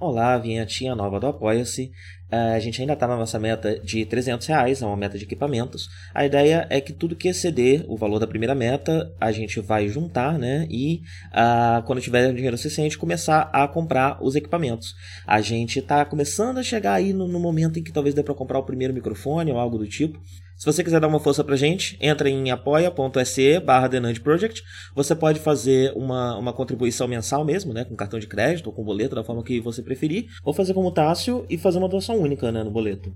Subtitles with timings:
[0.00, 1.92] Olá, vinhetinha nova do Apoia-se.
[2.32, 5.24] Uh, a gente ainda está na nossa meta de 300 reais, é uma meta de
[5.24, 5.90] equipamentos.
[6.14, 9.88] A ideia é que tudo que exceder o valor da primeira meta, a gente vai
[9.88, 10.66] juntar, né?
[10.70, 11.02] E
[11.32, 14.96] uh, quando tiver dinheiro suficiente, começar a comprar os equipamentos.
[15.26, 18.32] A gente está começando a chegar aí no, no momento em que talvez dê para
[18.32, 20.18] comprar o primeiro microfone ou algo do tipo.
[20.60, 23.88] Se você quiser dar uma força pra gente, entra em apoia.se barra
[24.22, 24.62] Project.
[24.94, 27.82] Você pode fazer uma, uma contribuição mensal mesmo, né?
[27.86, 30.26] Com cartão de crédito ou com boleto, da forma que você preferir.
[30.44, 32.62] Ou fazer como o Tássio e fazer uma doação única, né?
[32.62, 33.10] No boleto.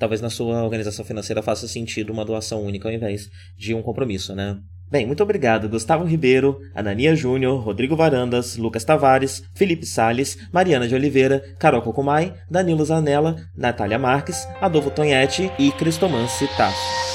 [0.00, 4.34] Talvez na sua organização financeira faça sentido uma doação única ao invés de um compromisso,
[4.34, 4.58] né?
[4.90, 10.94] Bem, muito obrigado Gustavo Ribeiro, Anania Júnior, Rodrigo Varandas, Lucas Tavares, Felipe Sales, Mariana de
[10.96, 17.09] Oliveira, Carol Cocumai, Danilo Zanella, Natália Marques, Adolfo Tonhete e Cristomance Tasso.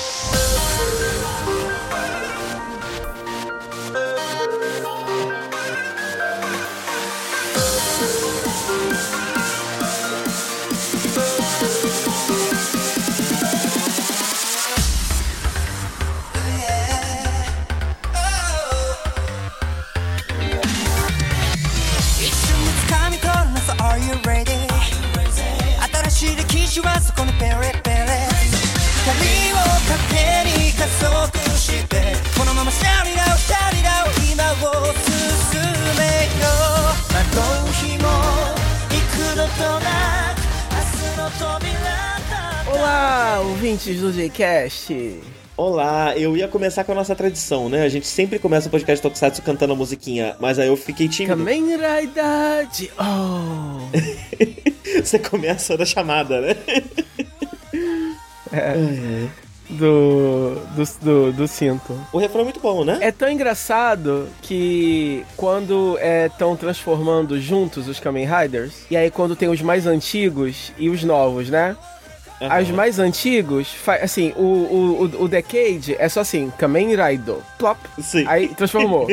[44.36, 45.22] Jcast.
[45.56, 47.84] Olá, eu ia começar com a nossa tradição, né?
[47.84, 51.38] A gente sempre começa o podcast Tokusatsu cantando a musiquinha, mas aí eu fiquei tímido.
[51.38, 52.68] Kamen Rider
[53.00, 53.80] Oh!
[55.02, 56.56] Você começa da chamada, né?
[58.52, 59.28] É.
[59.70, 61.98] Do, do, do, do, cinto.
[62.12, 62.98] O refrão é muito bom, né?
[63.00, 69.36] É tão engraçado que quando estão é, transformando juntos os Kamen Riders, e aí quando
[69.36, 71.76] tem os mais antigos e os novos, né?
[72.42, 72.52] Uhum.
[72.52, 78.26] As mais antigos, assim, o, o, o Decade é só assim, Kamen Rider, plop, Sim.
[78.28, 79.08] aí transformou.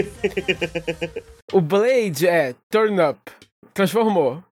[1.53, 3.19] o Blade é Turn Up,
[3.73, 4.43] transformou.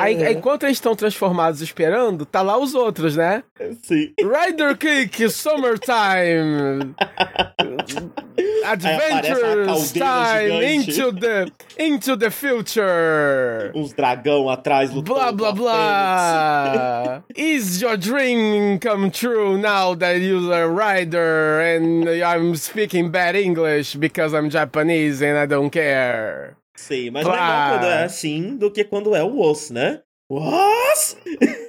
[0.00, 0.30] Aí, uhum.
[0.30, 3.42] enquanto eles estão transformados esperando, tá lá os outros, né?
[3.82, 4.12] Sim.
[4.18, 6.94] Rider Cake Summertime.
[8.64, 13.72] Adventures Time into the, into the future.
[13.74, 15.14] Uns dragão atrás lutando.
[15.14, 17.22] Blá blá blá.
[17.36, 23.96] Is your dream come true now that you're a rider and I'm speaking bad English
[23.96, 26.56] because I'm Japanese and I don't care?
[26.80, 27.40] Sei, mas claro.
[27.40, 30.00] melhor quando é assim do que quando é o os, né?
[30.30, 31.16] Was?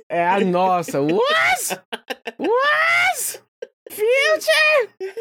[0.09, 1.01] É a nossa.
[1.01, 1.79] Was?
[2.39, 3.43] Was?
[3.89, 5.11] Future!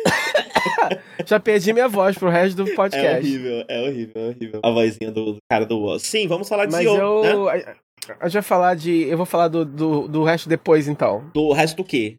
[1.26, 3.04] Já perdi minha voz pro resto do podcast.
[3.04, 4.60] É horrível, é horrível, é horrível.
[4.62, 6.02] A vozinha do, cara do Was.
[6.02, 7.44] Sim, vamos falar de Mas Zio, eu...
[7.46, 7.74] Né?
[8.20, 9.02] A gente vai falar de.
[9.08, 11.28] Eu vou falar do, do, do resto depois, então.
[11.34, 12.16] Do resto do quê?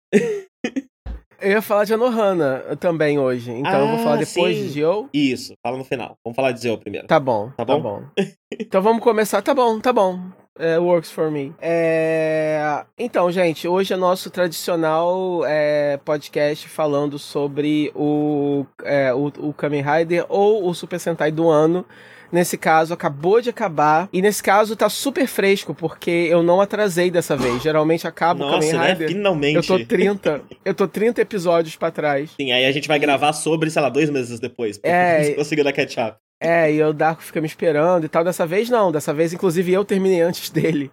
[1.41, 4.63] Eu ia falar de Anohana também hoje, então ah, eu vou falar ah, depois sim.
[4.63, 5.09] de Zio.
[5.11, 6.15] Isso, fala no final.
[6.23, 7.07] Vamos falar de Zio primeiro.
[7.07, 7.73] Tá bom, tá, bom?
[7.73, 8.03] Tá bom.
[8.59, 9.41] então vamos começar.
[9.41, 10.19] Tá bom, tá bom.
[10.59, 11.55] É, works for me.
[11.59, 12.85] É...
[12.97, 19.81] Então, gente, hoje é nosso tradicional é, podcast falando sobre o, é, o, o Kamen
[19.81, 21.85] Rider ou o Super Sentai do ano.
[22.31, 24.07] Nesse caso, acabou de acabar.
[24.13, 27.61] E nesse caso tá super fresco, porque eu não atrasei dessa vez.
[27.61, 29.07] Geralmente acaba Nossa, o Kamen né?
[29.07, 29.55] Finalmente.
[29.55, 30.41] Eu tô 30.
[30.63, 32.31] eu tô 30 episódios para trás.
[32.39, 34.79] Sim, aí a gente vai gravar sobre, sei lá, dois meses depois.
[34.83, 35.31] É.
[35.35, 36.17] Conseguiu dar catch up.
[36.39, 38.23] É, e o Darko fica me esperando e tal.
[38.23, 38.91] Dessa vez não.
[38.91, 40.91] Dessa vez, inclusive, eu terminei antes dele.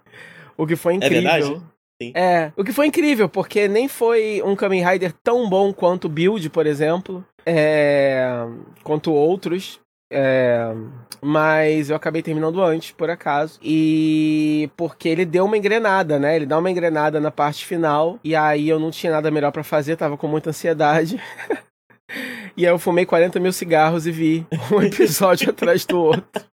[0.57, 1.17] O que foi incrível.
[1.17, 1.61] É verdade?
[2.01, 2.13] Sim.
[2.15, 6.09] É, o que foi incrível, porque nem foi um Kamen Rider tão bom quanto o
[6.09, 8.45] Build, por exemplo, é...
[8.83, 9.81] quanto outros.
[10.11, 10.73] É,
[11.21, 13.59] mas eu acabei terminando antes, por acaso.
[13.61, 16.35] E porque ele deu uma engrenada, né?
[16.35, 18.19] Ele dá uma engrenada na parte final.
[18.23, 21.21] E aí eu não tinha nada melhor para fazer, tava com muita ansiedade.
[22.55, 26.45] e aí eu fumei 40 mil cigarros e vi um episódio atrás do outro.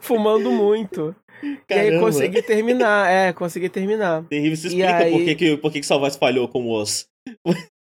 [0.00, 1.14] Fumando muito.
[1.66, 1.90] Caramba.
[1.90, 4.22] E aí consegui terminar, é, consegui terminar.
[4.24, 5.10] Terrível, você explica aí...
[5.10, 7.06] por que, que, por que, que falhou com o osso.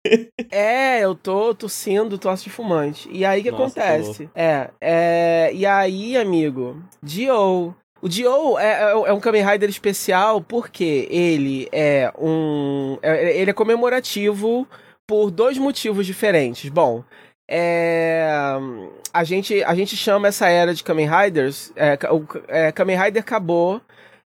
[0.50, 3.08] É, eu tô tossindo tosse de fumante.
[3.10, 4.28] E aí o que Nossa, acontece?
[4.34, 5.50] É, é.
[5.52, 7.74] E aí, amigo, Dio.
[8.00, 12.98] O Dio é, é, é, um Kamen Rider especial porque ele é um.
[13.02, 14.68] É, ele é comemorativo
[15.06, 16.68] por dois motivos diferentes.
[16.68, 17.02] Bom,
[17.48, 18.28] é,
[19.12, 21.72] a, gente, a gente chama essa era de Kamen Riders.
[21.76, 23.80] É, o é, Kamen Rider acabou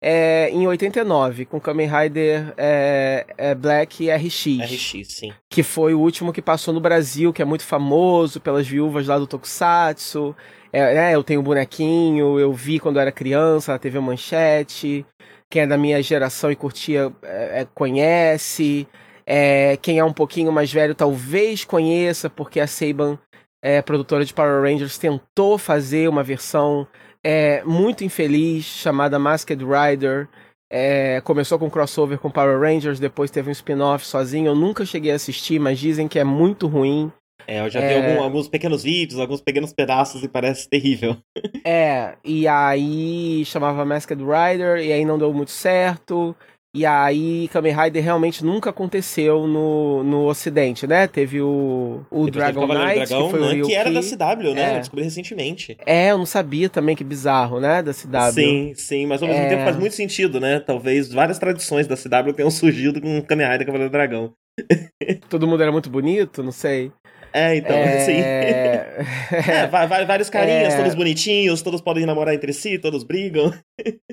[0.05, 4.45] é, em 89, com Kamen Rider é, é Black RX.
[4.59, 5.33] RX, sim.
[5.49, 9.17] Que foi o último que passou no Brasil, que é muito famoso pelas viúvas lá
[9.17, 10.35] do Tokusatsu.
[10.73, 15.05] É, né, eu tenho um bonequinho, eu vi quando era criança na TV Manchete.
[15.49, 18.85] Quem é da minha geração e curtia é, é, conhece.
[19.25, 23.17] É, quem é um pouquinho mais velho talvez conheça, porque a Saban,
[23.63, 26.85] é, produtora de Power Rangers, tentou fazer uma versão
[27.23, 30.27] é, muito infeliz chamada Masked Rider.
[30.71, 34.47] É, começou com crossover com Power Rangers, depois teve um spin-off sozinho.
[34.47, 37.11] Eu nunca cheguei a assistir, mas dizem que é muito ruim.
[37.47, 38.11] É, eu já vi é...
[38.11, 41.17] algum, alguns pequenos vídeos, alguns pequenos pedaços e parece terrível.
[41.65, 46.35] é, e aí chamava Masked Rider, e aí não deu muito certo.
[46.75, 51.05] E aí, Kamen Rider realmente nunca aconteceu no, no Ocidente, né?
[51.05, 53.61] Teve o, o Dragon Knight, Dragão, que foi né?
[53.61, 54.71] o Que era da CW, né?
[54.71, 54.75] É.
[54.75, 55.77] Eu descobri recentemente.
[55.85, 57.83] É, eu não sabia também, que bizarro, né?
[57.83, 58.33] Da CW.
[58.33, 59.49] Sim, sim, mas ao mesmo é...
[59.49, 60.59] tempo faz muito sentido, né?
[60.59, 64.33] Talvez várias tradições da CW tenham surgido com o Kamen Rider Cavaleiro do Dragão.
[65.29, 66.91] Todo mundo era muito bonito, não sei.
[67.33, 67.97] É, então, é...
[67.97, 68.13] assim.
[69.51, 70.77] é, vários carinhas, é...
[70.77, 73.51] todos bonitinhos, todos podem namorar entre si, todos brigam.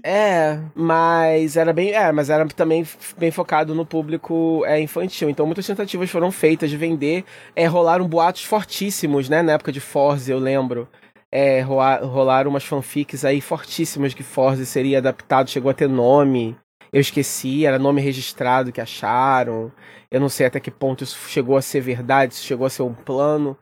[0.03, 1.93] é, mas era bem.
[1.93, 2.87] É, mas era também
[3.19, 5.29] bem focado no público é, infantil.
[5.29, 7.25] Então muitas tentativas foram feitas de vender.
[7.55, 9.43] É, rolaram boatos fortíssimos, né?
[9.43, 10.89] Na época de Forze, eu lembro.
[11.33, 16.57] É, rolaram umas fanfics aí fortíssimas que Forze seria adaptado, chegou a ter nome.
[16.93, 19.73] Eu esqueci, era nome registrado que acharam.
[20.11, 22.83] Eu não sei até que ponto isso chegou a ser verdade, se chegou a ser
[22.83, 23.57] um plano,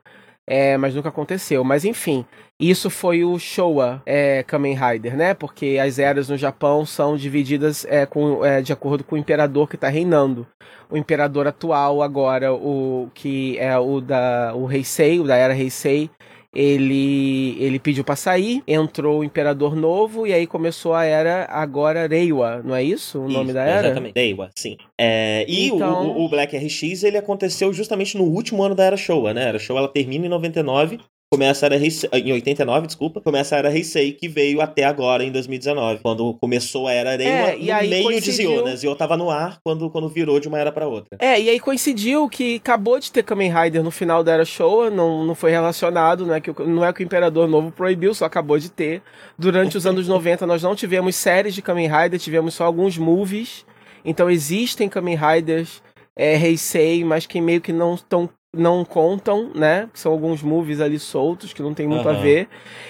[0.47, 1.63] é, mas nunca aconteceu.
[1.63, 2.25] Mas enfim,
[2.59, 5.35] isso foi o Showa é, Kamen Rider, né?
[5.35, 9.69] Porque as eras no Japão são divididas é, com, é, de acordo com o imperador
[9.69, 10.47] que está reinando.
[10.91, 16.11] O imperador atual agora, o que é o da o Heisei, o da era Heisei,
[16.55, 22.07] ele, ele pediu para sair, entrou o imperador novo e aí começou a era agora
[22.07, 23.89] Reiwa, não é isso o isso, nome da era?
[23.89, 24.77] Exatamente, Reiwa, sim.
[24.99, 26.09] É, e então...
[26.09, 29.45] o, o, Black RX ele aconteceu justamente no último ano da era Showa, né?
[29.45, 30.99] A era Showa ela termina em 99
[31.31, 35.23] começa a era Heisei, em 89, desculpa, começa a era Heisei que veio até agora
[35.23, 38.49] em 2019, quando começou a era Reiwa é, no meio coincidiu...
[38.49, 38.77] de Zio, né?
[38.77, 41.19] Zio tava no ar quando, quando virou de uma era para outra.
[41.21, 44.91] É, e aí coincidiu que acabou de ter Kamen Rider no final da era Showa,
[44.91, 46.41] não, não foi relacionado, né?
[46.41, 49.03] Que não é que o Imperador Novo proibiu, só acabou de ter.
[49.39, 53.67] Durante os anos 90 nós não tivemos séries de Kamen Rider, tivemos só alguns movies.
[54.05, 55.83] Então existem Kamen Riders
[56.17, 59.89] é, Heisei, mas que meio que não estão não contam, né?
[59.95, 62.15] São alguns movies ali soltos que não tem muito uhum.
[62.15, 62.49] a ver.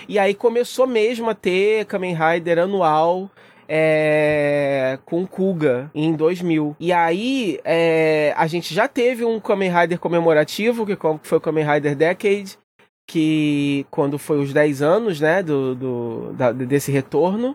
[0.08, 3.30] E aí começou mesmo a ter Kamen Rider anual.
[3.70, 6.74] É, com Kuga em 2000.
[6.80, 11.66] E aí é, a gente já teve um Kamen Rider comemorativo, que foi o Kamen
[11.66, 12.58] Rider Decade,
[13.06, 17.54] que quando foi os 10 anos, né, do, do da, desse retorno.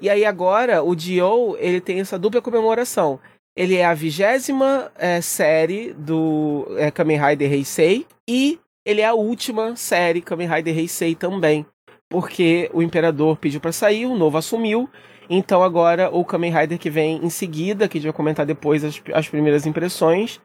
[0.00, 3.18] E aí agora o Dio, ele tem essa dupla comemoração.
[3.58, 8.56] Ele é a vigésima é, série do é, Kamen Rider Heisei e
[8.86, 11.66] ele é a última série Kamen Rider Heisei também,
[12.08, 14.88] porque o Imperador pediu para sair, o novo assumiu,
[15.28, 18.84] então agora o Kamen Rider que vem em seguida, que a gente vai comentar depois
[18.84, 20.38] as, as primeiras impressões,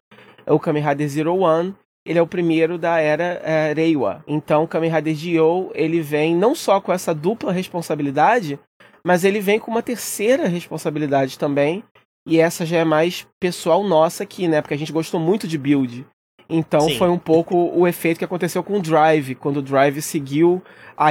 [0.43, 4.23] é o Kamen Rider Zero One, ele é o primeiro da era é, Reiwa.
[4.25, 8.59] Então o Kamen Rider Dio, ele vem não só com essa dupla responsabilidade,
[9.05, 11.83] mas ele vem com uma terceira responsabilidade também,
[12.27, 14.61] e essa já é mais pessoal nossa aqui, né?
[14.61, 16.05] Porque a gente gostou muito de build.
[16.49, 16.97] Então Sim.
[16.97, 20.61] foi um pouco o efeito que aconteceu com o Drive, quando o Drive seguiu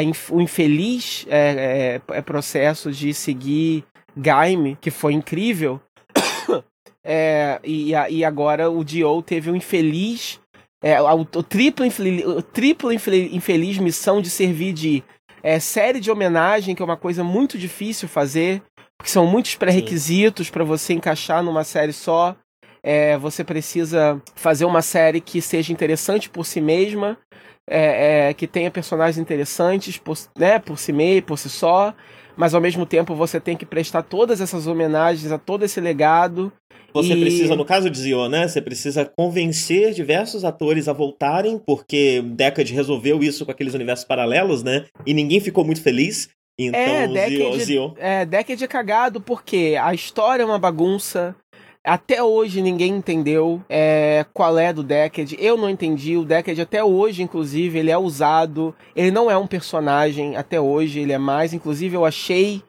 [0.03, 3.85] inf o infeliz é, é, é, processo de seguir
[4.17, 5.81] Gaime, que foi incrível.
[7.05, 10.39] É, e, e agora o Dio teve um infeliz.
[10.81, 15.03] É, o, o, triplo, infeliz, o triplo infeliz missão de servir de
[15.43, 18.63] é, série de homenagem, que é uma coisa muito difícil fazer
[19.03, 22.37] porque são muitos pré-requisitos para você encaixar numa série só.
[22.85, 27.19] É, você precisa fazer uma série que seja interessante por si mesma,
[27.69, 31.93] é, é, que tenha personagens interessantes por, né, por si mesmo, por si só,
[32.37, 36.53] mas ao mesmo tempo você tem que prestar todas essas homenagens a todo esse legado.
[36.95, 37.21] Você e...
[37.21, 38.47] precisa, no caso de Zio, né?
[38.47, 44.63] Você precisa convencer diversos atores a voltarem, porque Decade resolveu isso com aqueles universos paralelos,
[44.63, 44.85] né?
[45.05, 46.29] E ninguém ficou muito feliz.
[46.59, 51.35] Então, é, Decade, Zio, é, Decade é cagado porque a história é uma bagunça.
[51.85, 55.37] Até hoje ninguém entendeu é, qual é do Decade.
[55.41, 56.17] Eu não entendi.
[56.17, 58.73] O Decade até hoje, inclusive, ele é usado.
[58.95, 61.01] Ele não é um personagem até hoje.
[61.01, 61.53] Ele é mais.
[61.53, 62.63] Inclusive, eu achei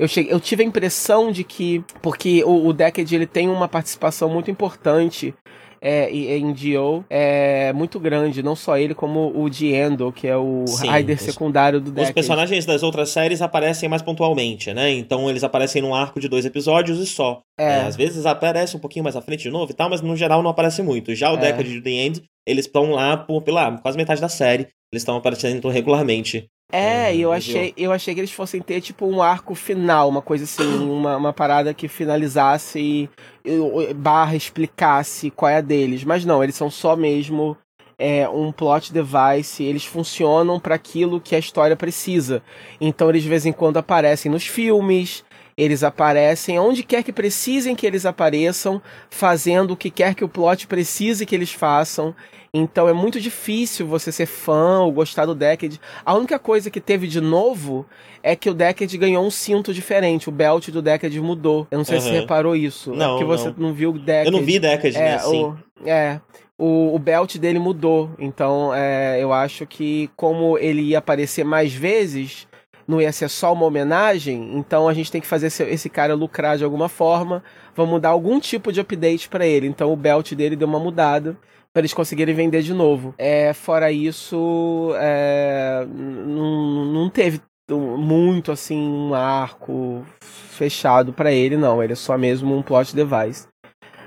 [0.00, 2.74] eu, cheguei, eu tive a impressão de que porque o, o
[3.10, 5.34] ele tem uma participação muito importante
[5.80, 10.66] é, em Dio é muito grande, não só ele, como o Diendo, que é o
[10.66, 12.08] Sim, Rider os, secundário do deck.
[12.08, 14.90] Os personagens das outras séries aparecem mais pontualmente, né?
[14.90, 17.40] Então eles aparecem num arco de dois episódios e só.
[17.58, 17.64] É.
[17.64, 20.16] É, às vezes aparece um pouquinho mais à frente de novo e tal, mas no
[20.16, 21.14] geral não aparece muito.
[21.14, 21.40] Já o é.
[21.40, 24.68] Decade de The End, eles estão lá por, pela quase metade da série.
[24.92, 29.06] Eles estão aparecendo regularmente É, e eu achei, eu achei que eles fossem ter, tipo,
[29.06, 33.08] um arco final, uma coisa assim, uma, uma parada que finalizasse e,
[33.44, 36.04] e barra explicasse qual é a deles.
[36.04, 37.56] Mas não, eles são só mesmo
[38.00, 42.42] é, um plot device, eles funcionam para aquilo que a história precisa.
[42.80, 45.22] Então eles de vez em quando aparecem nos filmes,
[45.54, 50.28] eles aparecem onde quer que precisem que eles apareçam, fazendo o que quer que o
[50.28, 52.14] plot precise que eles façam.
[52.52, 55.80] Então é muito difícil você ser fã ou gostar do Decade.
[56.04, 57.86] A única coisa que teve de novo
[58.22, 60.28] é que o Decade ganhou um cinto diferente.
[60.28, 61.66] O belt do Decade mudou.
[61.70, 62.00] Eu não sei uhum.
[62.02, 62.92] se você reparou isso.
[62.92, 63.68] Não, é porque você não.
[63.68, 64.26] não viu o Decade.
[64.26, 65.18] Eu não vi Decade, é, né?
[65.18, 65.44] Sim.
[65.44, 65.56] O,
[65.88, 66.20] é.
[66.58, 68.10] O, o belt dele mudou.
[68.18, 72.48] Então é, eu acho que como ele ia aparecer mais vezes
[72.86, 76.12] não ia ser só uma homenagem, então a gente tem que fazer esse, esse cara
[76.12, 77.40] lucrar de alguma forma.
[77.76, 79.68] Vamos dar algum tipo de update para ele.
[79.68, 81.38] Então o belt dele deu uma mudada
[81.72, 83.14] para eles conseguirem vender de novo.
[83.16, 87.40] É, fora isso, é, não, não teve
[87.72, 91.82] muito assim um arco fechado para ele, não.
[91.82, 93.46] Ele é só mesmo um plot device.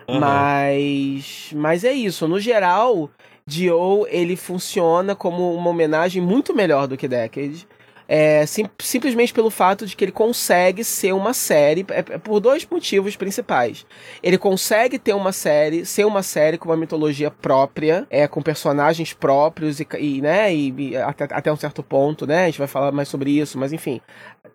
[0.08, 0.20] Uhum.
[0.20, 2.27] Mas, mas é isso.
[2.27, 3.10] No geral,
[3.46, 7.67] Dio ele funciona como uma homenagem muito melhor do que Decade.
[8.08, 12.40] É, sim, simplesmente pelo fato de que ele consegue ser uma série, é, é, por
[12.40, 13.86] dois motivos principais.
[14.22, 19.14] Ele consegue ter uma série, ser uma série com uma mitologia própria, é, com personagens
[19.14, 22.68] próprios e, e né, e, e até, até, um certo ponto, né, a gente vai
[22.68, 24.02] falar mais sobre isso, mas enfim,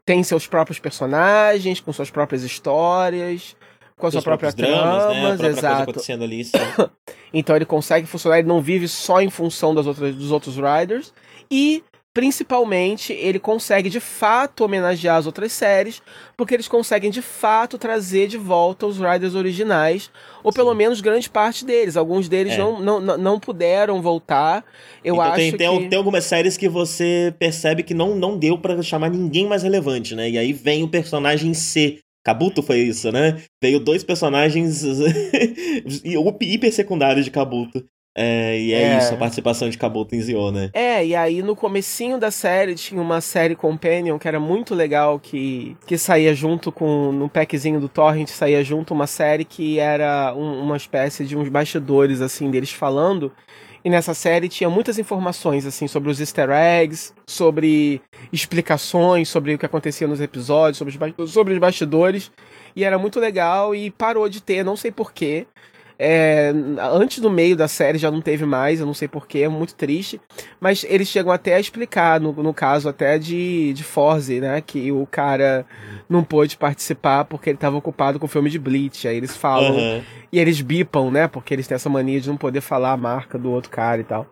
[0.05, 3.57] tem seus próprios personagens, com suas próprias histórias,
[3.99, 5.49] com a sua própria trama, né?
[5.49, 6.01] exato.
[6.13, 6.47] Ali,
[7.35, 11.13] então ele consegue funcionar, ele não vive só em função das outras, dos outros riders,
[11.51, 11.83] e
[12.19, 16.03] principalmente ele consegue de fato homenagear as outras séries,
[16.37, 20.11] porque eles conseguem de fato trazer de volta os Riders originais,
[20.43, 21.97] ou pelo menos grande parte deles.
[21.97, 22.59] Alguns deles é.
[22.59, 24.65] não, não, não puderam voltar.
[25.05, 25.59] Eu então, acho tem, que...
[25.59, 29.63] tem, tem algumas séries que você percebe que não, não deu para chamar ninguém mais
[29.63, 30.29] relevante, né?
[30.29, 33.41] E aí vem o personagem C Kabuto foi isso, né?
[33.63, 34.83] Veio dois personagens
[36.43, 37.85] hiper secundários de Kabuto.
[38.21, 40.71] É, e é, é, isso, a participação de Kabuto em Zio, né?
[40.73, 45.21] É, e aí no comecinho da série tinha uma série Companion que era muito legal,
[45.21, 50.35] que, que saía junto com, no packzinho do Torrent, saía junto uma série que era
[50.37, 53.31] um, uma espécie de uns bastidores, assim, deles falando.
[53.85, 59.59] E nessa série tinha muitas informações, assim, sobre os easter eggs, sobre explicações, sobre o
[59.59, 62.33] que acontecia nos episódios, sobre os, sobre os bastidores.
[62.75, 65.47] E era muito legal e parou de ter, não sei porquê.
[65.99, 66.53] É,
[66.93, 69.75] antes do meio da série já não teve mais, eu não sei porquê, é muito
[69.75, 70.21] triste.
[70.61, 74.61] Mas eles chegam até a explicar, no, no caso até de, de Forze, né?
[74.61, 75.67] Que o cara
[76.09, 79.09] não pôde participar porque ele estava ocupado com o filme de Bleach.
[79.09, 79.77] Aí eles falam.
[79.77, 80.03] Uhum.
[80.31, 81.27] E eles bipam, né?
[81.27, 84.05] Porque eles têm essa mania de não poder falar a marca do outro cara e
[84.05, 84.27] tal.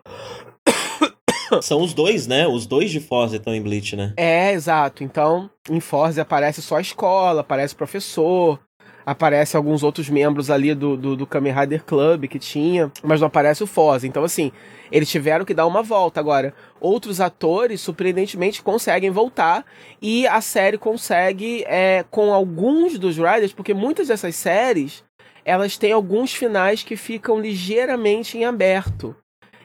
[1.61, 2.47] São os dois, né?
[2.47, 4.13] Os dois de Forze estão em Bleach, né?
[4.17, 5.03] É, exato.
[5.03, 8.59] Então, em Forze aparece só a escola, aparece o professor,
[9.07, 13.27] aparece alguns outros membros ali do, do, do Kamen Rider Club que tinha, mas não
[13.27, 14.03] aparece o Foz.
[14.03, 14.51] Então, assim,
[14.91, 16.19] eles tiveram que dar uma volta.
[16.19, 19.63] Agora, outros atores, surpreendentemente, conseguem voltar
[20.01, 25.05] e a série consegue, é, com alguns dos Riders, porque muitas dessas séries
[25.45, 29.15] elas têm alguns finais que ficam ligeiramente em aberto.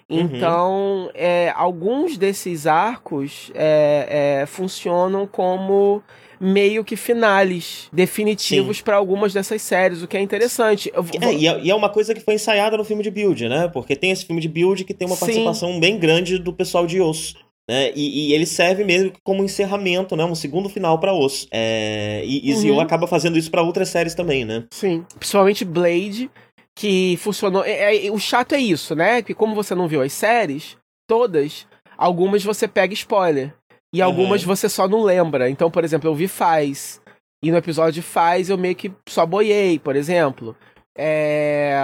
[0.09, 0.21] Uhum.
[0.21, 6.01] Então, é, alguns desses arcos é, é, funcionam como
[6.43, 10.91] meio que finales definitivos para algumas dessas séries, o que é interessante.
[11.21, 13.69] É, e, é, e, é, uma coisa que foi ensaiada no filme de Build, né?
[13.69, 15.21] Porque tem esse filme de Build que tem uma Sim.
[15.21, 17.37] participação bem grande do pessoal de Osso.
[17.71, 17.93] Né?
[17.95, 20.25] E, e, ele serve mesmo como encerramento, né?
[20.25, 21.47] Um segundo final para Osso.
[21.53, 22.81] É, e e uhum.
[22.81, 24.65] acaba fazendo isso para outras séries também, né?
[24.73, 25.07] Sim.
[25.17, 26.29] Principalmente Blade,
[26.75, 27.65] que funcionou.
[27.65, 29.23] É, é, o chato é isso, né?
[29.23, 33.55] Que como você não viu as séries, todas, algumas você pega spoiler.
[33.93, 34.49] E algumas uhum.
[34.49, 35.51] você só não lembra.
[35.51, 37.01] Então, por exemplo, eu vi Faz.
[37.45, 40.57] E no episódio de Faz eu meio que só boiei, por exemplo.
[40.97, 41.75] É,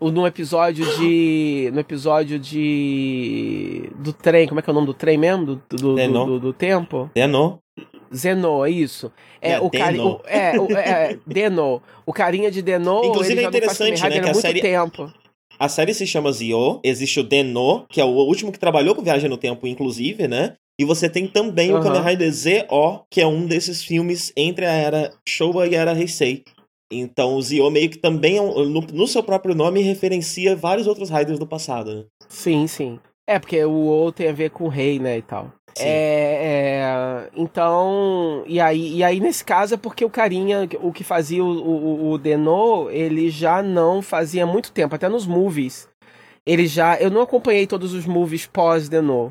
[0.00, 1.70] no episódio de.
[1.72, 3.90] No episódio de.
[3.96, 5.46] Do trem, como é que é o nome do trem mesmo?
[5.46, 7.10] Do, do, do, do, do tempo?
[7.16, 7.60] Zeno.
[8.12, 9.12] Zeno, é isso.
[9.40, 10.18] É, é o carinha.
[10.26, 11.80] É, o, é, Deno.
[12.04, 13.02] O carinha de Deno.
[13.04, 14.20] Inclusive é interessante, né?
[14.20, 14.60] Que a série.
[14.60, 15.12] Tempo.
[15.58, 19.02] A série se chama Zio, existe o Deno, que é o último que trabalhou com
[19.02, 20.56] Viagem no Tempo, inclusive, né?
[20.80, 21.78] E você tem também uhum.
[21.78, 25.80] o Kamen Rider Z.O., que é um desses filmes entre a era Showa e a
[25.82, 26.42] era Heisei.
[26.90, 30.86] Então o Zio meio que também, é um, no, no, seu próprio nome, referencia vários
[30.86, 32.04] outros Riders do passado, né?
[32.30, 32.98] Sim, sim.
[33.28, 35.52] É, porque o O tem a ver com o rei, né, e tal.
[35.76, 35.84] Sim.
[35.84, 41.04] É, é, então, e aí, e aí nesse caso é porque o carinha, o que
[41.04, 45.90] fazia o, o, o Deno, ele já não fazia muito tempo, até nos movies.
[46.46, 49.30] Ele já, eu não acompanhei todos os movies pós Deno,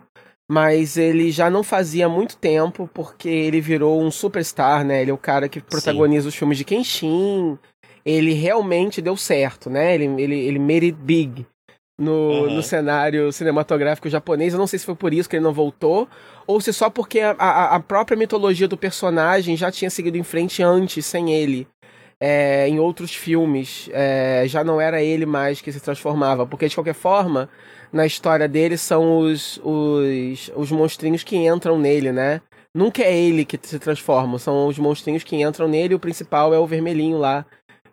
[0.50, 5.04] mas ele já não fazia muito tempo, porque ele virou um superstar, né?
[5.04, 6.28] Ele é o cara que protagoniza Sim.
[6.30, 7.60] os filmes de Kenshin.
[8.04, 9.94] Ele realmente deu certo, né?
[9.94, 11.46] Ele, ele, ele made it big
[12.00, 12.56] no, uhum.
[12.56, 14.54] no cenário cinematográfico japonês.
[14.54, 16.08] Eu não sei se foi por isso que ele não voltou,
[16.48, 20.24] ou se só porque a, a, a própria mitologia do personagem já tinha seguido em
[20.24, 21.68] frente antes, sem ele.
[22.22, 26.76] É, em outros filmes, é, já não era ele mais que se transformava, porque de
[26.76, 27.50] qualquer forma,
[27.92, 32.42] na história dele são os, os, os monstrinhos que entram nele, né?
[32.74, 36.54] Nunca é ele que se transforma, são os monstrinhos que entram nele e o principal
[36.54, 37.46] é o vermelhinho lá.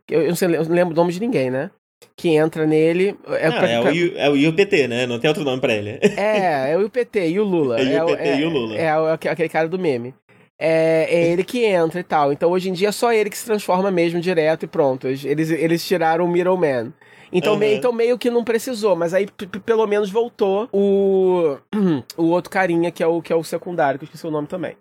[0.08, 1.70] Eu, eu não, sei, eu não lembro o nome de ninguém, né?
[2.14, 3.16] Que entra nele.
[3.26, 5.06] É, não, é, o, é o IUPT, né?
[5.06, 5.98] Não tem outro nome pra ele.
[6.16, 7.80] É, é o IUPT e o Lula.
[7.80, 8.76] É o IUPT é, e o Lula.
[8.76, 10.14] É, é, aquele cara do meme.
[10.58, 12.32] É, é, ele que entra e tal.
[12.32, 15.06] Então hoje em dia é só ele que se transforma mesmo direto e pronto.
[15.06, 16.92] Eles, eles tiraram o Middleman.
[17.32, 17.58] Então, uhum.
[17.58, 19.26] meio, então meio que não precisou, mas aí
[19.64, 21.56] pelo menos voltou o,
[22.16, 24.46] o outro carinha que é o, que é o secundário, que eu esqueci o nome
[24.46, 24.76] também.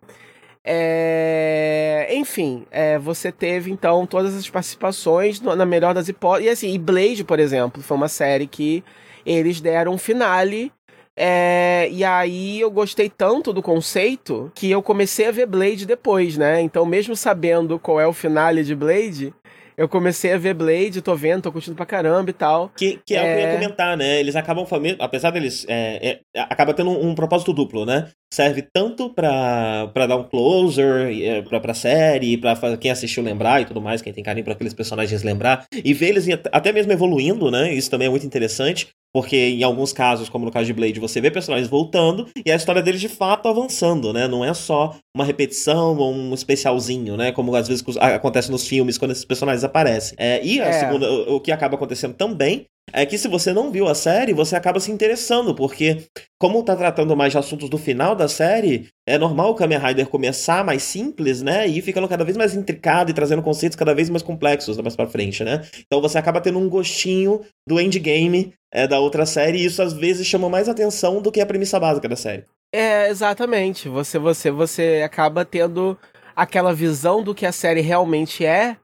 [0.67, 2.07] É...
[2.09, 6.47] Enfim, é, você teve então todas as participações no, na melhor das hipóteses.
[6.47, 8.83] E assim, e Blade, por exemplo, foi uma série que
[9.23, 10.71] eles deram um finale.
[11.15, 11.87] É...
[11.91, 16.61] E aí eu gostei tanto do conceito que eu comecei a ver Blade depois, né?
[16.61, 19.33] Então, mesmo sabendo qual é o finale de Blade,
[19.77, 22.69] eu comecei a ver Blade, tô vendo, tô curtindo pra caramba e tal.
[22.69, 23.21] Que, que é, é...
[23.21, 23.53] o que eu ia é.
[23.55, 24.19] comentar, né?
[24.19, 24.65] Eles acabam,
[24.99, 25.65] apesar deles.
[25.67, 28.09] É, é, acaba tendo um, um, propósito duplo, né?
[28.33, 33.61] Serve tanto pra, pra dar um closer é, pra, pra série, pra quem assistiu lembrar
[33.61, 36.91] e tudo mais, quem tem carinho pra aqueles personagens lembrar, e ver eles até mesmo
[36.91, 37.73] evoluindo, né?
[37.73, 38.89] Isso também é muito interessante.
[39.15, 42.55] Porque em alguns casos, como no caso de Blade, você vê personagens voltando e a
[42.57, 44.27] história deles de fato avançando, né?
[44.27, 47.31] Não é só uma repetição ou um especialzinho, né?
[47.31, 50.17] Como às vezes acontece nos filmes quando esses personagens aparecem.
[50.19, 50.69] É, e é.
[50.73, 52.65] segunda, o, o que acaba acontecendo também
[52.95, 56.05] é que se você não viu a série, você acaba se interessando, porque
[56.39, 60.07] como tá tratando mais de assuntos do final da série, é normal o Kamen Rider
[60.07, 64.09] começar mais simples, né, e ficando cada vez mais intricado e trazendo conceitos cada vez
[64.09, 65.61] mais complexos mais para frente, né?
[65.85, 69.91] Então você acaba tendo um gostinho do endgame é, da outra série e isso às
[69.91, 72.45] vezes chama mais atenção do que a premissa básica da série.
[72.73, 73.89] É, exatamente.
[73.89, 75.97] Você você você acaba tendo
[76.35, 78.77] aquela visão do que a série realmente é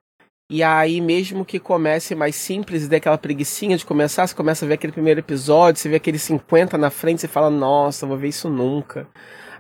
[0.54, 4.66] e aí, mesmo que comece mais simples e dê aquela preguiçinha de começar, você começa
[4.66, 8.18] a ver aquele primeiro episódio, você vê aquele 50 na frente, você fala, nossa, vou
[8.18, 9.08] ver isso nunca.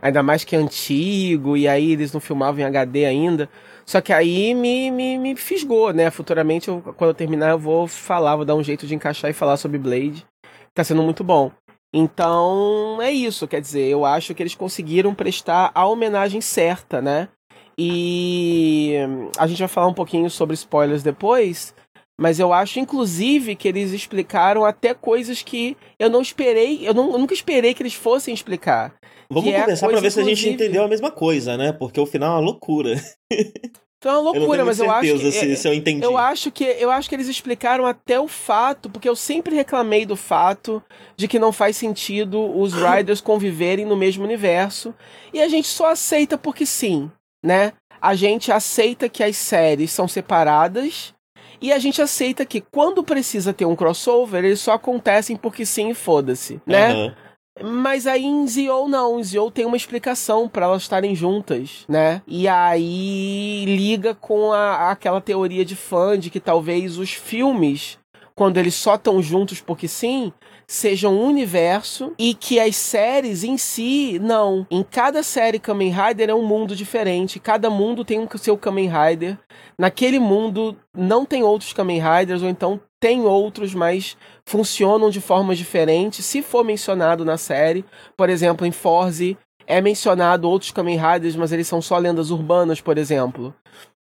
[0.01, 3.49] Ainda mais que é antigo, e aí eles não filmavam em HD ainda.
[3.85, 6.11] Só que aí me, me, me fisgou, né?
[6.11, 9.33] Futuramente, eu, quando eu terminar, eu vou falar, vou dar um jeito de encaixar e
[9.33, 10.27] falar sobre Blade.
[10.73, 11.53] Tá sendo muito bom.
[11.93, 13.47] Então, é isso.
[13.47, 17.29] Quer dizer, eu acho que eles conseguiram prestar a homenagem certa, né?
[17.77, 18.95] E
[19.37, 21.73] a gente vai falar um pouquinho sobre spoilers depois,
[22.19, 27.11] mas eu acho inclusive que eles explicaram até coisas que eu não esperei, eu, não,
[27.11, 28.93] eu nunca esperei que eles fossem explicar.
[29.27, 31.71] Vamos é começar para ver se a gente entendeu a mesma coisa, né?
[31.71, 32.93] Porque o final é uma loucura.
[33.97, 36.05] Então é uma loucura, eu mas eu acho que, se, se eu entendi.
[36.05, 40.05] Eu acho que eu acho que eles explicaram até o fato, porque eu sempre reclamei
[40.05, 40.83] do fato
[41.15, 44.93] de que não faz sentido os Riders conviverem no mesmo universo
[45.33, 47.09] e a gente só aceita porque sim
[47.43, 47.73] né?
[48.01, 51.13] A gente aceita que as séries são separadas
[51.61, 55.89] e a gente aceita que quando precisa ter um crossover, eles só acontecem porque sim
[55.89, 56.93] e foda-se, né?
[56.93, 57.13] Uhum.
[57.63, 62.21] Mas aí em Zio não, em Zio tem uma explicação para elas estarem juntas, né?
[62.25, 67.99] E aí liga com a, aquela teoria de fã de que talvez os filmes,
[68.33, 70.33] quando eles só estão juntos porque sim,
[70.71, 74.65] sejam um universo e que as séries em si, não.
[74.71, 78.89] Em cada série Kamen Rider é um mundo diferente, cada mundo tem o seu Kamen
[78.89, 79.37] Rider.
[79.77, 85.57] Naquele mundo não tem outros Kamen Riders, ou então tem outros, mas funcionam de formas
[85.57, 86.23] diferentes.
[86.25, 87.83] Se for mencionado na série,
[88.15, 92.79] por exemplo, em Forze é mencionado outros Kamen Riders, mas eles são só lendas urbanas,
[92.79, 93.53] por exemplo.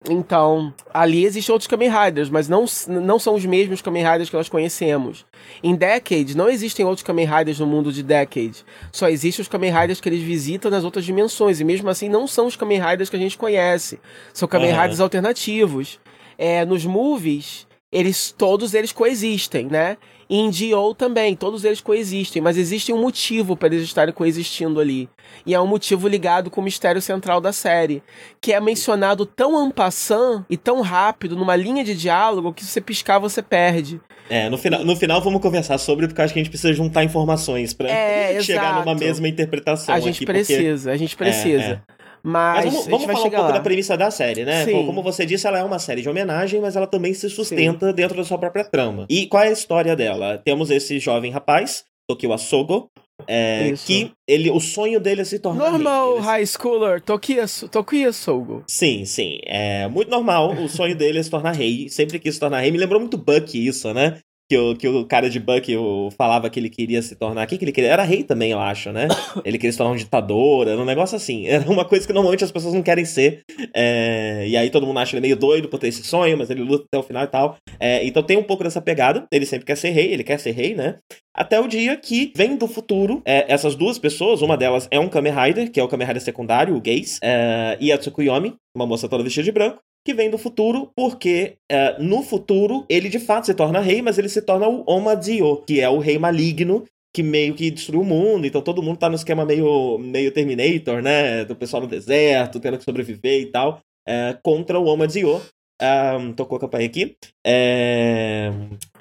[0.08, 4.36] Então, ali existem outros Kamen Riders, mas não, não são os mesmos Kamen Riders que
[4.36, 5.26] nós conhecemos.
[5.62, 8.64] Em Decade, não existem outros Kamen Riders no mundo de Decade.
[8.94, 11.60] Só existem os Kamen Riders que eles visitam nas outras dimensões.
[11.60, 14.00] E mesmo assim, não são os Kamen Riders que a gente conhece.
[14.34, 14.82] São Kamen uhum.
[14.82, 16.00] Riders alternativos.
[16.38, 19.98] É, nos movies, eles todos eles coexistem, né?
[20.30, 25.10] Em Dio também, todos eles coexistem, mas existe um motivo para eles estarem coexistindo ali.
[25.46, 28.04] E é um motivo ligado com o mistério central da série,
[28.40, 32.72] que é mencionado tão en passant e tão rápido numa linha de diálogo que se
[32.72, 34.00] você piscar você perde.
[34.30, 37.04] É, no final, no final vamos conversar sobre, porque acho que a gente precisa juntar
[37.04, 39.96] informações para é, chegar numa mesma interpretação.
[39.96, 40.96] A gente aqui, precisa, porque...
[40.96, 41.64] a gente precisa.
[41.64, 41.82] É, é.
[42.24, 43.52] Mas, mas vamos, vamos falar um pouco lá.
[43.52, 44.66] da premissa da série, né?
[44.66, 44.86] Sim.
[44.86, 47.94] Como você disse, ela é uma série de homenagem, mas ela também se sustenta Sim.
[47.94, 49.06] dentro da sua própria trama.
[49.10, 50.38] E qual é a história dela?
[50.38, 52.90] Temos esse jovem rapaz, Tokyo Asogo,
[53.28, 58.64] É, que ele, o sonho dele é se tornar Normal high schooler, Tokia, Tokia Sogo.
[58.66, 59.40] Sim, sim.
[59.46, 61.90] É muito normal o sonho dele é se tornar rei.
[61.90, 62.72] Sempre quis se tornar rei.
[62.72, 64.20] Me lembrou muito Buck isso, né?
[64.50, 65.72] Que o, que o cara de Buck
[66.18, 67.46] falava que ele queria se tornar.
[67.46, 67.92] O que, que ele queria?
[67.92, 69.08] Era rei também, eu acho, né?
[69.46, 71.46] Ele queria se tornar um ditador, era um negócio assim.
[71.46, 73.42] Era uma coisa que normalmente as pessoas não querem ser.
[73.76, 76.62] É, e aí todo mundo acha ele meio doido por ter esse sonho, mas ele
[76.62, 77.58] luta até o final e tal.
[77.80, 79.26] É, então tem um pouco dessa pegada.
[79.32, 80.98] Ele sempre quer ser rei, ele quer ser rei, né?
[81.36, 85.08] Até o dia que vem do futuro é, essas duas pessoas, uma delas é um
[85.08, 88.88] Kamen Rider, que é o Kamen Rider secundário, o Gaze, é, e a Tsukuyomi, uma
[88.88, 93.20] moça toda vestida de branco que vem do futuro, porque uh, no futuro ele de
[93.20, 96.86] fato se torna rei, mas ele se torna o Omadio, que é o rei maligno
[97.14, 101.02] que meio que destruiu o mundo, então todo mundo tá no esquema meio, meio Terminator,
[101.02, 101.44] né?
[101.44, 105.42] Do pessoal no deserto, tendo que sobreviver e tal, uh, contra o Omadio.
[105.82, 107.16] Um, tocou a campanha aqui.
[107.46, 108.52] É,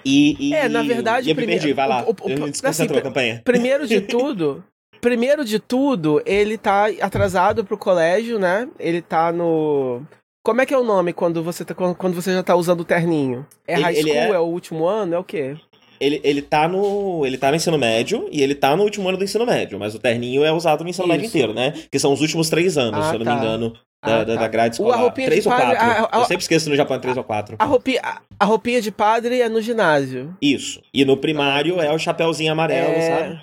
[0.05, 2.05] e, e, é, na verdade, e eu primeiro, me perdi, vai lá.
[2.05, 3.43] O, o, desconcentrou assim, a campanha.
[3.45, 4.65] Primeiro de tudo,
[5.01, 8.69] primeiro de tudo, ele tá atrasado pro colégio, né?
[8.79, 10.03] Ele tá no
[10.43, 12.85] como é que é o nome quando você, tá, quando você já tá usando o
[12.85, 13.47] terninho?
[13.67, 14.13] É ele, high school?
[14.13, 14.29] É...
[14.31, 14.39] é...
[14.39, 15.15] o último ano?
[15.15, 15.57] É o quê?
[16.01, 19.19] Ele, ele, tá no, ele tá no ensino médio e ele tá no último ano
[19.19, 21.13] do ensino médio, mas o terninho é usado no ensino Isso.
[21.13, 21.75] médio inteiro, né?
[21.91, 23.35] Que são os últimos três anos, ah, se eu não tá.
[23.35, 23.73] me engano.
[24.05, 24.41] Da, ah, da, tá.
[24.43, 25.13] da grade escolar.
[25.13, 25.77] Três ou quatro.
[25.77, 27.57] A, a, eu sempre esqueço no Japão três ou quatro.
[27.59, 30.37] A roupinha, a, a, roupinha de padre é no ginásio.
[30.41, 30.81] Isso.
[30.95, 33.01] E no primário é o chapéuzinho amarelo, é...
[33.01, 33.43] sabe?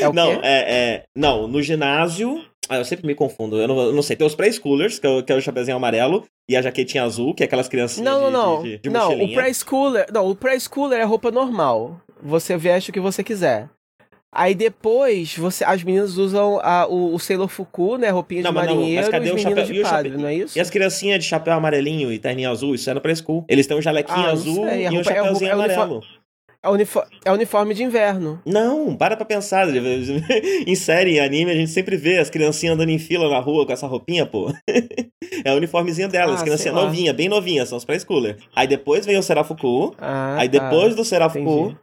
[0.00, 1.04] É o não, é, é.
[1.16, 3.60] Não, no ginásio ah, eu sempre me confundo.
[3.60, 4.16] Eu não, eu não sei.
[4.16, 7.42] Tem os pré-schoolers, que, é que, é o chapeuzinho amarelo, e a jaquetinha azul, que
[7.42, 10.06] é aquelas crianças não, de, não, de, de, Não, o pré-schooler.
[10.12, 12.00] Não, o pré-schooler é roupa normal.
[12.22, 13.68] Você veste o que você quiser.
[14.32, 18.10] Aí depois, você, as meninas usam a, o, o Sailor Fuku, né?
[18.10, 19.64] Roupinha não, de marinheiro não, mas cadê o chapéu?
[19.64, 20.58] de padre, não é isso?
[20.58, 23.46] E as criancinhas de chapéu amarelinho e terninho azul, isso é no pré-school.
[23.48, 25.80] Eles têm um jalequinho ah, azul e um é chapéuzinho é, amarelo.
[25.80, 26.25] É, uniforme,
[27.24, 28.40] é uniforme de inverno.
[28.44, 29.66] Não, para pra pensar.
[30.66, 33.66] em série, em anime, a gente sempre vê as criancinhas andando em fila na rua
[33.66, 34.52] com essa roupinha, pô.
[35.44, 38.36] é o uniformezinha delas, ah, criancinha novinha, bem novinha, são os pré-schooler.
[38.54, 39.94] Aí depois vem o Serafuku.
[39.98, 40.96] Ah, aí depois tá.
[40.96, 41.76] do Serafuku,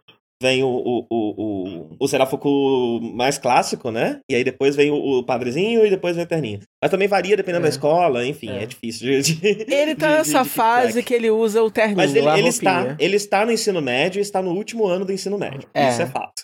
[0.44, 1.44] vem o, o, o,
[1.90, 4.20] o, o Serafuku mais clássico, né?
[4.30, 6.60] E aí depois vem o, o padrezinho e depois vem o terninho.
[6.82, 7.70] Mas também varia dependendo é.
[7.70, 11.32] da escola, enfim, é, é difícil de, de, Ele tá de, nessa fase que ele
[11.32, 11.96] usa o terninho.
[11.96, 15.14] Mas ele, ele está, ele está no ensino médio e está no último ano do
[15.14, 15.70] ensino médio.
[15.74, 15.90] É.
[15.90, 16.44] Isso é fato.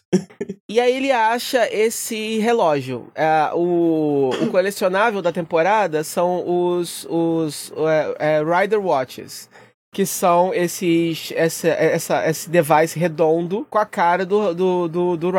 [0.69, 3.11] E aí ele acha esse relógio.
[3.15, 7.73] É, o, o colecionável da temporada são os, os
[8.19, 9.49] é, é Rider Watches
[9.91, 15.31] que são esses essa, essa, esse device redondo com a cara do, do, do, do.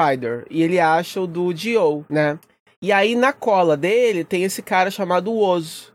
[0.51, 2.39] E ele acha o do Dio, né?
[2.83, 5.91] E aí na cola dele tem esse cara chamado Ozo.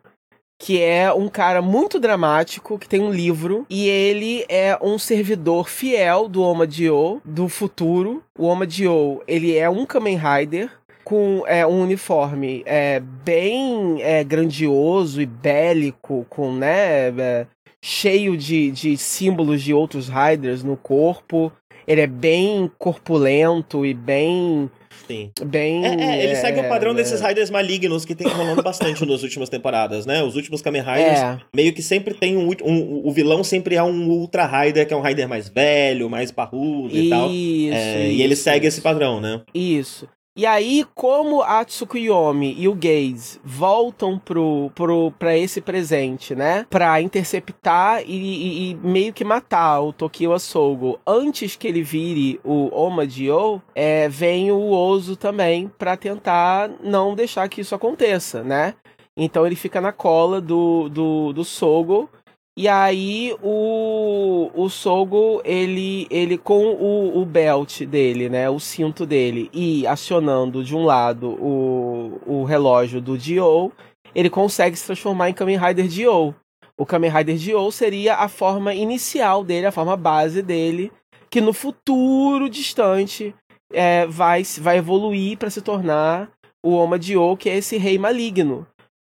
[0.58, 5.68] Que é um cara muito dramático, que tem um livro, e ele é um servidor
[5.68, 8.24] fiel do Oma Dio, do futuro.
[8.40, 10.72] O Oma Dio, ele é um Kamen Rider,
[11.04, 17.48] com é, um uniforme é, bem é, grandioso e bélico, com né, é,
[17.86, 21.52] cheio de, de símbolos de outros Riders no corpo.
[21.88, 24.72] Ele é bem corpulento e bem.
[25.06, 25.30] Sim.
[25.46, 25.86] Bem.
[25.86, 29.06] É, é, ele é, segue o padrão é, desses Riders malignos que tem rolando bastante
[29.06, 30.24] nas últimas temporadas, né?
[30.24, 31.38] Os últimos Kamen Riders é.
[31.56, 34.98] meio que sempre tem um, um, O vilão sempre é um Ultra Rider, que é
[34.98, 37.30] um Rider mais velho, mais parrudo e tal.
[37.30, 39.42] Isso, é, e ele segue esse padrão, né?
[39.54, 40.08] Isso.
[40.38, 46.66] E aí, como a Tsukuyomi e o Gaze voltam pro, pro, pra esse presente, né?
[46.70, 52.38] Pra interceptar e, e, e meio que matar o Tokyo Asogo antes que ele vire
[52.44, 58.74] o Omadio, é, vem o Ozo também para tentar não deixar que isso aconteça, né?
[59.16, 62.10] Então ele fica na cola do, do, do Sogo
[62.58, 69.06] e aí o, o Sogo, ele, ele com o, o belt dele, né, o cinto
[69.06, 73.74] dele, e acionando de um lado o, o relógio do Dio,
[74.14, 76.34] ele consegue se transformar em Kamen Rider Dio.
[76.78, 80.92] O Kamen Rider Dio seria a forma inicial dele, a forma base dele,
[81.30, 83.36] que no futuro distante
[83.74, 86.32] é, vai, vai evoluir para se tornar
[86.64, 88.66] o Oma Dio, que é esse rei maligno.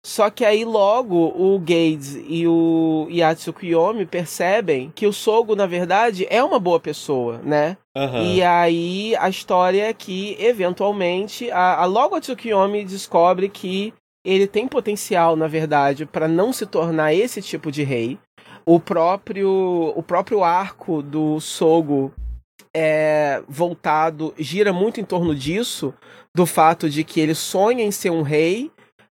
[0.06, 6.28] Só que aí logo o Gates e o Yatsukiyomi percebem que o Sogo, na verdade,
[6.30, 7.76] é uma boa pessoa, né?
[7.98, 8.22] Uhum.
[8.22, 14.46] E aí a história é que, eventualmente, a, a logo a Tsukiyomi descobre que ele
[14.46, 18.20] tem potencial, na verdade, para não se tornar esse tipo de rei.
[18.64, 22.14] O próprio, o próprio arco do Sogo
[22.76, 25.96] é voltado, gira muito em torno disso,
[26.32, 28.70] do fato de que ele sonha em ser um rei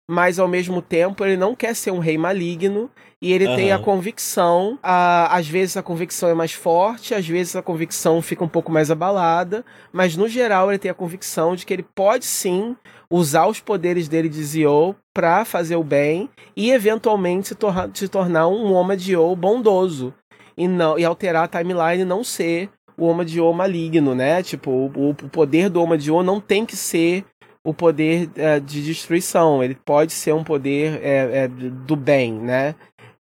[0.09, 3.57] mas ao mesmo tempo ele não quer ser um rei maligno e ele uhum.
[3.57, 4.79] tem a convicção.
[4.83, 8.71] A, às vezes a convicção é mais forte, às vezes a convicção fica um pouco
[8.71, 12.77] mais abalada, mas no geral ele tem a convicção de que ele pode sim
[13.09, 17.57] usar os poderes dele de Zio para fazer o bem e eventualmente se,
[17.95, 20.12] se tornar um Oma Dio bondoso
[20.57, 24.43] e não e alterar a timeline não ser o Oma Dio maligno, né?
[24.43, 27.25] Tipo, o, o poder do Oma Dio não tem que ser
[27.64, 32.75] o poder é, de destruição, ele pode ser um poder é, é, do bem, né?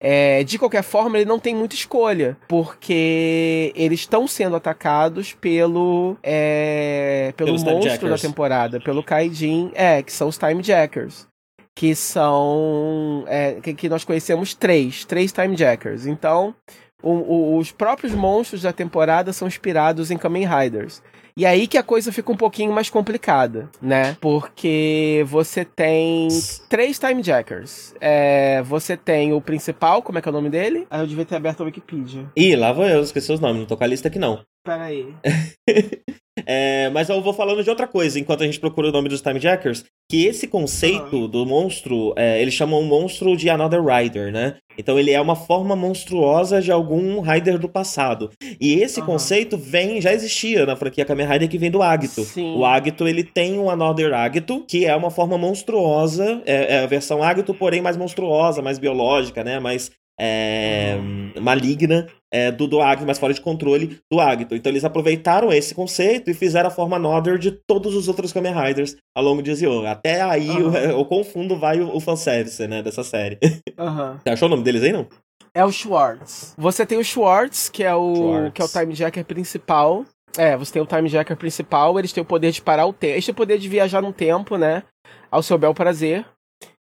[0.03, 6.17] É, de qualquer forma, ele não tem muita escolha, porque eles estão sendo atacados pelo
[6.23, 11.27] é, pelo Pelos monstro da temporada, pelo Kaijin, é, que são os Time Jackers.
[11.75, 13.23] Que são.
[13.27, 16.07] É, que, que, nós conhecemos três, três Time Jackers.
[16.07, 16.55] Então,
[17.01, 21.01] o, o, os próprios monstros da temporada são inspirados em Kamen Riders.
[21.35, 24.17] E aí que a coisa fica um pouquinho mais complicada, né?
[24.19, 26.27] Porque você tem
[26.69, 27.93] três Time Jackers.
[27.99, 30.85] É, você tem o principal, como é que é o nome dele?
[30.89, 32.25] Ah, eu devia ter aberto a Wikipedia.
[32.35, 34.41] Ih, lá vou eu, esqueci os nomes, não tô com a lista aqui não.
[34.63, 35.13] Peraí.
[36.45, 39.21] é, mas eu vou falando de outra coisa enquanto a gente procura o nome dos
[39.21, 39.83] Time Jackers.
[40.09, 44.57] Que esse conceito do monstro, é, eles chamam o monstro de Another Rider, né?
[44.77, 48.29] Então ele é uma forma monstruosa de algum Rider do passado.
[48.59, 49.05] E esse uhum.
[49.05, 52.23] conceito vem, já existia na franquia Kamen Rider que vem do Agito.
[52.23, 52.55] Sim.
[52.55, 56.87] O Agito ele tem um Another Agito, que é uma forma monstruosa, é, é a
[56.87, 59.59] versão Agito, porém mais monstruosa, mais biológica, né?
[59.59, 60.97] Mais é,
[61.39, 64.55] maligna é, do, do Agito, mas fora de controle do Agito.
[64.55, 68.53] Então eles aproveitaram esse conceito e fizeram a forma Another de todos os outros Kamen
[68.53, 69.85] Riders ao longo de Zio.
[69.85, 70.97] Até aí uhum.
[70.97, 73.37] o, o confundo vai o, o fanservice, né, dessa série.
[73.77, 74.17] Uhum.
[74.21, 75.07] Você achou o nome deles aí, não?
[75.55, 76.53] É o Schwartz.
[76.55, 78.53] Você tem o Schwartz, que é o, Schwartz.
[78.53, 80.05] que é o Time Jacker principal.
[80.37, 83.13] É, você tem o Time Jacker principal, eles têm o poder de parar o tempo.
[83.13, 84.83] Eles têm o poder de viajar no tempo, né?
[85.31, 86.25] Ao seu bel prazer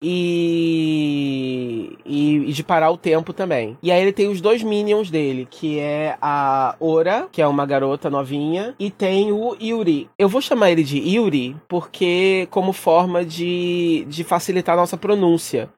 [0.02, 3.78] e, e, e, de parar o tempo também.
[3.84, 7.66] E aí ele tem os dois minions dele, que é a Ora, que é uma
[7.66, 10.10] garota novinha, e tem o Yuri.
[10.18, 15.70] Eu vou chamar ele de Yuri porque como forma de, de facilitar a nossa pronúncia.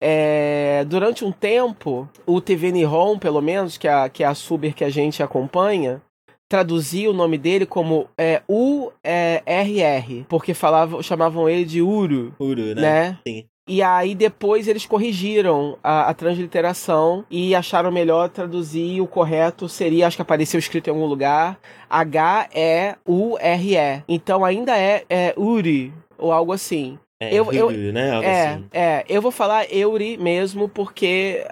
[0.00, 4.34] É, durante um tempo, o TV Nihon, pelo menos, que é a, que é a
[4.34, 6.02] Suber que a gente acompanha,
[6.48, 12.34] traduzia o nome dele como é, U-R-R, porque falavam, chamavam ele de Uru.
[12.38, 12.74] Uru, né?
[12.74, 13.18] né?
[13.26, 13.46] Sim.
[13.68, 20.06] E aí depois eles corrigiram a, a, transliteração e acharam melhor traduzir o correto seria,
[20.06, 21.58] acho que apareceu escrito em algum lugar,
[21.90, 22.94] H-E-U-R-E.
[24.06, 26.96] Então ainda é, é Uri, ou algo assim.
[27.18, 28.12] É, eu, eu, né?
[28.12, 28.64] Algo é, assim.
[28.72, 31.46] é, eu vou falar Euri mesmo porque,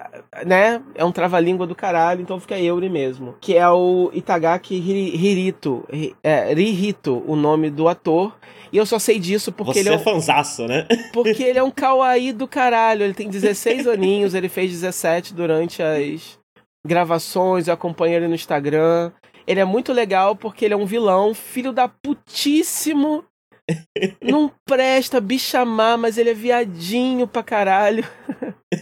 [0.44, 3.35] né, é um trava-língua do caralho, então fica Euri mesmo.
[3.40, 5.85] Que é o Itagaki Hirito,
[6.22, 8.37] é, Rihito, o nome do ator.
[8.74, 9.96] E eu só sei disso porque Você ele é.
[9.96, 10.00] Um...
[10.00, 10.84] fanzaço, né?
[11.14, 13.04] Porque ele é um kawaii do caralho.
[13.04, 16.37] Ele tem 16 aninhos, ele fez 17 durante as
[16.84, 19.12] gravações, eu acompanho ele no Instagram.
[19.46, 23.24] Ele é muito legal porque ele é um vilão, filho da putíssimo.
[24.20, 28.04] Não presta bichamar, mas ele é viadinho pra caralho.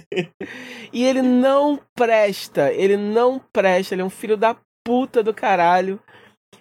[0.91, 6.01] e ele não presta, ele não presta, ele é um filho da puta do caralho.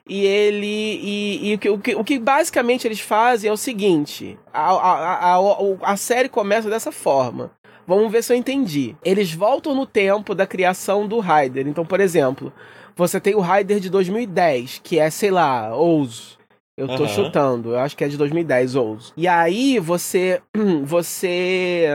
[0.08, 1.00] E ele.
[1.02, 5.40] E, e o, que, o, que, basicamente eles fazem é o seguinte: a, a, a,
[5.84, 7.52] a série começa dessa forma.
[7.86, 8.96] Vamos ver se eu entendi.
[9.04, 11.68] Eles voltam no tempo da criação do Raider.
[11.68, 12.54] Então, por exemplo,
[12.96, 16.40] você tem o Raider de 2010, que é, sei lá, Ouso.
[16.78, 17.10] Eu tô uhum.
[17.10, 19.14] chutando, eu acho que é de 2010, Ouso.
[19.16, 20.42] E aí você.
[20.84, 21.86] Você.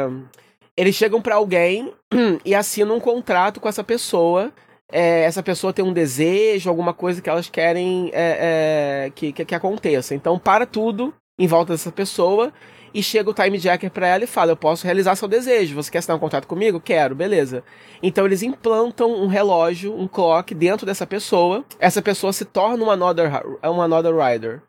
[0.77, 1.92] Eles chegam para alguém
[2.45, 4.53] e assinam um contrato com essa pessoa
[4.90, 9.44] é, essa pessoa tem um desejo, alguma coisa que elas querem é, é, que, que,
[9.44, 10.14] que, aconteça.
[10.14, 12.53] Então, para tudo em volta dessa pessoa
[12.94, 15.75] e chega o Time Jacker para ela e fala: Eu posso realizar seu desejo.
[15.75, 16.81] Você quer assinar um contrato comigo?
[16.81, 17.64] Quero, beleza.
[18.03, 21.64] Então, eles implantam um relógio, um clock dentro dessa pessoa.
[21.79, 23.31] Essa pessoa se torna um Another,
[23.64, 24.62] um another Rider.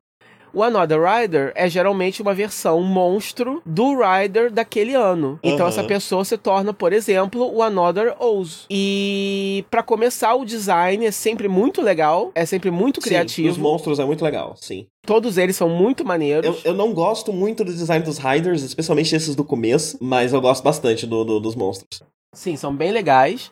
[0.53, 5.39] O Another Rider é geralmente uma versão monstro do Rider daquele ano.
[5.43, 5.69] Então uhum.
[5.69, 8.65] essa pessoa se torna, por exemplo, o Another Oz.
[8.69, 13.47] E para começar, o design é sempre muito legal, é sempre muito criativo.
[13.47, 14.87] Sim, os monstros é muito legal, sim.
[15.05, 16.63] Todos eles são muito maneiros.
[16.65, 20.41] Eu, eu, não gosto muito do design dos Riders, especialmente esses do começo, mas eu
[20.41, 22.03] gosto bastante do, do dos monstros.
[22.33, 23.51] Sim, são bem legais.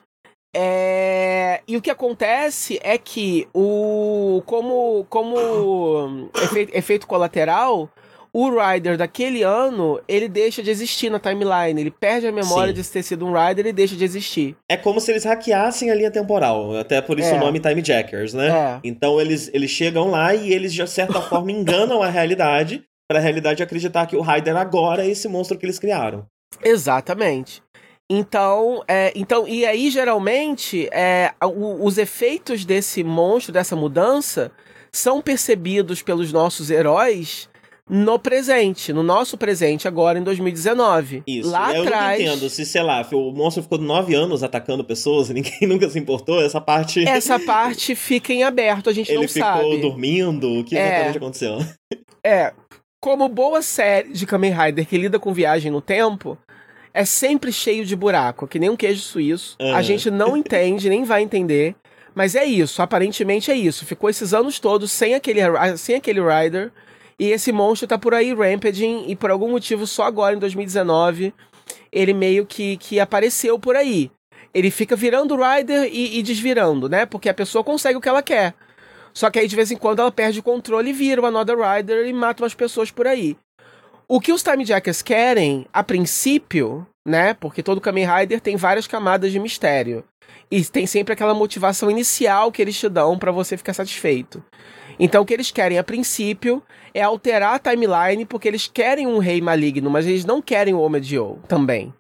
[0.58, 1.62] É...
[1.68, 7.89] E o que acontece é que o como como efeito, efeito colateral,
[8.32, 11.80] o Rider daquele ano, ele deixa de existir na timeline.
[11.80, 12.82] Ele perde a memória Sim.
[12.82, 14.56] de ter sido um Rider e deixa de existir.
[14.70, 16.78] É como se eles hackeassem a linha temporal.
[16.78, 17.36] Até por isso é.
[17.36, 18.50] o nome Time Jackers, né?
[18.50, 18.80] É.
[18.84, 23.22] Então eles, eles chegam lá e eles, de certa forma, enganam a realidade para a
[23.22, 26.26] realidade acreditar que o Rider agora é esse monstro que eles criaram.
[26.63, 27.63] Exatamente.
[28.10, 34.52] Então, é, então, e aí geralmente é, o, os efeitos desse monstro, dessa mudança,
[34.91, 37.50] são percebidos pelos nossos heróis
[37.89, 41.24] no presente, no nosso presente agora em 2019.
[41.28, 41.50] Isso.
[41.50, 42.20] Lá eu atrás.
[42.20, 45.89] não entendo se, sei lá, o monstro ficou nove anos atacando pessoas e ninguém nunca
[45.89, 47.04] se importou, essa parte.
[47.10, 49.63] Essa parte fica em aberto, a gente Ele não sabe.
[49.63, 50.88] ficou dormindo, o que É.
[50.88, 51.58] exatamente aconteceu?
[52.24, 52.54] É,
[53.00, 56.36] como boa série de Kamen Rider que lida com viagem no tempo,
[56.96, 59.58] é sempre cheio de buraco, que nem um queijo suíço.
[59.60, 59.84] A Aham.
[59.84, 61.76] gente não entende, nem vai entender.
[62.16, 63.86] Mas é isso, aparentemente é isso.
[63.86, 65.42] Ficou esses anos todos sem aquele,
[65.78, 66.72] sem aquele Rider.
[67.20, 69.04] E esse monstro tá por aí rampaging.
[69.10, 71.34] E por algum motivo, só agora em 2019,
[71.92, 74.10] ele meio que, que apareceu por aí.
[74.54, 77.06] Ele fica virando Rider e, e desvirando, né?
[77.06, 78.56] Porque a pessoa consegue o que ela quer.
[79.14, 81.58] Só que aí de vez em quando ela perde o controle e vira o Another
[81.58, 83.36] Rider e mata umas pessoas por aí.
[84.08, 87.34] O que os Time Jackers querem, a princípio, né?
[87.34, 90.04] Porque todo Kamen Rider tem várias camadas de mistério.
[90.50, 94.44] E tem sempre aquela motivação inicial que eles te dão pra você ficar satisfeito.
[95.00, 96.62] Então o que eles querem a princípio
[96.94, 100.80] é alterar a timeline porque eles querem um rei maligno, mas eles não querem o
[100.80, 101.94] Omedio também.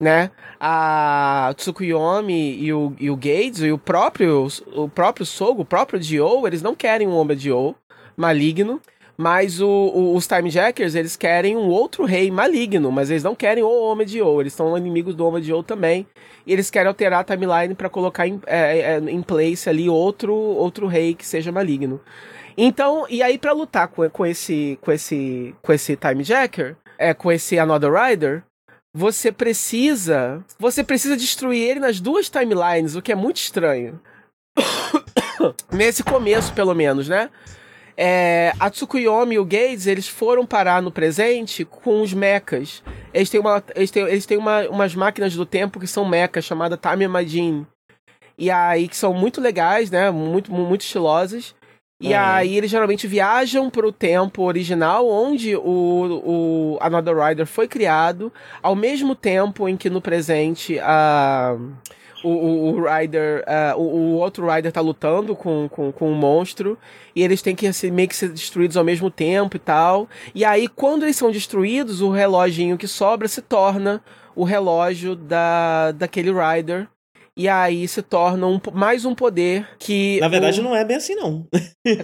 [0.00, 0.30] Né?
[0.58, 6.00] A Tsukuyomi e o, e o Gates e o próprio, o próprio Sogo, o próprio
[6.00, 7.76] Dio, eles não querem um Omedio
[8.16, 8.80] maligno.
[9.16, 13.34] Mas o, o- os Time Jackers, eles querem um outro rei maligno, mas eles não
[13.34, 14.42] querem o Homem de Ouro.
[14.42, 16.06] Eles são inimigos do Homem de Ouro também.
[16.46, 20.34] E eles querem alterar a timeline pra colocar em, é, é, em place ali outro,
[20.34, 22.00] outro rei que seja maligno.
[22.56, 27.12] Então, e aí pra lutar com, com esse com esse com esse Time Jacker, é
[27.14, 28.44] com esse Another Rider,
[28.96, 33.98] você precisa, você precisa destruir ele nas duas timelines, o que é muito estranho.
[35.72, 37.28] Nesse começo, pelo menos, né?
[37.96, 42.82] É, a Tsukuyomi e o Gates, eles foram parar no presente com os mechas.
[43.12, 46.44] Eles têm, uma, eles têm, eles têm uma, umas máquinas do tempo que são mechas,
[46.44, 47.66] chamada Time Machine.
[48.36, 50.10] E aí, que são muito legais, né?
[50.10, 51.54] Muito, muito estilosas.
[52.00, 58.32] E aí, eles geralmente viajam pro tempo original, onde o, o Another Rider foi criado,
[58.60, 61.56] ao mesmo tempo em que no presente a
[62.24, 66.14] o, o, o Rider, ah, o, o outro Rider tá lutando com, com, com um
[66.14, 66.78] monstro,
[67.14, 70.08] e eles têm que ser, meio que ser destruídos ao mesmo tempo e tal.
[70.34, 74.02] E aí, quando eles são destruídos, o reloginho que sobra se torna
[74.34, 76.88] o relógio da, daquele Rider.
[77.36, 80.20] E aí se torna um, mais um poder que.
[80.20, 80.62] Na verdade, o...
[80.62, 81.48] não é bem assim, não.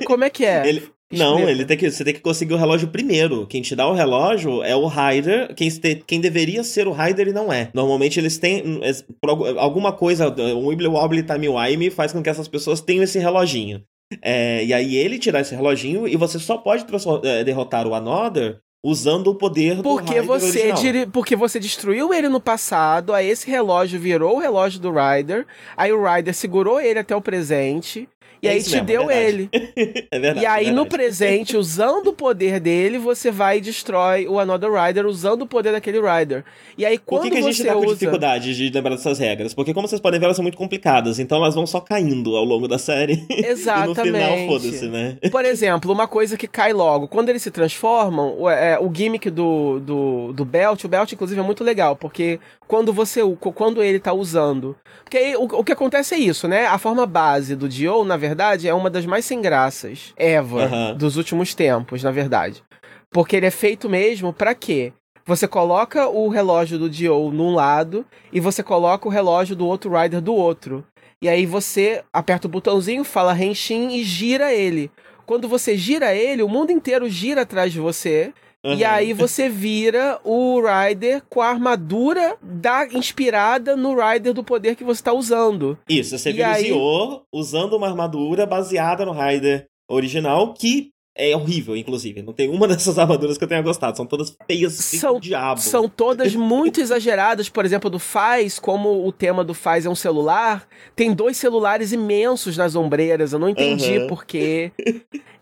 [0.04, 0.66] Como é que é?
[0.68, 1.50] Ele, não, Explica.
[1.50, 3.46] ele tem que, você tem que conseguir o relógio primeiro.
[3.46, 5.54] Quem te dá o relógio é o Rider.
[5.54, 5.68] Quem,
[6.06, 7.68] quem deveria ser o Rider e não é.
[7.74, 8.80] Normalmente eles têm.
[9.26, 13.18] algu- alguma coisa, um Wibbly Wobbly Time Wime faz com que essas pessoas tenham esse
[13.18, 13.82] reloginho.
[14.22, 16.84] É, e aí ele dá esse reloginho e você só pode
[17.24, 22.28] é, derrotar o Another usando o poder do Porque Rider você, porque você destruiu ele
[22.28, 25.46] no passado, aí esse relógio virou o relógio do Rider,
[25.76, 28.08] aí o Rider segurou ele até o presente,
[28.42, 29.26] e É aí te mesmo, é deu verdade.
[29.28, 29.50] ele.
[30.10, 30.44] É verdade.
[30.44, 30.96] e aí é no verdade.
[30.96, 35.72] presente, usando o poder dele, você vai e destrói o Another Rider usando o poder
[35.72, 36.44] daquele Rider.
[36.76, 38.96] E aí Por quando que, que a gente você tá com usa dificuldade de lembrar
[38.96, 39.54] dessas regras?
[39.54, 42.44] Porque, como vocês podem ver, elas são muito complicadas, então elas vão só caindo ao
[42.44, 43.24] longo da série.
[43.30, 44.08] Exatamente.
[44.08, 45.16] e no final, foda-se, né?
[45.30, 47.08] Por exemplo, uma coisa que cai logo.
[47.08, 51.40] Quando eles se transformam, o, é, o gimmick do, do, do Belt, o Belt, inclusive,
[51.40, 53.20] é muito legal, porque quando você
[53.54, 54.76] quando ele tá usando.
[55.04, 56.66] Porque aí, o, o que acontece é isso, né?
[56.66, 58.29] A forma base do Dio, na verdade,
[58.68, 60.94] é uma das mais sem graças ever Aham.
[60.94, 62.62] dos últimos tempos, na verdade.
[63.10, 64.92] Porque ele é feito mesmo pra quê?
[65.26, 69.90] Você coloca o relógio do Dio num lado e você coloca o relógio do outro
[69.96, 70.84] Rider do outro.
[71.22, 74.90] E aí você aperta o botãozinho, fala Henshin e gira ele.
[75.26, 78.32] Quando você gira ele, o mundo inteiro gira atrás de você.
[78.62, 78.90] E Uhum.
[78.90, 84.84] aí você vira o Rider com a armadura da inspirada no Rider do poder que
[84.84, 85.78] você tá usando.
[85.88, 90.90] Isso, você E vira aí- o Zio usando uma armadura baseada no Rider original, que
[91.14, 92.22] é horrível, inclusive.
[92.22, 93.96] Não tem uma dessas armaduras que eu tenha gostado.
[93.96, 95.60] São todas feias São- diabo.
[95.60, 97.48] São todas muito exageradas.
[97.48, 101.92] Por exemplo, do Faz, como o tema do Faz é um celular, tem dois celulares
[101.92, 103.32] imensos nas ombreiras.
[103.32, 104.06] Eu não entendi Aham.
[104.06, 104.72] por quê.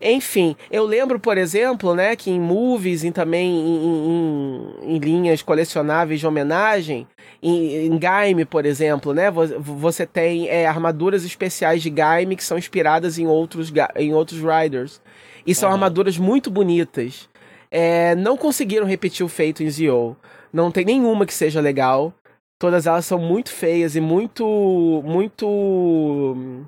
[0.01, 5.41] Enfim, eu lembro, por exemplo, né, que em movies e também em, em- em linhas
[5.41, 7.05] colecionáveis de homenagem,
[7.43, 12.43] em, em Gaime, por exemplo, né, vo- você tem é, armaduras especiais de Gaime que
[12.43, 15.01] são inspiradas em outros, em outros Riders.
[15.49, 15.75] E são Aham.
[15.77, 17.27] armaduras muito bonitas.
[17.71, 20.15] É, não conseguiram repetir o feito em Zio.
[20.53, 22.13] Não tem nenhuma que seja legal.
[22.59, 25.01] Todas elas são muito feias e muito.
[25.05, 25.47] muito.
[25.47, 26.65] hum,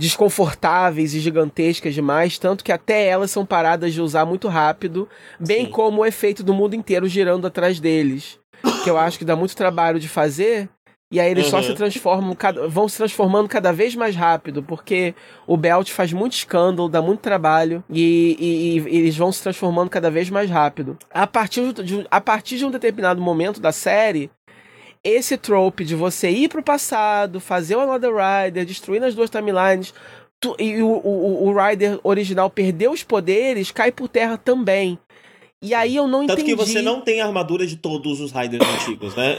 [0.00, 5.08] desconfortáveis e gigantescas demais, tanto que até elas são paradas de usar muito rápido,
[5.40, 5.72] bem Sim.
[5.72, 8.38] como o efeito do mundo inteiro girando atrás deles.
[8.84, 10.68] que eu acho que dá muito trabalho de fazer.
[11.10, 11.50] E aí eles uhum.
[11.50, 12.36] só se transformam,
[12.68, 15.14] vão se transformando cada vez mais rápido, porque
[15.46, 19.88] o Belt faz muito escândalo, dá muito trabalho, e, e, e eles vão se transformando
[19.88, 20.98] cada vez mais rápido.
[21.10, 24.30] A partir de, a partir de um determinado momento da série,
[25.02, 29.94] esse trope de você ir pro passado, fazer o Another Rider, destruir as duas timelines,
[30.38, 34.98] tu, e o, o, o Rider original perder os poderes, cai por terra também.
[35.60, 36.56] E aí eu não Tanto entendi.
[36.56, 39.36] Tanto que você não tem armadura de todos os Riders antigos, né?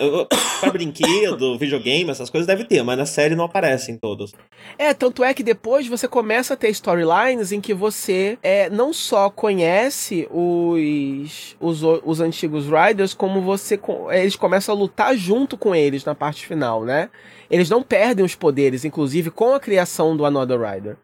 [0.60, 4.34] pra brinquedo, videogame, essas coisas deve ter, mas na série não aparecem todos.
[4.78, 8.92] É, tanto é que depois você começa a ter storylines em que você é, não
[8.92, 13.80] só conhece os, os, os antigos Riders, como você
[14.12, 17.10] eles começam a lutar junto com eles na parte final, né?
[17.50, 20.98] Eles não perdem os poderes, inclusive com a criação do Another Rider.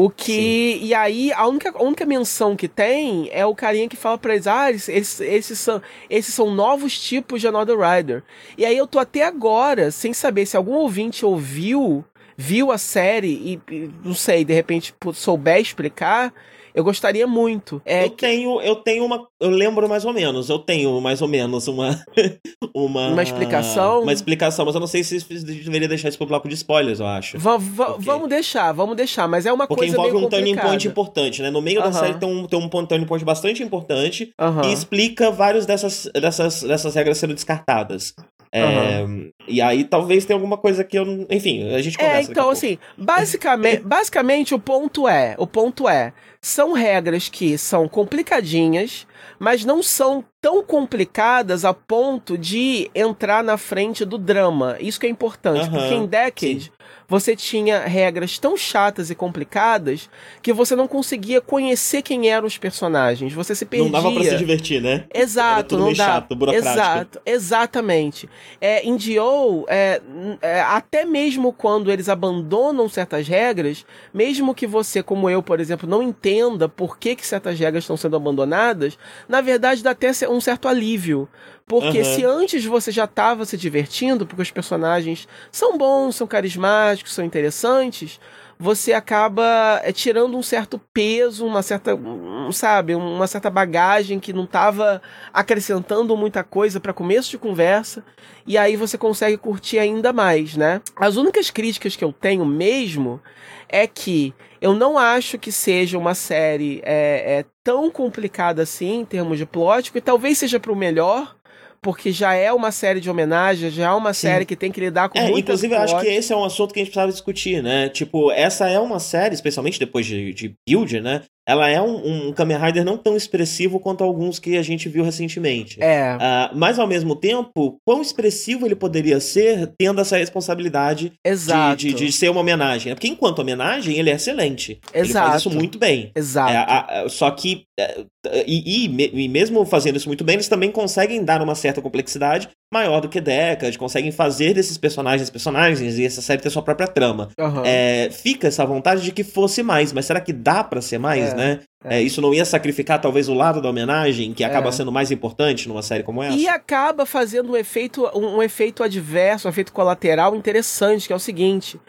[0.00, 0.78] O que.
[0.78, 0.86] Sim.
[0.86, 4.34] E aí, a única, a única menção que tem é o carinha que fala pra
[4.34, 8.22] eles: ah, esses, esses, são, esses são novos tipos de Another Rider.
[8.56, 12.04] E aí eu tô até agora, sem saber se algum ouvinte ouviu,
[12.36, 16.32] viu a série e, não sei, de repente souber explicar.
[16.78, 17.82] Eu gostaria muito.
[17.84, 18.24] É eu que...
[18.24, 20.48] tenho, eu tenho uma, eu lembro mais ou menos.
[20.48, 22.04] Eu tenho mais ou menos uma
[22.72, 24.02] uma uma explicação.
[24.02, 27.06] Uma explicação, mas eu não sei se deveria deixar isso pro bloco de spoilers, eu
[27.08, 27.36] acho.
[27.36, 28.04] Va va okay.
[28.04, 31.42] Vamos deixar, vamos deixar, mas é uma Porque coisa Porque envolve um turning point importante,
[31.42, 31.50] né?
[31.50, 31.86] No meio uh -huh.
[31.86, 34.66] da série tem um, tem um turning point bastante importante uh -huh.
[34.66, 38.14] e explica várias dessas dessas dessas regras sendo descartadas.
[38.50, 39.30] É, uhum.
[39.46, 41.26] E aí talvez tenha alguma coisa que eu.
[41.30, 42.28] Enfim, a gente conversa.
[42.28, 47.88] É, então, assim, basicamente, basicamente o ponto é: o ponto é são regras que são
[47.88, 49.06] complicadinhas,
[49.38, 54.76] mas não são tão complicadas a ponto de entrar na frente do drama.
[54.80, 59.14] Isso que é importante, uhum, porque em Decade sim você tinha regras tão chatas e
[59.14, 60.10] complicadas
[60.42, 63.32] que você não conseguia conhecer quem eram os personagens.
[63.32, 63.86] Você se perdia.
[63.86, 65.06] Não dava pra se divertir, né?
[65.14, 66.04] Exato, não dá.
[66.04, 68.28] Chato, Exato, exatamente.
[68.60, 70.02] É, em Dio, é,
[70.42, 75.88] é, até mesmo quando eles abandonam certas regras, mesmo que você, como eu, por exemplo,
[75.88, 78.98] não entenda por que, que certas regras estão sendo abandonadas,
[79.28, 81.28] na verdade dá até um certo alívio.
[81.66, 82.04] Porque uhum.
[82.04, 87.24] se antes você já estava se divertindo, porque os personagens são bons, são carismáticos, são
[87.24, 88.18] interessantes,
[88.58, 94.32] você acaba é, tirando um certo peso, uma certa, um, sabe, uma certa bagagem que
[94.32, 95.00] não estava
[95.32, 98.02] acrescentando muita coisa para começo de conversa,
[98.46, 100.80] e aí você consegue curtir ainda mais, né?
[100.96, 103.20] As únicas críticas que eu tenho mesmo
[103.68, 109.04] é que eu não acho que seja uma série é, é tão complicada assim em
[109.04, 111.36] termos de plot, e talvez seja para o melhor,
[111.82, 114.20] porque já é uma série de homenagem, já é uma Sim.
[114.22, 116.72] série que tem que lidar com é, Inclusive, eu acho que esse é um assunto
[116.72, 117.90] que a gente precisava discutir, né?
[117.90, 121.24] Tipo, essa é uma série, especialmente depois de, de Build, né?
[121.48, 125.02] Ela é um, um Kamen Rider não tão expressivo quanto alguns que a gente viu
[125.02, 125.82] recentemente.
[125.82, 126.14] É.
[126.14, 131.76] Uh, mas ao mesmo tempo, quão expressivo ele poderia ser tendo essa responsabilidade Exato.
[131.78, 132.94] De, de, de ser uma homenagem.
[132.94, 134.78] Porque enquanto homenagem, ele é excelente.
[134.92, 135.06] Exato.
[135.06, 136.12] Ele faz isso muito bem.
[136.14, 136.52] Exato.
[136.52, 137.62] É, a, a, só que.
[137.80, 138.04] É,
[138.46, 142.50] e, e, e, mesmo fazendo isso muito bem, eles também conseguem dar uma certa complexidade
[142.72, 146.86] maior do que Decade, conseguem fazer desses personagens personagens e essa série ter sua própria
[146.86, 147.30] trama.
[147.38, 147.62] Uhum.
[147.64, 151.32] É, fica essa vontade de que fosse mais, mas será que dá para ser mais,
[151.32, 151.60] é, né?
[151.84, 151.98] É.
[151.98, 152.02] é.
[152.02, 154.72] isso não ia sacrificar talvez o lado da homenagem, que acaba é.
[154.72, 156.36] sendo mais importante numa série como essa?
[156.36, 161.16] E acaba fazendo um efeito, um, um efeito adverso, um efeito colateral interessante, que é
[161.16, 161.80] o seguinte.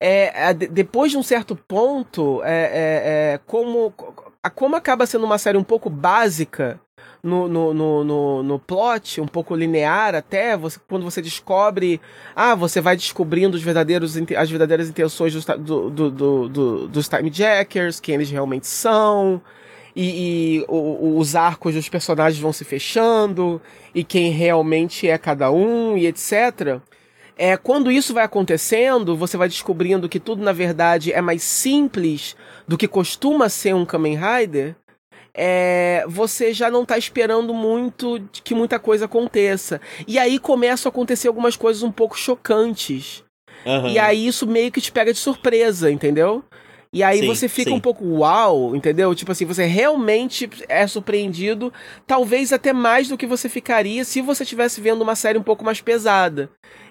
[0.00, 3.94] É, depois de um certo ponto, é, como,
[4.54, 6.80] como acaba sendo uma série um pouco básica
[7.24, 11.98] no, no, no, no, no plot, um pouco linear até, você, quando você descobre.
[12.36, 17.08] Ah, você vai descobrindo os verdadeiros, as verdadeiras intenções dos, do, do, do, do, dos
[17.08, 19.40] Time Jackers, quem eles realmente são.
[19.96, 23.62] E, e o, os arcos dos personagens vão se fechando,
[23.94, 26.80] e quem realmente é cada um, e etc.
[27.38, 32.36] É, quando isso vai acontecendo, você vai descobrindo que tudo na verdade é mais simples
[32.68, 34.76] do que costuma ser um Kamen Rider
[35.36, 39.80] é, você já não tá esperando muito que muita coisa aconteça.
[40.06, 43.24] E aí começam a acontecer algumas coisas um pouco chocantes.
[43.66, 43.88] Uhum.
[43.88, 46.44] E aí isso meio que te pega de surpresa, entendeu?
[46.92, 47.76] E aí sim, você fica sim.
[47.76, 49.12] um pouco uau, entendeu?
[49.16, 51.72] Tipo assim, você realmente é surpreendido,
[52.06, 55.64] talvez até mais do que você ficaria se você estivesse vendo uma série um pouco
[55.64, 56.48] mais pesada.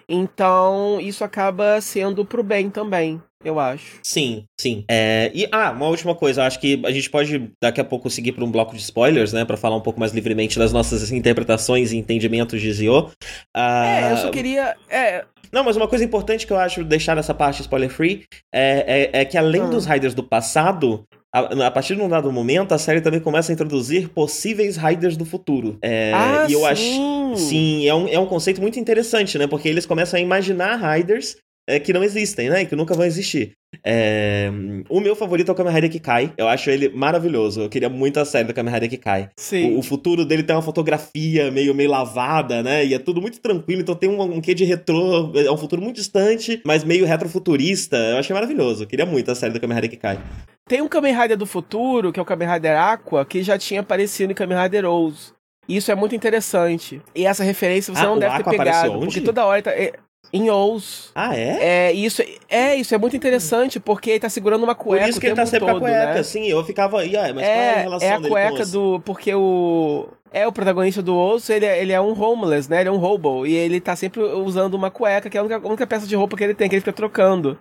[0.10, 4.00] Então, isso acaba sendo pro bem também eu acho.
[4.04, 4.84] Sim, sim.
[4.90, 8.32] É, e, ah, uma última coisa, acho que a gente pode daqui a pouco seguir
[8.32, 11.92] para um bloco de spoilers, né, para falar um pouco mais livremente das nossas interpretações
[11.92, 13.12] e entendimentos de Zio.
[13.56, 14.76] Ah, é, eu só queria.
[14.90, 15.26] É...
[15.52, 19.22] Não, mas uma coisa importante que eu acho deixar nessa parte spoiler free é, é,
[19.22, 19.68] é que além ah.
[19.68, 23.52] dos Riders do passado, a, a, partir de um dado momento, a série também começa
[23.52, 25.80] a introduzir possíveis Riders do futuro.
[25.82, 27.36] É, ah, e eu acho.
[27.36, 29.48] Sim, é um, é um conceito muito interessante, né?
[29.48, 31.38] Porque eles começam a imaginar Riders
[31.68, 32.62] é, que não existem, né?
[32.62, 33.54] E que nunca vão existir.
[33.84, 34.52] É...
[34.90, 36.34] O meu favorito é o Kamen Rider que cai.
[36.38, 37.62] Eu acho ele maravilhoso.
[37.62, 39.30] Eu queria muito a série do Kamen Rider que cai.
[39.38, 39.74] Sim.
[39.74, 42.86] O, o, futuro dele tem uma fotografia meio, meio lavada, né?
[42.86, 43.82] E é tudo muito tranquilo.
[43.82, 45.32] Então tem um, um quê de retrô.
[45.36, 47.98] É um futuro muito distante, mas meio retrofuturista.
[47.98, 48.84] Eu achei maravilhoso.
[48.84, 50.20] Eu queria muito a série do Kamen Rider que cai.
[50.68, 53.82] Tem um Kamen Rider do futuro, que é o Kamen Rider Aqua, que já tinha
[53.82, 55.34] aparecido em Kamen Rider Rose.
[55.68, 57.02] Isso é muito interessante.
[57.16, 59.00] E essa referência você ah, não deve ter pegado.
[59.00, 59.62] Porque toda hora.
[59.62, 59.94] Tá, é,
[60.34, 61.12] em Ous.
[61.14, 61.90] Ah, é?
[61.90, 65.04] É isso, é, isso é muito interessante, porque ele tá segurando uma cueca.
[65.04, 66.24] Por isso que ele tá sempre todo, com a cueca, né?
[66.24, 66.48] sim.
[66.48, 67.02] Eu ficava.
[67.02, 69.00] aí, mas é, qual é a relação É a cueca do.
[69.06, 70.08] Porque o.
[70.32, 72.80] É, o protagonista do Ous, ele, é, ele é um homeless, né?
[72.80, 73.46] Ele é um hobo.
[73.46, 76.16] E ele tá sempre usando uma cueca, que é a única, a única peça de
[76.16, 77.56] roupa que ele tem, que ele fica trocando.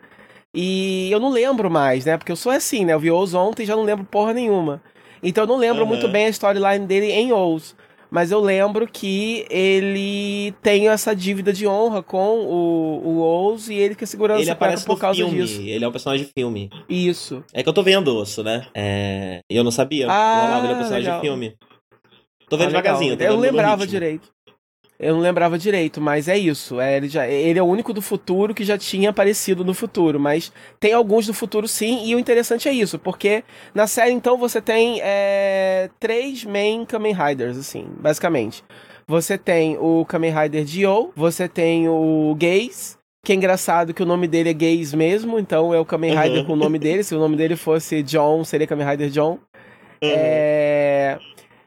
[0.55, 2.17] E eu não lembro mais, né?
[2.17, 2.95] Porque eu sou assim, né?
[2.95, 4.81] Eu vi Ous ontem e já não lembro porra nenhuma.
[5.23, 5.89] Então eu não lembro uhum.
[5.89, 7.75] muito bem a storyline dele em Ous
[8.13, 13.95] mas eu lembro que ele tem essa dívida de honra com o, o e ele
[13.95, 15.41] que segurando ele aparece por causa filme.
[15.41, 15.63] disso.
[15.63, 16.69] Ele é um personagem de filme.
[16.91, 17.43] Isso.
[17.55, 18.67] É que eu tô vendo isso, né?
[18.75, 19.41] É...
[19.51, 20.09] E eu não sabia.
[20.11, 21.21] Ah, ele é um personagem legal.
[21.21, 21.57] de filme.
[22.51, 23.17] Tô vendo ah, devagarzinho.
[23.17, 24.29] Tô eu lembrava direito.
[25.03, 26.81] Eu não lembrava direito, mas é isso.
[26.81, 30.21] É, ele, já, ele é o único do futuro que já tinha aparecido no futuro.
[30.21, 33.43] Mas tem alguns do futuro sim, e o interessante é isso, porque
[33.75, 38.63] na série então você tem é, três main Kamen Riders, assim, basicamente.
[39.09, 44.07] Você tem o Kamen Rider Dio, você tem o Gaze, que é engraçado que o
[44.07, 46.45] nome dele é Gaze mesmo, então é o Kamen Rider uhum.
[46.45, 47.03] com o nome dele.
[47.03, 49.33] Se o nome dele fosse John, seria Kamen Rider John.
[50.01, 50.11] Uhum.
[50.15, 51.19] É.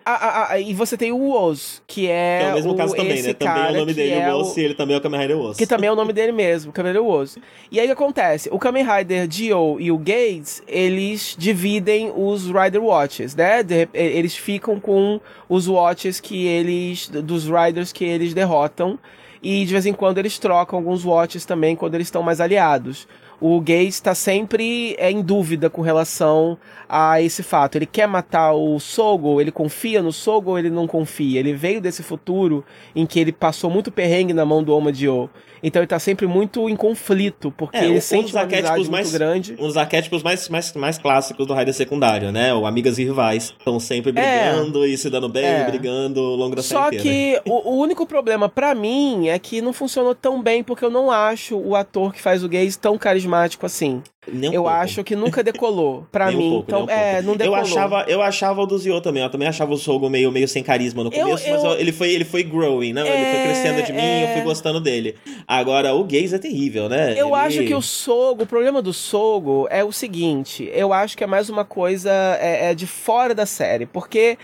[0.08, 2.38] Ah, ah, e você tem o Oz, que é.
[2.39, 3.34] Que é o mesmo o, caso também, né?
[3.34, 5.38] Também é o nome dele, é o Oz, e ele também é o Kamen Rider
[5.39, 5.58] Oz.
[5.58, 7.39] Que também é o nome dele mesmo, Kamen Rider Oz.
[7.72, 8.47] E aí o que acontece?
[8.51, 13.64] O Kamen Rider Dio e o Gates, eles dividem os Rider Watches, né?
[13.64, 17.10] De, eles ficam com os watches que eles.
[17.10, 18.99] dos Riders que eles derrotam.
[19.41, 23.08] E de vez em quando eles trocam alguns watches também quando eles estão mais aliados
[23.39, 26.57] o Gaze está sempre é, em dúvida com relação
[26.88, 27.75] a esse fato.
[27.75, 31.39] Ele quer matar o Sogo, ele confia no Sogo ou ele não confia?
[31.39, 32.63] Ele veio desse futuro
[32.95, 35.29] em que ele passou muito perrengue na mão do Oma Dio.
[35.63, 39.09] Então ele tá sempre muito em conflito, porque é, ele um sente uma amizade mais,
[39.09, 39.55] muito grande.
[39.59, 42.53] Um dos arquétipos mais, mais, mais clássicos do Raider secundário, né?
[42.53, 43.53] O amigas e rivais.
[43.57, 44.13] Estão sempre é.
[44.13, 45.63] brigando é, e se dando bem, é.
[45.65, 49.73] brigando ao longo da Só que o, o, único problema para mim é que não
[49.73, 53.24] funcionou tão bem, porque eu não acho o ator que faz o gays tão carismático
[53.65, 54.01] assim.
[54.28, 54.69] Um eu pouco.
[54.69, 56.47] acho que nunca decolou pra mim.
[56.47, 57.59] Um pouco, então, um é, não decolou.
[57.59, 59.23] Eu achava, eu achava o do Zio também.
[59.23, 61.63] Eu também achava o Sogo meio, meio sem carisma no começo, eu, eu...
[61.63, 63.07] mas ele foi, ele foi growing, né?
[63.07, 64.23] É, ele foi crescendo de mim é...
[64.23, 65.15] eu fui gostando dele.
[65.47, 67.13] Agora, o Gaze é terrível, né?
[67.13, 67.36] Eu ele...
[67.36, 71.28] acho que o Sogo, o problema do Sogo é o seguinte: eu acho que é
[71.28, 74.38] mais uma coisa é, é de fora da série, porque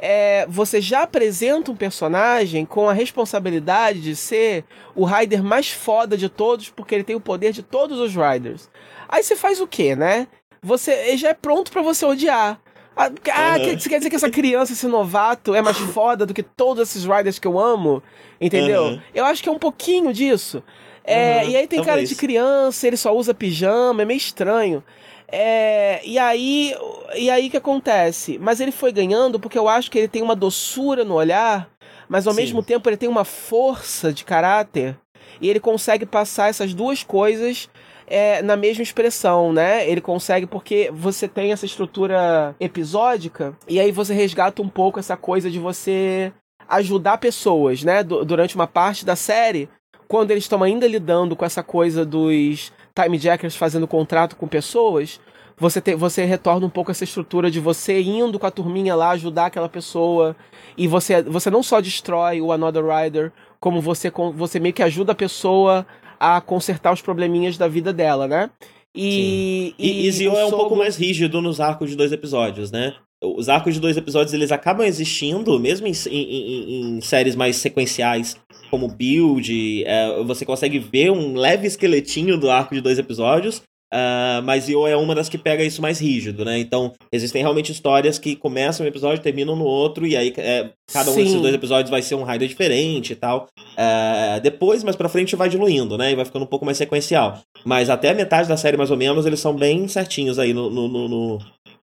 [0.00, 6.16] é, você já apresenta um personagem com a responsabilidade de ser o Rider mais foda
[6.16, 8.68] de todos, porque ele tem o poder de todos os Riders.
[9.08, 10.26] Aí você faz o quê, né?
[10.62, 12.60] Você já é pronto para você odiar.
[12.96, 13.76] Ah, ah uhum.
[13.76, 17.38] quer dizer que essa criança, esse novato, é mais foda do que todos esses riders
[17.38, 18.02] que eu amo?
[18.40, 18.84] Entendeu?
[18.84, 19.00] Uhum.
[19.14, 20.62] Eu acho que é um pouquinho disso.
[21.04, 21.50] É, uhum.
[21.50, 21.86] E aí tem Talvez.
[21.86, 24.82] cara de criança, ele só usa pijama, é meio estranho.
[25.28, 26.74] É, e aí
[27.16, 28.38] e aí que acontece?
[28.38, 31.68] Mas ele foi ganhando porque eu acho que ele tem uma doçura no olhar,
[32.08, 32.40] mas ao Sim.
[32.40, 34.96] mesmo tempo ele tem uma força de caráter
[35.40, 37.68] e ele consegue passar essas duas coisas
[38.06, 39.88] é, na mesma expressão, né?
[39.88, 45.16] Ele consegue porque você tem essa estrutura episódica e aí você resgata um pouco essa
[45.16, 46.32] coisa de você
[46.68, 48.02] ajudar pessoas, né?
[48.02, 49.68] durante uma parte da série,
[50.08, 52.72] quando eles estão ainda lidando com essa coisa dos
[53.02, 55.20] time jackers fazendo contrato com pessoas,
[55.58, 59.10] você, te, você retorna um pouco essa estrutura de você indo com a turminha lá
[59.10, 60.36] ajudar aquela pessoa
[60.76, 65.12] e você, você não só destrói o Another Rider, como você, você meio que ajuda
[65.12, 65.86] a pessoa
[66.20, 68.50] a consertar os probleminhas da vida dela, né?
[68.94, 72.94] E, e, e, Zio é um pouco mais rígido nos arcos de dois episódios, né?
[73.22, 78.38] Os arcos de dois episódios eles acabam existindo, mesmo em, em, em séries mais sequenciais,
[78.70, 79.84] como Build.
[79.84, 83.62] É, você consegue ver um leve esqueletinho do arco de dois episódios,
[83.94, 86.58] Uh, mas Io é uma das que pega isso mais rígido, né?
[86.58, 91.10] Então, existem realmente histórias que começam um episódio, terminam no outro, e aí é, cada
[91.10, 91.22] um Sim.
[91.22, 93.46] desses dois episódios vai ser um rider diferente e tal.
[93.58, 96.10] Uh, depois, mais pra frente, vai diluindo, né?
[96.10, 97.40] E vai ficando um pouco mais sequencial.
[97.64, 100.68] Mas até a metade da série, mais ou menos, eles são bem certinhos aí no
[100.68, 101.38] 2 no, no,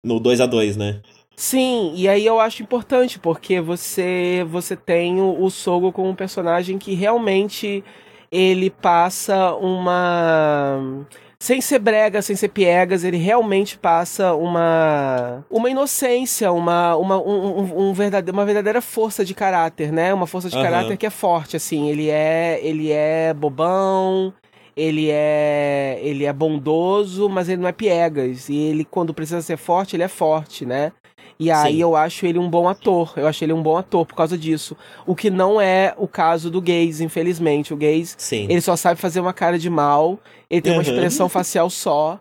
[0.04, 1.00] no dois a 2 né?
[1.38, 6.14] Sim, e aí eu acho importante, porque você você tem o, o Sogo como um
[6.14, 7.84] personagem que realmente
[8.28, 11.06] ele passa uma
[11.38, 17.88] sem ser brega, sem ser piegas, ele realmente passa uma uma inocência, uma uma, um,
[17.88, 20.12] um, verdade, uma verdadeira força de caráter, né?
[20.12, 20.62] Uma força de uhum.
[20.64, 21.88] caráter que é forte, assim.
[21.88, 24.34] Ele é ele é bobão,
[24.76, 28.48] ele é ele é bondoso, mas ele não é piegas.
[28.48, 30.90] E ele quando precisa ser forte, ele é forte, né?
[31.38, 31.80] E aí Sim.
[31.80, 33.12] eu acho ele um bom ator.
[33.16, 34.76] Eu acho ele um bom ator por causa disso.
[35.06, 37.72] O que não é o caso do Gaze, infelizmente.
[37.72, 38.46] O Gaze, Sim.
[38.48, 40.18] ele só sabe fazer uma cara de mal.
[40.50, 40.78] Ele tem uhum.
[40.78, 42.18] uma expressão facial só.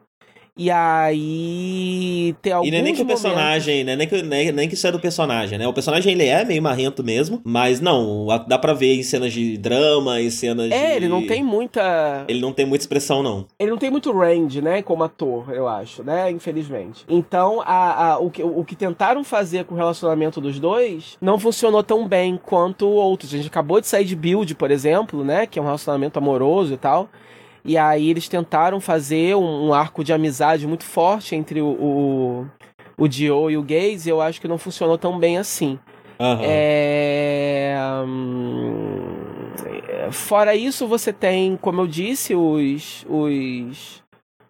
[0.57, 3.95] E aí tem alguns E não é nem que o personagem, né?
[3.95, 5.67] Nem que, nem, nem que isso é do personagem, né?
[5.67, 9.57] O personagem ele é meio marrento mesmo, mas não, dá pra ver em cenas de
[9.57, 10.95] drama, em cenas é, de.
[10.95, 12.25] ele não tem muita.
[12.27, 13.45] Ele não tem muita expressão, não.
[13.59, 14.81] Ele não tem muito range, né?
[14.81, 16.31] Como ator, eu acho, né?
[16.31, 17.05] Infelizmente.
[17.07, 21.39] Então, a, a, o, que, o que tentaram fazer com o relacionamento dos dois não
[21.39, 23.33] funcionou tão bem quanto outros.
[23.33, 25.45] A gente acabou de sair de Build, por exemplo, né?
[25.45, 27.09] Que é um relacionamento amoroso e tal.
[27.67, 32.47] E aí eles tentaram fazer um, um arco de amizade muito forte entre o, o,
[32.97, 35.77] o Dio e o Gaze, e eu acho que não funcionou tão bem assim.
[36.17, 36.39] Uhum.
[36.41, 37.75] É...
[40.11, 43.05] Fora isso, você tem, como eu disse, os.
[43.09, 44.07] os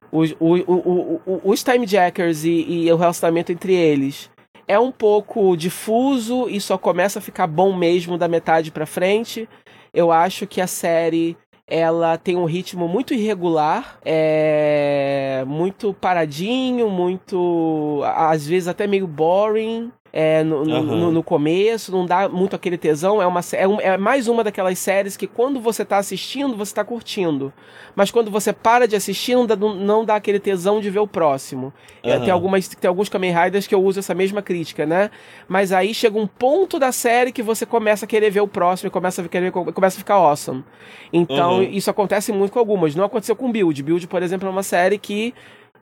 [0.10, 4.32] os, os, os, os Time Jackers e, e o relacionamento entre eles
[4.68, 9.50] é um pouco difuso e só começa a ficar bom mesmo da metade para frente.
[9.94, 11.38] Eu acho que a série
[11.68, 19.92] ela tem um ritmo muito irregular, é muito paradinho, muito às vezes até meio boring
[20.20, 20.82] é, no, uhum.
[20.82, 23.22] no, no, começo, não dá muito aquele tesão.
[23.22, 26.74] É, uma, é, um, é, mais uma daquelas séries que quando você tá assistindo, você
[26.74, 27.54] tá curtindo.
[27.96, 31.08] Mas quando você para de assistir, não dá, não dá aquele tesão de ver o
[31.08, 31.72] próximo.
[32.04, 32.20] Uhum.
[32.20, 35.12] Tem, algumas, tem alguns Kamen Riders que eu uso essa mesma crítica, né?
[35.48, 38.88] Mas aí chega um ponto da série que você começa a querer ver o próximo
[38.88, 40.64] e começa a, querer, começa a ficar awesome.
[41.14, 41.62] Então, uhum.
[41.62, 42.96] isso acontece muito com algumas.
[42.96, 43.84] Não aconteceu com Build.
[43.84, 45.32] Build, por exemplo, é uma série que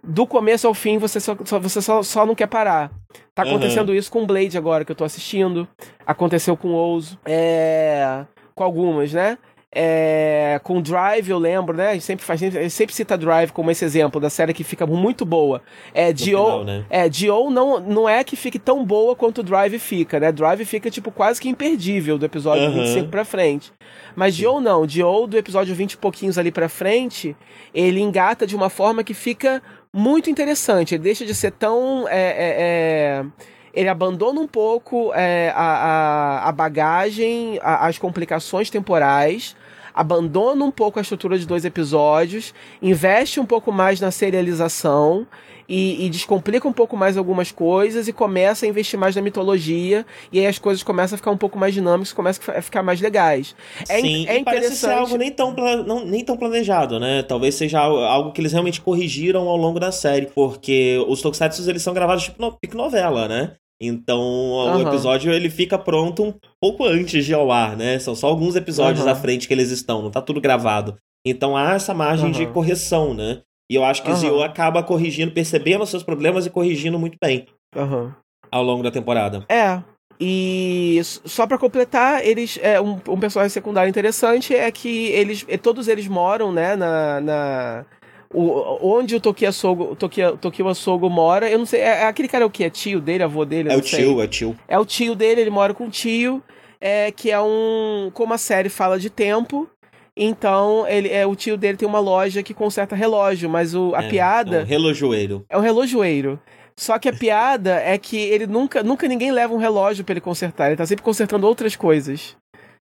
[0.05, 2.91] do começo ao fim você só, só você só, só não quer parar.
[3.33, 3.95] Tá acontecendo uhum.
[3.95, 5.67] isso com Blade agora que eu tô assistindo.
[6.05, 7.19] Aconteceu com Ouso.
[7.25, 8.25] É.
[8.53, 9.37] Com algumas, né?
[9.77, 11.89] É, com Drive, eu lembro, né?
[11.89, 12.39] A gente sempre, faz,
[12.71, 15.61] sempre cita Drive como esse exemplo da série que fica muito boa.
[15.93, 16.85] É, Dio, né?
[16.89, 20.31] é, Dio não, não é que fique tão boa quanto Drive fica, né?
[20.31, 22.83] Drive fica, tipo, quase que imperdível do episódio uhum.
[22.85, 23.73] 25 pra frente.
[24.15, 24.87] Mas Dio não.
[24.87, 27.35] Dio, do episódio 20 e pouquinhos ali pra frente,
[27.73, 29.61] ele engata de uma forma que fica
[29.95, 30.93] muito interessante.
[30.93, 32.05] Ele deixa de ser tão.
[32.09, 33.25] É, é, é,
[33.73, 39.55] ele abandona um pouco é, a, a, a, bagagem, a, as complicações temporais,
[39.93, 45.25] abandona um pouco a estrutura de dois episódios, investe um pouco mais na serialização
[45.67, 50.05] e, e, descomplica um pouco mais algumas coisas e começa a investir mais na mitologia
[50.31, 53.01] e aí as coisas começam a ficar um pouco mais dinâmicas, começam a ficar mais
[53.01, 53.55] legais.
[53.89, 54.75] É, Sim, é interessante.
[54.75, 55.53] ser algo nem tão,
[55.85, 57.23] não, nem tão planejado, né?
[57.23, 61.81] Talvez seja algo que eles realmente corrigiram ao longo da série, porque os Tokusatsu eles
[61.81, 63.53] são gravados tipo no, novela, né?
[63.81, 64.77] Então uhum.
[64.77, 67.99] o episódio ele fica pronto um pouco antes de ao ar, né?
[67.99, 69.11] São só alguns episódios uhum.
[69.11, 70.97] à frente que eles estão, não tá tudo gravado.
[71.25, 72.31] Então há essa margem uhum.
[72.31, 73.41] de correção, né?
[73.69, 74.15] E eu acho que uhum.
[74.15, 77.47] o Zio acaba corrigindo, percebendo os seus problemas e corrigindo muito bem.
[77.75, 78.11] Uhum.
[78.51, 79.43] Ao longo da temporada.
[79.49, 79.81] É.
[80.19, 85.89] E só para completar, eles é um, um, personagem secundário interessante é que eles todos
[85.89, 87.85] eles moram, né, na, na
[88.33, 92.29] o, onde o Tokia Sogo, Tokia, Tokia Sogo mora, eu não sei, é, é, aquele
[92.29, 94.05] cara é o que é tio dele, avô dele, É o sei.
[94.05, 94.57] tio, é tio.
[94.67, 96.41] É o tio dele, ele mora com o tio,
[96.79, 99.69] é que é um, como a série fala de tempo,
[100.17, 104.03] então, ele é o tio dele tem uma loja que conserta relógio, mas o, a
[104.03, 104.57] é, piada.
[104.59, 105.45] É um relojoeiro.
[105.49, 106.39] É um relojoeiro.
[106.77, 110.21] Só que a piada é que ele nunca, nunca ninguém leva um relógio para ele
[110.21, 110.67] consertar.
[110.67, 112.35] Ele tá sempre consertando outras coisas.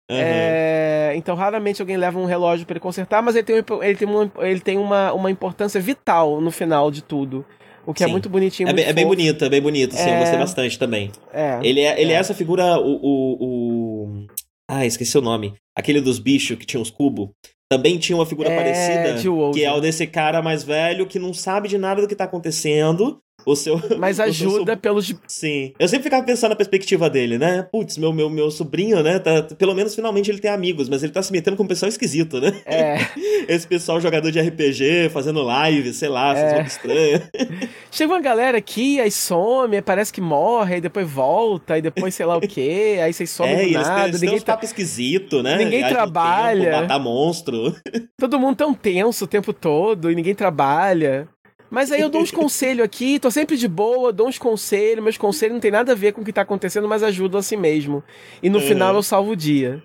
[0.10, 0.18] Uhum.
[0.18, 4.08] É, então, raramente alguém leva um relógio para ele consertar, mas ele tem, ele tem,
[4.08, 7.46] uma, ele tem uma, uma importância vital no final de tudo.
[7.86, 8.12] O que é sim.
[8.12, 8.70] é muito bonitinho.
[8.70, 10.10] É, muito bem, é bem bonito, é bem bonito, sim.
[10.10, 10.16] É...
[10.16, 11.12] Eu gostei bastante também.
[11.34, 11.60] É.
[11.62, 12.16] Ele é, ele é.
[12.16, 14.28] é essa figura, o, o, o,
[14.70, 17.30] Ah, esqueci o nome aquele dos bichos que tinha os cubos,
[17.70, 19.22] também tinha uma figura é, parecida,
[19.54, 22.24] que é o desse cara mais velho que não sabe de nada do que tá
[22.24, 23.22] acontecendo
[23.52, 23.82] o seu.
[23.98, 24.78] Mas ajuda seu...
[24.78, 25.14] pelos.
[25.28, 25.74] Sim.
[25.80, 27.68] Eu sempre ficava pensando na perspectiva dele, né?
[27.72, 29.20] Putz, meu, meu, meu sobrinho, né?
[29.20, 31.90] Tá, pelo menos finalmente ele tem amigos, mas ele tá se metendo com um pessoal
[31.90, 32.62] esquisito, né?
[32.66, 32.98] É.
[33.48, 36.42] Esse pessoal jogador de RPG, fazendo live, sei lá, é.
[36.42, 37.22] essas estranhas.
[37.90, 42.26] Chega uma galera aqui, aí some, parece que morre, aí depois volta, aí depois sei
[42.26, 44.08] lá o quê, aí vocês somem é, do nada.
[44.10, 44.60] Eles ninguém tá...
[44.62, 45.58] esquisito, né?
[45.58, 46.72] Ninguém trabalha.
[46.72, 47.76] Tempo, matar monstro.
[48.20, 51.28] Todo mundo tão tenso o tempo todo e ninguém trabalha.
[51.70, 55.18] Mas aí eu dou uns conselhos aqui, tô sempre de boa, dou uns conselhos, meus
[55.18, 58.04] conselhos não tem nada a ver com o que tá acontecendo, mas ajudam assim mesmo.
[58.42, 59.84] E no final eu salvo o dia,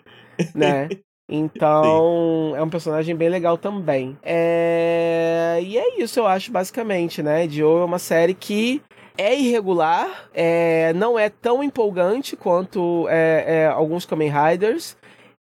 [0.55, 0.89] né?
[1.35, 2.57] Então, Sim.
[2.59, 4.19] é um personagem bem legal também.
[4.23, 5.59] É...
[5.63, 7.49] E é isso, eu acho, basicamente, né?
[7.49, 8.83] Joe é uma série que
[9.17, 10.93] é irregular, é...
[10.93, 14.95] não é tão empolgante quanto é, é, alguns Kamen Riders.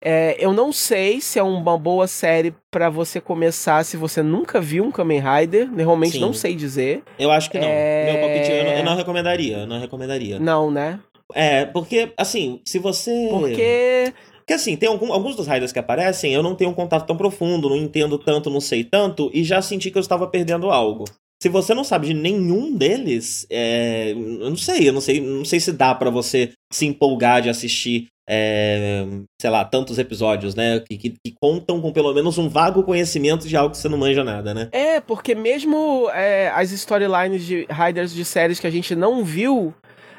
[0.04, 4.62] É, eu não sei se é uma boa série para você começar se você nunca
[4.62, 5.74] viu um Kamen Rider.
[5.74, 6.20] Realmente Sim.
[6.20, 7.04] não sei dizer.
[7.18, 7.68] Eu acho que não.
[7.68, 8.12] É...
[8.12, 9.58] Meu palpite eu não, eu não recomendaria.
[9.60, 10.40] Eu não recomendaria.
[10.40, 11.00] Não, né?
[11.34, 13.28] É, porque, assim, se você.
[13.30, 14.14] Porque.
[14.38, 17.18] Porque assim, tem algum, alguns dos Riders que aparecem, eu não tenho um contato tão
[17.18, 21.06] profundo, não entendo tanto, não sei tanto, e já senti que eu estava perdendo algo.
[21.46, 25.46] Se você não sabe de nenhum deles, é, eu não sei, eu não sei, não
[25.46, 29.06] sei se dá para você se empolgar de assistir, é,
[29.40, 30.80] sei lá, tantos episódios, né?
[30.80, 34.00] Que, que, que, contam com pelo menos um vago conhecimento de algo que você não
[34.00, 34.70] manja nada, né?
[34.72, 39.72] É, porque mesmo é, as storylines de Riders de séries que a gente não viu,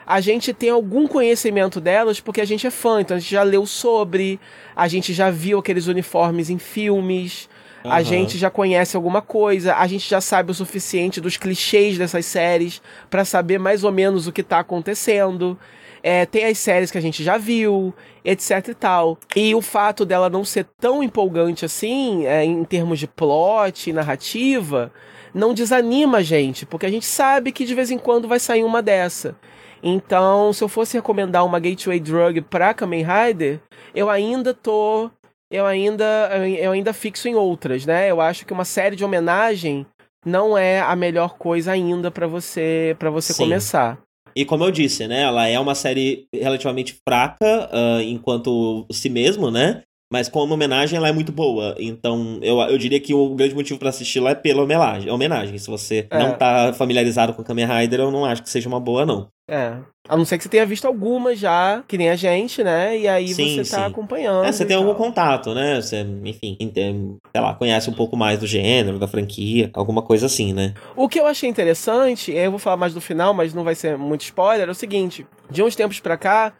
[0.06, 3.42] a gente tem algum conhecimento delas porque a gente é fã, então a gente já
[3.42, 4.38] leu sobre,
[4.76, 7.48] a gente já viu aqueles uniformes em filmes,
[7.86, 7.92] uhum.
[7.92, 12.26] a gente já conhece alguma coisa, a gente já sabe o suficiente dos clichês dessas
[12.26, 15.58] séries para saber mais ou menos o que tá acontecendo.
[16.02, 17.92] É, tem as séries que a gente já viu,
[18.24, 19.18] etc e tal.
[19.34, 23.92] E o fato dela não ser tão empolgante assim, é, em termos de plot e
[23.92, 24.92] narrativa,
[25.34, 28.62] não desanima a gente, porque a gente sabe que de vez em quando vai sair
[28.62, 29.36] uma dessa.
[29.82, 33.60] Então, se eu fosse recomendar uma gateway drug para Kamen Rider,
[33.94, 35.10] eu ainda tô
[35.50, 38.10] eu ainda eu ainda fixo em outras, né?
[38.10, 39.86] Eu acho que uma série de homenagem
[40.24, 43.44] não é a melhor coisa ainda para você para você Sim.
[43.44, 43.98] começar.
[44.34, 49.50] E como eu disse, né, ela é uma série relativamente fraca uh, enquanto si mesmo,
[49.50, 49.82] né?
[50.12, 51.74] Mas como homenagem ela é muito boa.
[51.78, 55.10] Então eu, eu diria que o grande motivo para assisti-la é pela homenagem.
[55.10, 55.58] homenagem.
[55.58, 56.18] Se você é.
[56.18, 59.28] não tá familiarizado com Kamen Rider, eu não acho que seja uma boa, não.
[59.48, 59.76] É.
[60.08, 62.98] A não ser que você tenha visto algumas já, que nem a gente, né?
[62.98, 63.84] E aí sim, você tá sim.
[63.84, 64.44] acompanhando.
[64.44, 65.80] É, você tem algum contato, né?
[65.80, 70.52] Você, enfim, sei lá, conhece um pouco mais do gênero, da franquia, alguma coisa assim,
[70.52, 70.74] né?
[70.94, 73.96] O que eu achei interessante, eu vou falar mais do final, mas não vai ser
[73.96, 76.52] muito spoiler, é o seguinte: de uns tempos pra cá,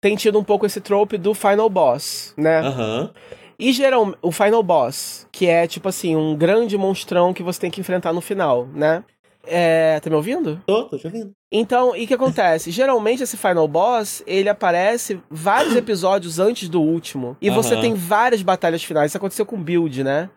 [0.00, 2.60] tem tido um pouco esse trope do Final Boss, né?
[2.60, 3.00] Aham.
[3.00, 3.10] Uhum.
[3.58, 7.70] E geralmente, o Final Boss, que é tipo assim, um grande monstrão que você tem
[7.70, 9.04] que enfrentar no final, né?
[9.46, 10.62] É, tá me ouvindo?
[10.66, 11.32] Tô, tô te ouvindo.
[11.52, 12.70] Então, e o que acontece?
[12.72, 17.36] Geralmente esse Final Boss, ele aparece vários episódios antes do último.
[17.40, 17.54] E uhum.
[17.54, 19.10] você tem várias batalhas finais.
[19.10, 20.30] Isso aconteceu com Build, né?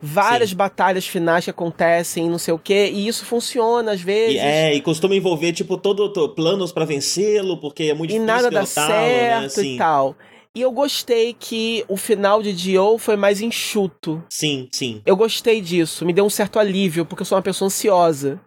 [0.00, 0.56] Várias Sim.
[0.56, 4.36] batalhas finais que acontecem, não sei o quê, e isso funciona às vezes.
[4.36, 8.14] E, é, e costuma envolver, tipo, todo, todo planos para vencê-lo, porque é muito e
[8.14, 8.66] difícil E nada dá né?
[8.66, 9.66] certo né?
[9.66, 10.16] e tal.
[10.54, 14.22] E eu gostei que o final de Dio foi mais enxuto.
[14.28, 15.00] Sim, sim.
[15.06, 18.40] Eu gostei disso, me deu um certo alívio, porque eu sou uma pessoa ansiosa.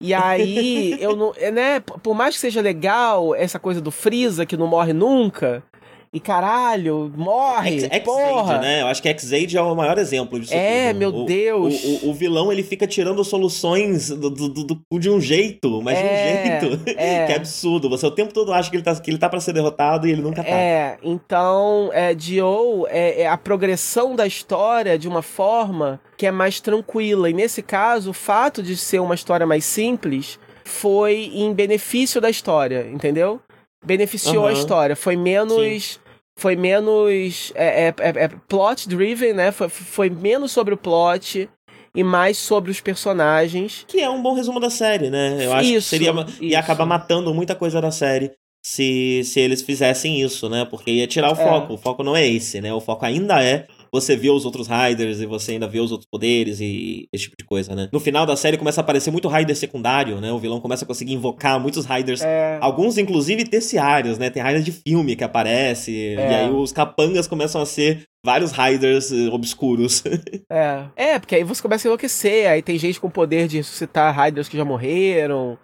[0.00, 1.32] E aí, eu não.
[1.52, 5.62] Né, por mais que seja legal essa coisa do Freeza que não morre nunca,
[6.16, 8.56] e caralho, morre, X, porra.
[8.56, 8.80] né?
[8.80, 10.54] Eu acho que X-Aid é o maior exemplo disso.
[10.54, 10.98] É, tudo.
[10.98, 11.84] meu o, Deus.
[11.84, 15.98] O, o, o, vilão, ele fica tirando soluções do, do, do, de um jeito, mas
[15.98, 17.26] é, de um jeito é.
[17.28, 17.90] que é absurdo.
[17.90, 20.12] Você o tempo todo acha que ele tá, que ele tá pra ser derrotado e
[20.12, 20.48] ele nunca tá.
[20.48, 26.30] É, então, é, Dio é, é a progressão da história de uma forma que é
[26.30, 27.28] mais tranquila.
[27.28, 32.30] E nesse caso, o fato de ser uma história mais simples foi em benefício da
[32.30, 33.38] história, entendeu?
[33.86, 34.48] beneficiou uhum.
[34.48, 34.96] a história.
[34.96, 35.94] Foi menos.
[35.94, 36.00] Sim.
[36.38, 37.52] Foi menos.
[37.54, 39.50] É, é, é, é, plot driven, né?
[39.50, 41.48] Foi, foi menos sobre o plot
[41.94, 43.84] e mais sobre os personagens.
[43.88, 45.38] Que é um bom resumo da série, né?
[45.40, 46.12] Eu acho isso, que seria.
[46.40, 48.32] Ia acabar matando muita coisa da série
[48.62, 50.64] se, se eles fizessem isso, né?
[50.64, 51.44] Porque ia tirar o é.
[51.44, 51.74] foco.
[51.74, 52.74] O foco não é esse, né?
[52.74, 56.08] O foco ainda é você vê os outros Riders e você ainda vê os outros
[56.10, 57.88] poderes e esse tipo de coisa, né?
[57.92, 60.32] No final da série começa a aparecer muito Rider secundário, né?
[60.32, 62.58] O vilão começa a conseguir invocar muitos Riders, é...
[62.60, 64.30] alguns inclusive terciários, né?
[64.30, 66.14] Tem Riders de filme que aparece, é...
[66.14, 70.02] e aí os capangas começam a ser vários Riders eh, obscuros.
[70.50, 70.84] é.
[70.96, 74.48] É, porque aí você começa a enlouquecer, aí tem gente com poder de ressuscitar Riders
[74.48, 75.56] que já morreram.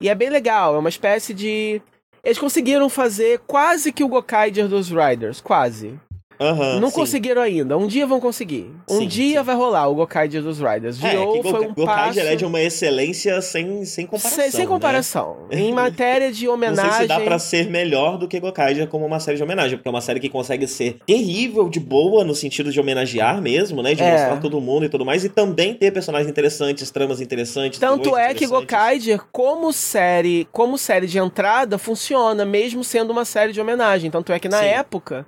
[0.00, 1.80] E é bem legal, é uma espécie de.
[2.22, 5.98] Eles conseguiram fazer quase que o Gokaiger dos Riders, quase.
[6.40, 6.94] Uhum, não sim.
[6.94, 7.76] conseguiram ainda.
[7.76, 8.70] Um dia vão conseguir.
[8.88, 9.44] Um sim, dia sim.
[9.44, 11.02] vai rolar o Gokaiger dos Riders.
[11.04, 12.18] É, Dio foi um passo...
[12.18, 14.42] é de uma excelência sem, sem comparação.
[14.42, 15.36] Sem, sem comparação.
[15.50, 15.60] Né?
[15.60, 16.84] Em matéria de homenagem.
[16.84, 19.76] Não sei se dá pra ser melhor do que Gokaiger como uma série de homenagem,
[19.76, 23.82] porque é uma série que consegue ser terrível de boa no sentido de homenagear mesmo,
[23.82, 23.94] né?
[23.94, 24.12] De é.
[24.12, 27.78] mostrar todo mundo e tudo mais, e também ter personagens interessantes, tramas interessantes.
[27.78, 33.52] Tanto é que Gokaiger, como série, como série de entrada, funciona, mesmo sendo uma série
[33.52, 34.10] de homenagem.
[34.10, 35.26] Tanto é que na época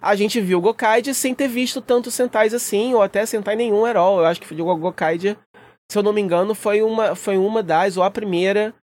[0.00, 4.22] a gente viu Gokaide sem ter visto tantos Sentais assim, ou até Sentai nenhum herói.
[4.22, 5.36] Eu acho que o Gokaide,
[5.90, 8.74] se eu não me engano, foi uma, foi uma das, ou a primeira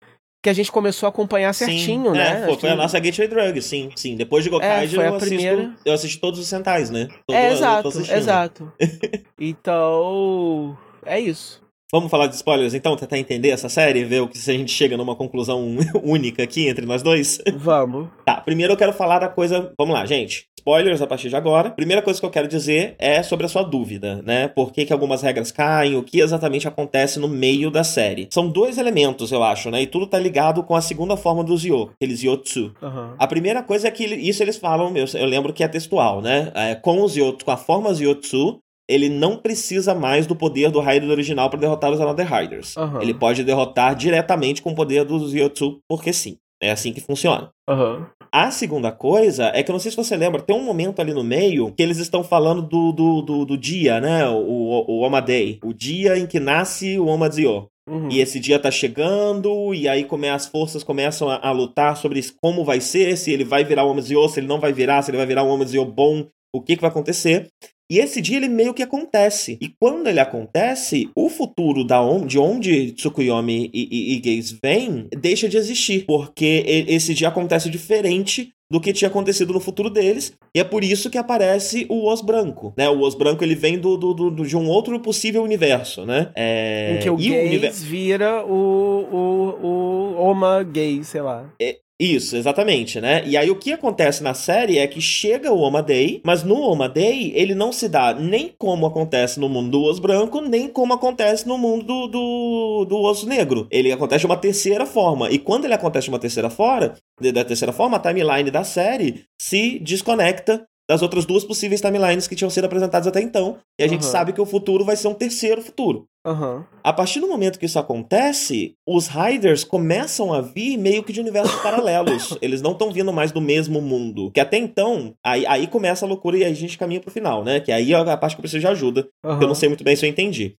[0.44, 2.44] que a gente começou a acompanhar certinho, sim, né?
[2.44, 4.16] É, foi, foi a nossa Gateway Drug, sim, sim.
[4.16, 5.74] Depois de Gokaiger, é, eu, assisto, primeira...
[5.84, 7.08] eu assisti todos os Sentais, né?
[7.26, 8.74] Todo é, exato, exato.
[9.40, 11.62] então, é isso.
[11.90, 14.74] Vamos falar de spoilers então, tentar entender essa série, ver o que se a gente
[14.74, 17.42] chega numa conclusão única aqui entre nós dois?
[17.56, 18.10] Vamos.
[18.26, 19.72] Tá, primeiro eu quero falar da coisa.
[19.80, 20.48] Vamos lá, gente.
[20.60, 21.70] Spoilers a partir de agora.
[21.70, 24.50] Primeira coisa que eu quero dizer é sobre a sua dúvida, né?
[24.50, 28.28] Por que, que algumas regras caem, o que exatamente acontece no meio da série.
[28.32, 29.82] São dois elementos, eu acho, né?
[29.84, 32.74] E tudo tá ligado com a segunda forma do Zio, aquele Ziotsu.
[32.82, 33.16] Uhum.
[33.18, 36.52] A primeira coisa é que isso eles falam, eu, eu lembro que é textual, né?
[36.54, 38.60] É, com o Ziotsu, com a forma Ziotsu,
[38.90, 42.76] ele não precisa mais do poder do Raider original para derrotar os Another Riders.
[42.78, 43.02] Uhum.
[43.02, 46.38] Ele pode derrotar diretamente com o poder do Zyotsu, porque sim.
[46.62, 47.52] É assim que funciona.
[47.70, 48.04] Uhum.
[48.32, 51.14] A segunda coisa é que eu não sei se você lembra, tem um momento ali
[51.14, 54.28] no meio que eles estão falando do, do, do, do dia, né?
[54.28, 55.60] O, o, o Omadei.
[55.64, 57.68] O dia em que nasce o Omadzio.
[57.88, 58.10] Uhum.
[58.12, 62.22] E esse dia tá chegando, e aí come, as forças começam a, a, lutar sobre
[62.42, 65.10] como vai ser, se ele vai virar o Omadzio, se ele não vai virar, se
[65.10, 67.48] ele vai virar um Omadzio bom, o que, que vai acontecer.
[67.90, 69.58] E esse dia ele meio que acontece.
[69.62, 75.08] E quando ele acontece, o futuro da de onde Tsukuyomi e, e, e Gaze vem
[75.12, 76.06] deixa de existir.
[76.06, 80.34] Porque esse dia acontece diferente do que tinha acontecido no futuro deles.
[80.54, 82.74] E é por isso que aparece o Os Branco.
[82.78, 82.90] Né?
[82.90, 86.06] O Os Branco ele vem do, do, do de um outro possível universo.
[86.06, 86.32] Né?
[86.36, 86.96] É...
[86.96, 87.86] Em que o Gaze o universo...
[87.86, 91.50] vira o, o, o Oma Gay, sei lá.
[91.62, 93.24] É, isso, exatamente, né?
[93.26, 96.60] E aí o que acontece na série é que chega o Oma Day, mas no
[96.62, 100.68] Oma Day ele não se dá nem como acontece no mundo do Osso Branco, nem
[100.68, 103.68] como acontece no mundo do, do, do Osso Negro.
[103.72, 105.32] Ele acontece de uma terceira forma.
[105.32, 109.26] E quando ele acontece de uma terceira forma, da terceira forma, a timeline da série
[109.40, 113.58] se desconecta das outras duas possíveis timelines que tinham sido apresentadas até então.
[113.80, 116.06] E a gente sabe que o futuro vai ser um terceiro futuro.
[116.26, 116.64] Uhum.
[116.84, 121.22] A partir do momento que isso acontece, os Riders começam a vir meio que de
[121.22, 122.38] universos paralelos.
[122.42, 124.32] Eles não estão vindo mais do mesmo mundo.
[124.32, 127.44] Que até então, aí, aí começa a loucura e aí a gente caminha pro final,
[127.44, 127.60] né?
[127.60, 129.08] Que aí é a parte que eu preciso de ajuda.
[129.26, 129.42] Uhum.
[129.42, 130.56] Eu não sei muito bem se eu entendi.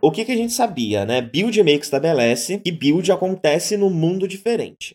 [0.00, 1.20] O que, que a gente sabia, né?
[1.20, 4.94] Build meio que estabelece que build acontece num mundo diferente.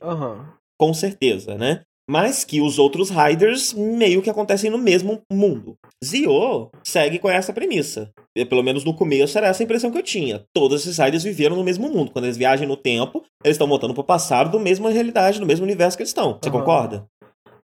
[0.77, 1.81] Com certeza, né?
[2.11, 5.77] Mas que os outros Riders meio que acontecem no mesmo mundo.
[6.03, 8.11] Zio segue com essa premissa.
[8.49, 10.43] Pelo menos no começo era essa a impressão que eu tinha.
[10.53, 12.11] Todos esses Riders viveram no mesmo mundo.
[12.11, 15.63] Quando eles viajam no tempo, eles estão voltando pro passado, do mesma realidade, no mesmo
[15.63, 16.37] universo que eles estão.
[16.43, 16.59] Você uhum.
[16.59, 17.05] concorda?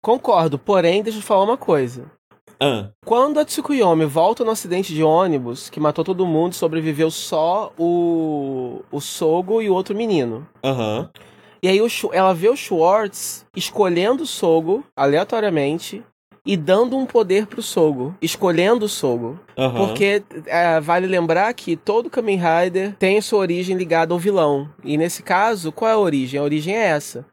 [0.01, 2.09] Concordo, porém, deixa eu falar uma coisa.
[2.57, 2.87] Ah.
[3.05, 8.81] Quando a Tsukuyomi volta no acidente de ônibus, que matou todo mundo, sobreviveu só o,
[8.89, 10.47] o Sogo e o outro menino.
[10.63, 10.99] Aham.
[10.99, 11.36] Uhum.
[11.61, 16.03] E aí o, ela vê o Schwartz escolhendo o Sogo aleatoriamente
[16.45, 19.37] e dando um poder pro Sogo, escolhendo o Sogo.
[19.57, 19.73] Uhum.
[19.73, 24.69] Porque é, vale lembrar que todo Kamen Rider tem sua origem ligada ao vilão.
[24.83, 26.39] E nesse caso, qual é a origem?
[26.39, 27.25] A origem é essa.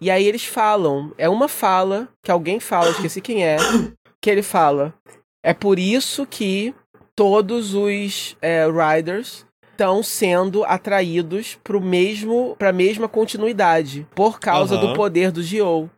[0.00, 3.56] E aí eles falam, é uma fala que alguém fala, esqueci quem é,
[4.20, 4.94] que ele fala.
[5.42, 6.74] É por isso que
[7.16, 9.44] todos os é, Riders
[9.74, 14.88] estão sendo atraídos para mesmo para a mesma continuidade por causa uhum.
[14.88, 15.90] do poder do Gio.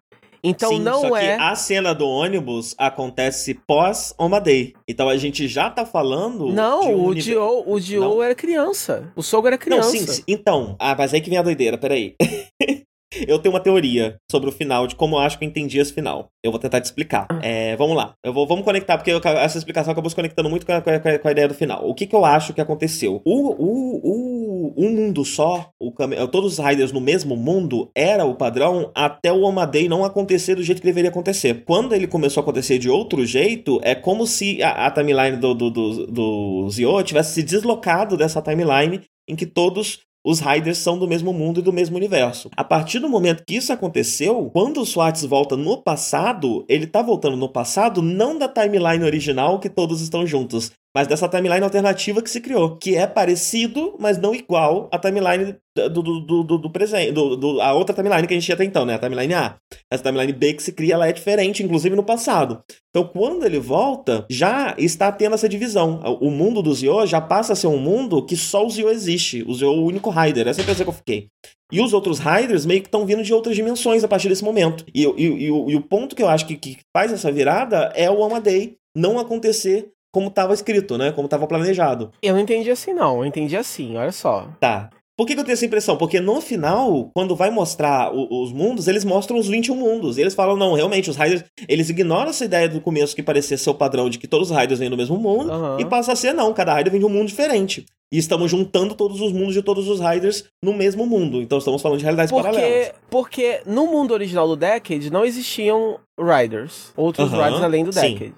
[0.42, 1.36] Então Sim, não só é.
[1.36, 4.74] Que a cena do ônibus acontece pós Oma Day.
[4.86, 6.52] Então a gente já tá falando.
[6.52, 9.12] Não, um o Dio, o Dio era criança.
[9.16, 9.92] O Sogo era criança.
[9.92, 10.76] Não, sim, então.
[10.78, 12.14] Ah, mas aí que vem a doideira, peraí.
[13.14, 15.92] Eu tenho uma teoria sobre o final, de como eu acho que eu entendi esse
[15.92, 16.28] final.
[16.44, 17.26] Eu vou tentar te explicar.
[17.30, 17.38] Ah.
[17.42, 18.14] É, vamos lá.
[18.24, 20.90] Eu vou, vamos conectar, porque eu, essa explicação acabou se conectando muito com a, com,
[20.90, 21.88] a, com a, ideia do final.
[21.88, 23.22] O que, que eu acho que aconteceu?
[23.24, 25.92] O, o, o, um mundo só, o,
[26.28, 30.62] todos os Riders no mesmo mundo, era o padrão até o Omadei não acontecer do
[30.62, 31.64] jeito que deveria acontecer.
[31.64, 35.54] Quando ele começou a acontecer de outro jeito, é como se a, a timeline do,
[35.54, 40.98] do, do, do Zio tivesse se deslocado dessa timeline em que todos os Riders são
[40.98, 42.50] do mesmo mundo e do mesmo universo.
[42.56, 47.00] A partir do momento que isso aconteceu, quando o Swartz volta no passado, ele tá
[47.00, 52.22] voltando no passado não da timeline original que todos estão juntos, mas dessa timeline alternativa
[52.22, 56.70] que se criou, que é parecido, mas não igual à timeline do, do, do, do
[56.70, 58.94] presente, do, do, a outra timeline que a gente tinha até então, né?
[58.94, 59.57] A timeline A.
[59.92, 62.62] Essa timeline B que se cria, ela é diferente, inclusive no passado.
[62.88, 66.01] Então, quando ele volta, já está tendo essa divisão.
[66.18, 69.44] O mundo do Zio já passa a ser um mundo que só o Zio existe.
[69.47, 70.49] O Zio é o único Rider.
[70.49, 71.28] Essa é a impressão que eu fiquei.
[71.70, 74.82] E os outros Riders meio que estão vindo de outras dimensões a partir desse momento.
[74.94, 77.92] E, e, e, e, o, o ponto que eu acho que, que faz essa virada
[77.94, 81.12] é o Amadei não acontecer como estava escrito, né?
[81.12, 82.10] Como estava planejado.
[82.22, 83.18] Eu não entendi assim, não.
[83.18, 84.48] Eu entendi assim, olha só.
[84.58, 84.88] Tá.
[85.14, 85.98] Por que, que, eu tenho essa impressão?
[85.98, 90.16] Porque no final, quando vai mostrar o, os mundos, eles mostram os 21 mundos.
[90.16, 91.44] E eles falam, não, realmente, os Riders.
[91.68, 94.56] Eles ignoram essa ideia do começo que parecia ser o padrão de que todos os
[94.56, 95.52] Riders vêm do mesmo mundo.
[95.52, 95.80] Uhum.
[95.80, 97.84] E passa a ser, não, cada Rider vem de um mundo diferente.
[98.10, 101.42] e estamos juntando todos os mundos de todos os Riders no mesmo mundo.
[101.42, 102.92] Então estamos falando de realidades porque, paralelas.
[103.10, 108.32] Porque no mundo original do Decade não existiam Riders, outros Aham, Riders além do sim.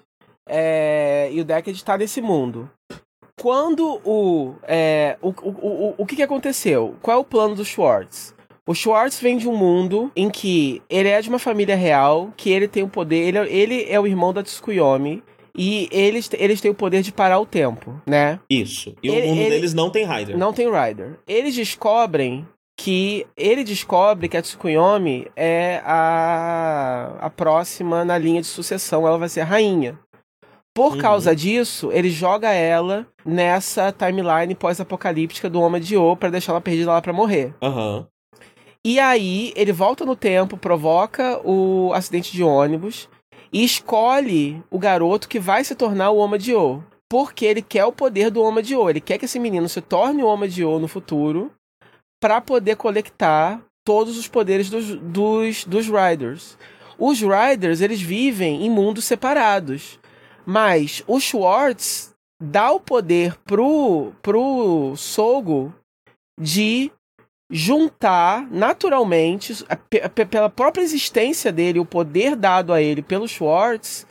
[0.49, 2.69] É, e o Decade tá nesse mundo.
[3.41, 6.97] Quando o, é, o, o, o, o que, que aconteceu?
[7.01, 8.35] Qual é o plano do Schwartz?
[8.67, 12.51] O Schwartz vem de um mundo em que ele é de uma família real, que
[12.51, 15.23] ele tem o poder, ele, é- ele é o irmão da Tsukuyomi,
[15.57, 18.39] e eles, eles têm o poder de parar o tempo, né?
[18.51, 18.95] Isso.
[19.03, 20.37] E Ele- o mundo ele- deles não tem Rider.
[20.37, 21.19] Não tem Rider.
[21.27, 22.47] Eles descobrem
[22.77, 23.27] que.
[23.37, 29.07] Ele descobre que a Tsukuyomi é a, a próxima na linha de sucessão.
[29.07, 29.99] Ela vai ser a rainha.
[30.79, 30.99] Por Uhum.
[30.99, 36.61] causa disso, ele joga ela nessa timeline pós-apocalíptica do Homem de O pra deixar ela
[36.61, 37.53] perdida lá pra morrer.
[37.61, 38.07] Aham.
[38.87, 43.09] E aí, ele volta no tempo, provoca o acidente de ônibus
[43.53, 46.81] e escolhe o garoto que vai se tornar o Homem de O.
[47.11, 48.89] Porque ele quer o poder do Homem de O.
[48.89, 51.51] Ele quer que esse menino se torne o Homem de O no futuro
[52.23, 56.57] para poder coletar todos os poderes dos, dos, dos Riders.
[56.97, 59.99] Os Riders, eles vivem em mundos separados.
[60.49, 65.75] Mas o Schwartz dá o poder pro, pro Sogo
[66.41, 66.91] de
[67.51, 69.53] juntar naturalmente,
[69.91, 74.07] pe- pe- pela própria existência dele, o poder dado a ele pelo Schwartz,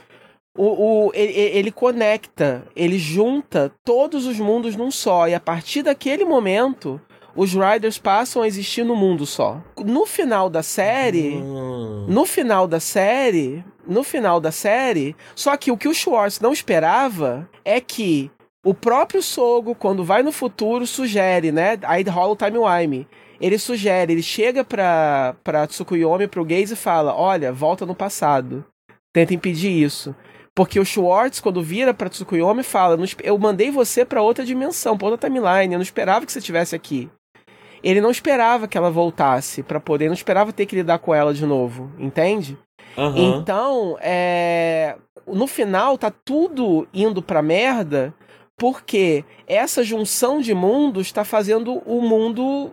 [0.58, 5.28] o, o- ele, ele conecta, ele junta todos os mundos num só.
[5.28, 7.00] E a partir daquele momento,
[7.36, 9.62] os Riders passam a existir no mundo só.
[9.86, 11.36] No final da série.
[11.38, 12.06] Hum.
[12.10, 16.52] No final da série, no final da série, só que o que o Schwartz não
[16.54, 18.30] esperava é que
[18.66, 21.78] o próprio Sogo, quando vai no futuro, sugere, né?
[21.84, 23.08] Aí rola o timewime.
[23.40, 28.66] Ele sugere, ele chega pra, pra Tsukuyomi, pro Gaze e fala: Olha, volta no passado.
[29.14, 30.16] Tenta impedir isso.
[30.56, 34.44] Porque o Schwartz, quando vira pra Tsukuyomi, fala: "Não esp- Eu mandei você pra outra
[34.44, 35.74] dimensão, pra outra timeline.
[35.74, 37.10] Eu não esperava que você estivesse aqui.
[37.84, 41.32] Ele não esperava que ela voltasse pra poder, não esperava ter que lidar com ela
[41.32, 42.58] de novo, entende?
[42.98, 43.18] Aham.
[43.40, 44.96] Então, é,
[45.28, 48.14] no final tá tudo indo pra merda
[48.58, 52.72] porque essa junção de mundos tá fazendo o mundo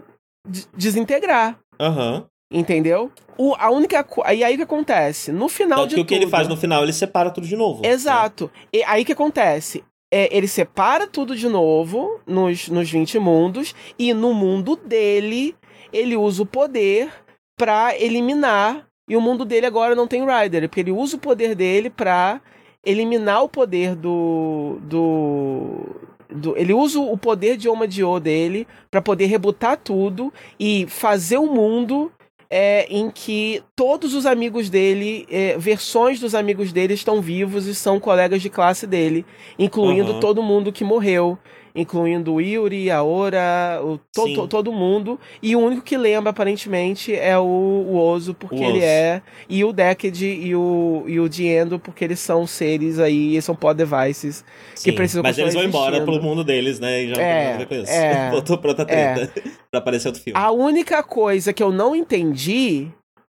[0.49, 2.25] de- desintegrar, Aham.
[2.51, 3.12] entendeu?
[3.37, 5.31] O, a única e aí o que acontece?
[5.31, 7.47] No final Tanto de que o que ele tudo- faz no final, ele separa tudo
[7.47, 7.83] de novo.
[7.83, 7.89] né?
[7.89, 8.51] Exato.
[8.72, 9.85] E aí o que acontece?
[10.12, 15.55] É, ele separa tudo de novo nos, nos 20 mundos e no mundo dele
[15.93, 17.12] ele usa o poder
[17.59, 18.87] pra eliminar.
[19.09, 22.40] E o mundo dele agora não tem Rider, porque ele usa o poder dele pra
[22.84, 24.78] eliminar o poder do.
[24.82, 25.96] do.
[26.30, 31.36] do- ele usa o poder de Oma Dio dele pra poder rebutar tudo e fazer
[31.38, 32.11] o mundo
[32.50, 37.74] é, em que todos os amigos dele, é, versões dos amigos dele estão vivos e
[37.74, 39.24] são colegas de classe dele,
[39.59, 40.20] incluindo Aham.
[40.20, 41.38] todo mundo que morreu,
[41.75, 45.18] incluindo o Yuri, a Ora, o, to- to- todo mundo.
[45.43, 49.20] E o único que lembra, aparentemente, é o, o Ozo, porque O ele é.
[49.49, 53.57] E o Decade e o, e o Diendo, porque eles são seres aí, eles são
[53.57, 54.45] pod devices.
[54.75, 57.03] Sim, precisam Mas eles vão embora pelo mundo deles, né?
[57.03, 57.93] E já não tem É, nada isso.
[57.93, 59.33] é, Voltou pra outra treta.
[59.70, 60.39] pra aparecer outro filme.
[60.39, 62.89] A única coisa que eu não entendi,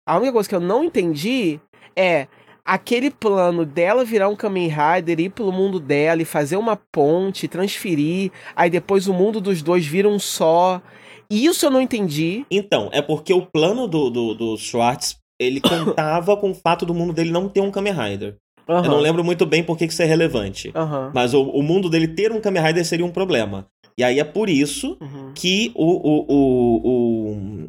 [0.08, 1.60] a única coisa que eu não entendi
[1.96, 2.28] é
[2.74, 7.48] aquele plano dela virar um Kamen Rider, ir pelo mundo dela e fazer uma ponte,
[7.48, 10.82] transferir, aí depois o mundo dos dois vira um só.
[11.30, 12.46] Isso eu não entendi.
[12.50, 16.94] Então, é porque o plano do, do, do Schwartz, ele contava com o fato do
[16.94, 18.36] mundo dele não ter um Kamen Rider.
[18.68, 20.72] Eu não lembro muito bem por que isso é relevante.
[20.76, 21.12] Aham.
[21.14, 23.66] Mas o, o mundo dele ter um Kamen Rider seria um problema.
[23.98, 25.32] E aí é por isso Uhum.
[25.34, 27.68] que o, o, o, o,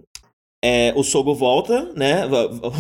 [0.63, 2.27] é, o Sogo volta, né?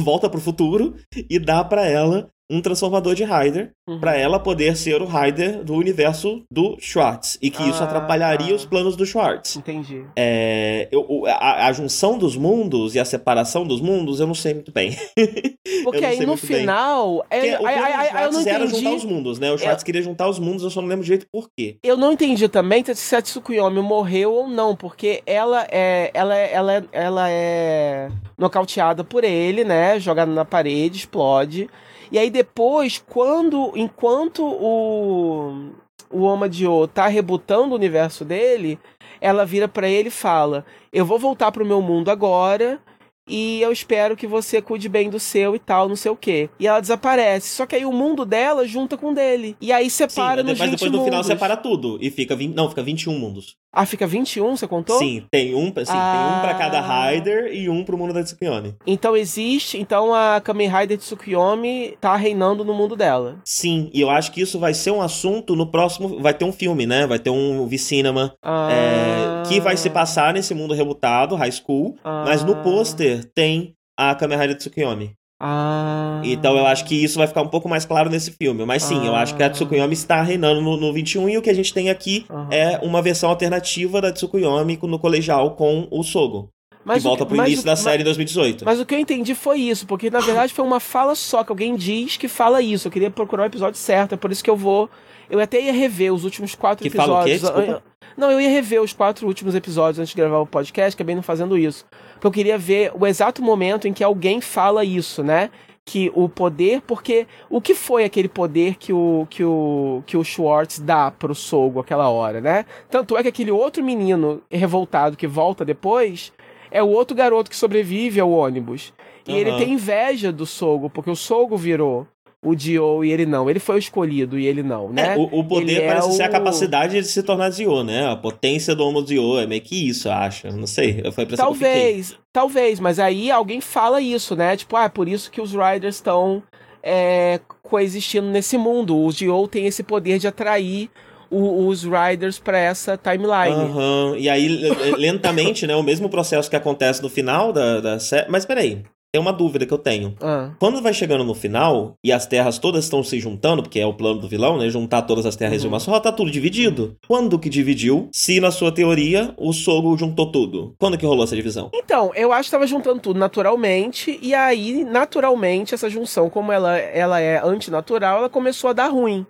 [0.05, 0.95] Volta pro futuro
[1.28, 3.98] e dá pra ela um transformador de Rider Uhum.
[4.01, 7.38] pra ela poder ser o Rider do universo do Schwartz.
[7.42, 8.57] E que isso Ah, atrapalharia ah.
[8.57, 9.57] os planos do Schwartz.
[9.57, 10.05] Entendi.
[10.16, 14.34] É, eu- o- a, a junção dos mundos e a separação dos mundos eu não
[14.34, 14.96] sei muito bem.
[15.84, 17.24] Porque aí no final.
[17.28, 19.53] Porque É, o plano do eu não Schwartz era juntar os mundos, né?
[19.53, 21.76] O Schwartz queria juntar os mundos, eu só não lembro direito por quê.
[21.82, 26.53] Eu não entendi também se a Tsukuyomi morreu ou não, porque ela é, ela é,
[26.53, 29.98] ela é, ela é nocauteada por ele, né?
[30.01, 31.68] Jogada na parede, explode.
[32.11, 35.70] E aí depois, quando, enquanto o
[36.12, 38.80] o Omadio tá rebutando o universo dele,
[39.20, 42.80] ela vira pra ele e fala: "Eu vou voltar pro meu mundo agora."
[43.28, 46.50] E eu espero que você cuide bem do seu e tal, não sei o quê.
[46.58, 47.54] E ela desaparece.
[47.54, 49.56] Só que aí o mundo dela junta com o dele.
[49.61, 51.96] E aí Sim, separa mas nos depois 20 no final separa tudo.
[52.00, 53.56] E fica 20, não, fica 21 mundos.
[53.72, 54.98] Ah, fica 21, você contou?
[54.98, 56.12] Sim, tem um, sim, Ah.
[56.28, 58.74] tem um pra cada Rider e um pro mundo da Tsukuyomi.
[58.84, 63.36] Então existe, então a Kamen Rider Tsukuyomi tá reinando no mundo dela.
[63.44, 66.20] Sim, e eu acho que isso vai ser um assunto no próximo.
[66.20, 67.06] Vai ter um filme, né?
[67.06, 71.96] Vai ter um V-Cinema Ah, é, que vai se passar nesse mundo rebutado, high school.
[72.04, 72.62] Mas no Ah.
[72.62, 75.12] pôster tem a Kamen Rider Tsukuyomi.
[75.41, 76.20] Ah.
[76.22, 78.64] Então eu acho que isso vai ficar um pouco mais claro nesse filme.
[78.66, 79.51] Mas sim, eu acho que a Ah.
[79.51, 82.49] Tsukuyomi está reinando no, no 21 e o que a gente tem aqui Aham.
[82.51, 86.49] é uma versão alternativa da Tsukuyomi no colegial com o Sogo.
[86.84, 88.64] Mas que volta pro mas início o- da mas- série em 2018.
[88.64, 91.51] Mas o que eu entendi foi isso, porque na verdade foi uma fala só, que
[91.53, 92.88] alguém diz que fala isso.
[92.88, 94.88] Eu queria procurar o episódio certo, é por isso que eu vou.
[95.28, 97.30] Eu até ia rever os últimos quatro Que fala o quê?
[97.32, 97.64] episódios.
[97.66, 97.89] Desculpa.
[98.16, 101.22] Não, eu ia rever os quatro últimos episódios antes de gravar o podcast, acabei não
[101.22, 101.86] fazendo isso.
[102.14, 105.50] Porque eu queria ver o exato momento em que alguém fala isso, né?
[105.84, 110.22] Que o poder, porque o que foi aquele poder que o que o que o
[110.22, 112.66] Schwartz dá pro Sogo aquela hora, né?
[112.90, 116.32] Tanto é que aquele outro menino revoltado que volta depois
[116.70, 118.92] é o outro garoto que sobrevive ao ônibus.
[119.26, 119.58] E ele Aham.
[119.58, 122.06] tem inveja do Sogo, porque o Sogo virou
[122.43, 123.51] o Dio e ele não.
[123.51, 125.14] Ele foi o escolhido e ele não, né?
[125.14, 127.84] É, o, o poder Ele é parece ser a o- capacidade de se tornar Zio,
[127.84, 128.07] né?
[128.11, 129.38] A potência do Homo Zio.
[129.38, 130.49] É meio que isso, eu acho.
[130.49, 130.95] Não sei.
[131.12, 131.36] Foi a fiquei.
[131.36, 134.57] Talvez, talvez, mas aí alguém fala isso, né?
[134.57, 136.43] Tipo, ah, é por isso que os Riders estão
[136.82, 138.97] é, coexistindo nesse mundo.
[138.99, 140.88] O Dio tem esse poder de atrair
[141.30, 143.55] o- os Riders pra essa timeline.
[143.55, 144.14] Aham.
[144.16, 145.76] E aí, le- lentamente, né?
[145.76, 148.30] O mesmo processo que acontece no final da, da série.
[148.30, 148.82] Mas peraí,
[149.12, 150.14] tem uma dúvida que eu tenho.
[150.20, 153.86] Ah, Quando vai chegando no final e as terras todas estão se juntando, porque é
[153.86, 154.68] o plano do vilão, né?
[154.70, 155.72] Juntar todas as terras em Uhum.
[155.72, 156.96] uma só, tá tudo dividido.
[157.08, 158.08] Quando que dividiu?
[158.12, 160.74] Se na sua teoria o Sogo juntou tudo.
[160.78, 161.70] Quando que rolou essa divisão?
[161.74, 166.78] Então, eu acho que tava juntando tudo naturalmente, e aí, naturalmente, essa junção, como ela,
[166.78, 169.26] ela é antinatural, ela começou a dar ruim.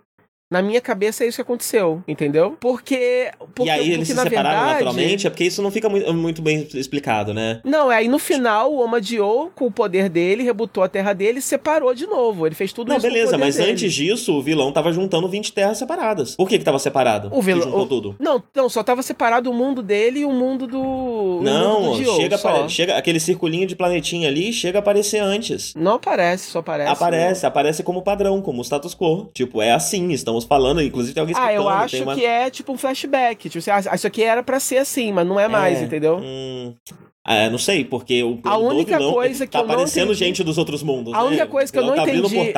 [0.51, 2.57] Na minha cabeça é isso que aconteceu, entendeu?
[2.59, 3.31] Porque.
[3.55, 5.27] porque e aí porque, eles se separaram verdade, naturalmente?
[5.27, 7.61] É porque isso não fica muito, muito bem explicado, né?
[7.65, 11.43] Não, aí no final o Omadio, com o poder dele, rebutou a terra dele e
[11.43, 12.47] separou de novo.
[12.47, 13.71] Ele fez tudo Não, isso com o beleza, mas dele.
[13.71, 16.35] antes disso, o vilão tava juntando 20 terras separadas.
[16.35, 17.29] Por que que tava separado?
[17.33, 18.17] O vilão- juntou o- tudo.
[18.19, 21.41] Não, não, só tava separado o mundo dele e o mundo do.
[21.43, 25.19] Não, mundo do Dio, chega, apare- chega aquele circulinho de planetinha ali, chega a aparecer
[25.21, 25.73] antes.
[25.77, 26.91] Não aparece, só aparece.
[26.91, 29.31] Aparece, aparece como padrão, como status quo.
[29.33, 32.15] Tipo, é assim, estamos falando, inclusive tem alguém Ah, eu explicando, acho uma...
[32.15, 33.49] que é tipo um flashback.
[33.49, 36.19] Tipo, assim, ah, isso aqui era pra ser assim, mas não é mais, É, entendeu?
[36.23, 36.75] hum,
[37.27, 40.43] é, não sei, porque o A única vilão coisa que tá eu não aparecendo gente
[40.43, 41.13] dos outros mundos.
[41.15, 41.23] A né?
[41.25, 42.53] única coisa que eu não tá entendi-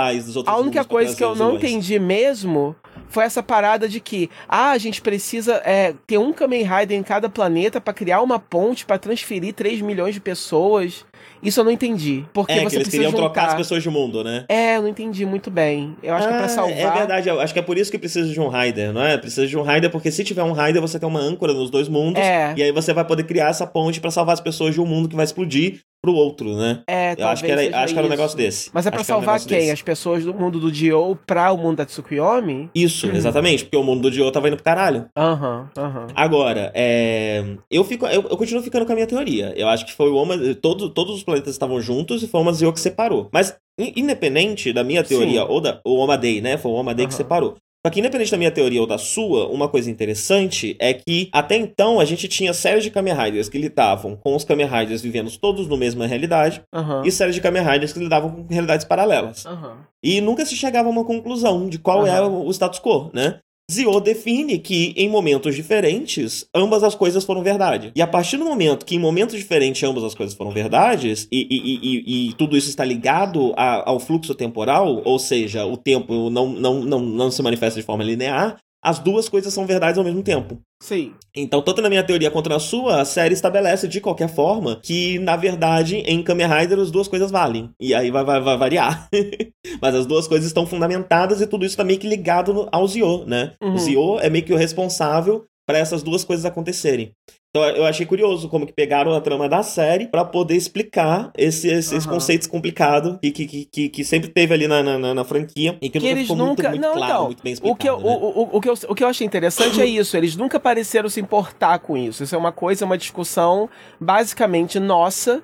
[0.46, 1.64] A única coisa que eu não vilões.
[1.64, 2.74] entendi mesmo
[3.08, 7.02] foi essa parada de que, ah, a gente precisa é, ter um Kamen Rider em
[7.02, 11.04] cada planeta pra criar uma ponte pra transferir 3 milhões de pessoas.
[11.42, 12.24] Isso eu não entendi.
[12.32, 13.22] Porque É, que você eles precisa queriam juntar.
[13.22, 14.44] trocar as pessoas de mundo, né?
[14.48, 15.96] É, eu não entendi muito bem.
[16.02, 16.76] Eu acho que é pra Ah, salvar.
[16.78, 19.18] É verdade, eu acho que é por isso que precisa de um Rider, não é?
[19.18, 21.88] Precisa de um Rider, porque se tiver um Rider, você tem uma âncora nos dois
[21.88, 22.22] mundos.
[22.22, 22.54] É.
[22.56, 25.08] E aí você vai poder criar essa ponte pra salvar as pessoas de um mundo
[25.08, 26.80] que vai explodir pro outro, né?
[26.88, 28.70] É, Eu acho que era, acho que era um negócio desse.
[28.74, 29.58] Mas é pra Acho que um salvar quem?
[29.58, 29.70] desse.
[29.70, 32.68] As pessoas do mundo do Dio pra o mundo da Tsukuyomi?
[32.74, 35.06] Isso, exatamente, porque o mundo do Dio tava indo pro caralho.
[35.16, 36.06] Aham, aham.
[36.14, 39.52] Agora, é, eu fico, eu, eu continuo ficando com a minha teoria.
[39.56, 42.42] Eu acho que foi o Oma, todo, todos os planetas estavam juntos e foi o
[42.42, 43.28] Omazeo que separou.
[43.32, 45.46] Mas in- independente da minha teoria Sim.
[45.48, 46.58] ou da o Omadei, né?
[46.58, 47.16] Foi o Omadei que Aham.
[47.18, 47.54] separou.
[47.84, 51.56] Só que independente da minha teoria ou da sua, uma coisa interessante é que até
[51.56, 55.36] então a gente tinha séries de Kamen Riders que lidavam com os Kamen Riders vivendo
[55.36, 57.02] todos na mesma realidade Aham.
[57.04, 59.44] e séries de Kamen Riders que lidavam com realidades paralelas.
[59.44, 59.78] Aham.
[60.00, 63.40] E nunca se chegava a uma conclusão de qual é o o status quo, né?
[63.72, 67.90] Zio define que em momentos diferentes ambas as coisas foram verdade.
[67.94, 71.46] E a partir do momento que em momentos diferentes ambas as coisas foram verdades e,
[71.50, 76.28] e- e- e- tudo isso está ligado a- ao fluxo temporal, ou seja, o tempo
[76.30, 80.04] não, não, não, não se manifesta de forma linear, as duas coisas são verdades ao
[80.04, 80.58] mesmo tempo.
[80.82, 81.12] Sim.
[81.34, 85.18] Então, tanto na minha teoria quanto na sua, a série estabelece de qualquer forma que,
[85.20, 87.70] na verdade, em Kamen Rider as duas coisas valem.
[87.80, 89.08] E aí vai, vai, vai variar.
[89.80, 92.86] Mas as duas coisas estão fundamentadas e tudo isso tá meio que ligado no- ao
[92.88, 93.52] Zio, né?
[93.62, 93.74] Uhum.
[93.74, 97.12] O Zio é meio que o responsável para essas duas coisas acontecerem.
[97.54, 101.66] Então eu achei curioso como que pegaram a trama da série para poder explicar esse,
[101.68, 102.14] esse- esses Aham.
[102.14, 105.90] conceitos conceitos complicados que, que, que, que sempre teve ali na, na, na- franquia e
[105.90, 106.68] que, Que nunca eles ficou nunca.
[106.70, 107.24] muito, muito não, claro, então.
[107.26, 107.78] muito bem o, explicado.
[107.78, 108.04] que eu, né?
[108.04, 110.16] o, o, o, que eu, o que eu achei interessante é isso.
[110.16, 112.24] Eles nunca pareceram se importar com isso.
[112.24, 113.68] Isso é uma coisa, uma discussão
[114.00, 115.42] basicamente nossa.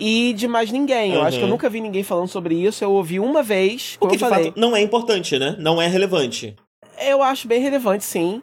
[0.00, 1.14] E de mais ninguém.
[1.14, 1.50] Eu acho que eu Aham.
[1.54, 2.84] nunca vi ninguém falando sobre isso.
[2.84, 3.96] Eu ouvi uma vez.
[4.00, 4.44] O que de falei.
[4.46, 5.56] fato não é importante, né?
[5.58, 6.54] Não é relevante.
[7.04, 8.40] Eu acho bem relevante, sim.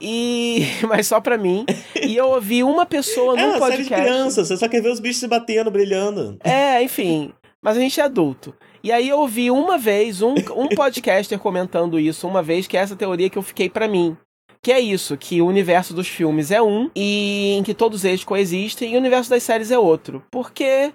[0.00, 0.64] E.
[0.88, 1.64] Mas só pra mim.
[2.02, 4.02] E eu ouvi uma pessoa É num uma série de podcast.
[4.02, 6.38] criança, você só quer ver os bichos se batendo, brilhando.
[6.44, 7.32] É, enfim.
[7.60, 8.54] Mas a gente é adulto.
[8.82, 12.80] E aí eu ouvi uma vez um, um podcaster comentando isso, uma vez, que é
[12.80, 14.16] essa teoria que eu fiquei pra mim.
[14.62, 18.24] Que é isso, que o universo dos filmes é um e em que todos eles
[18.24, 20.22] coexistem e o universo das séries é outro.
[20.30, 20.92] Porque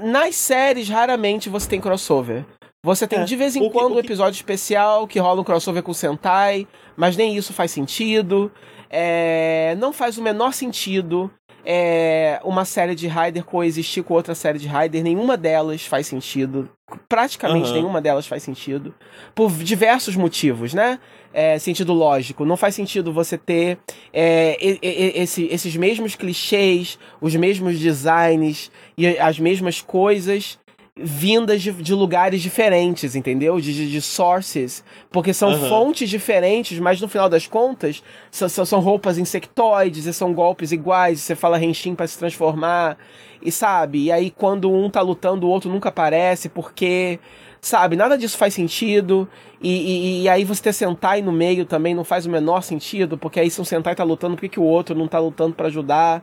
[0.00, 2.44] nas séries raramente você tem crossover.
[2.84, 5.90] Você tem é, de vez em quando um episódio especial que rola um crossover com
[5.90, 8.52] o Sentai, mas nem isso faz sentido.
[8.88, 11.30] É, não faz o menor sentido
[11.64, 15.02] é, uma série de Rider coexistir com outra série de Rider.
[15.02, 16.70] Nenhuma delas faz sentido.
[17.08, 17.74] Praticamente uhum.
[17.74, 18.94] nenhuma delas faz sentido.
[19.34, 21.00] Por diversos motivos, né?
[21.34, 22.44] É, sentido lógico.
[22.44, 23.76] Não faz sentido você ter
[24.12, 30.58] é, esse, esses mesmos clichês, os mesmos designs e as mesmas coisas
[31.00, 33.60] vindas de, de, lugares diferentes, entendeu?
[33.60, 34.84] De, de, de sources.
[35.10, 35.68] Porque são uhum.
[35.68, 41.20] fontes diferentes, mas no final das contas, são, são roupas insectoides, e são golpes iguais,
[41.20, 42.98] você fala Henshin para se transformar,
[43.42, 44.04] e sabe?
[44.04, 47.18] E aí quando um tá lutando, o outro nunca aparece, porque.
[47.60, 49.28] Sabe, nada disso faz sentido.
[49.60, 53.18] E, e, e aí você ter Sentai no meio também não faz o menor sentido,
[53.18, 55.56] porque aí se um Sentai tá lutando, por que, que o outro não tá lutando
[55.56, 56.22] para ajudar?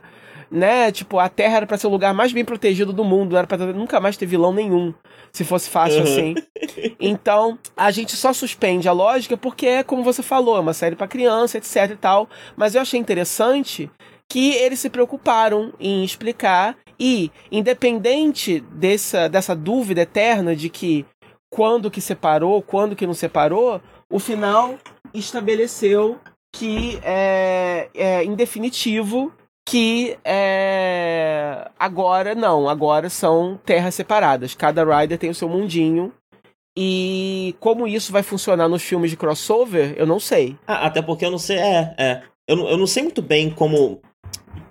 [0.50, 0.90] Né?
[0.92, 3.46] Tipo, a Terra era para ser o lugar mais bem protegido do mundo, não era
[3.46, 4.94] pra nunca mais ter vilão nenhum,
[5.32, 6.04] se fosse fácil uhum.
[6.04, 6.34] assim.
[7.00, 10.96] Então, a gente só suspende a lógica porque é como você falou, é uma série
[10.96, 12.28] para criança, etc e tal.
[12.56, 13.90] Mas eu achei interessante
[14.28, 21.04] que eles se preocuparam em explicar e, independente dessa, dessa dúvida eterna de que
[21.50, 24.74] quando que separou, quando que não separou, o final
[25.14, 26.18] estabeleceu
[26.52, 29.32] que é, é em definitivo
[29.66, 31.68] que é...
[31.76, 34.54] agora não, agora são terras separadas.
[34.54, 36.12] Cada rider tem o seu mundinho.
[36.78, 40.56] E como isso vai funcionar nos filmes de crossover, eu não sei.
[40.66, 41.58] Ah, até porque eu não sei.
[41.58, 42.22] É, é.
[42.46, 44.00] Eu eu não sei muito bem como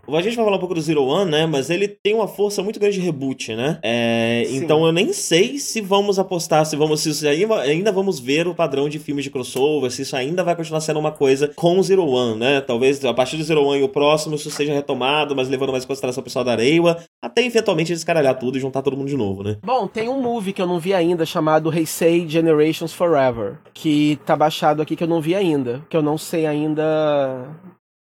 [0.08, 1.46] a gente vai falar um pouco do Zero One, né?
[1.46, 3.80] Mas ele tem uma força muito grande de reboot, né?
[3.84, 7.02] É, então eu nem sei se vamos apostar, se vamos.
[7.02, 10.56] Se ainda, ainda vamos ver o padrão de filmes de crossover, se isso ainda vai
[10.56, 12.62] continuar sendo uma coisa com o Zero One, né?
[12.62, 15.84] Talvez a partir do Zero One e o próximo isso seja retomado, mas levando mais
[15.84, 19.18] em consideração o pessoal da Areiwa, até eventualmente descaralhar tudo e juntar todo mundo de
[19.18, 19.58] novo, né?
[19.64, 24.36] Bom, tem um movie que eu não vi ainda chamado Heisei Generations Forever, que tá
[24.36, 27.48] baixado aqui que eu não vi ainda, que eu não sei ainda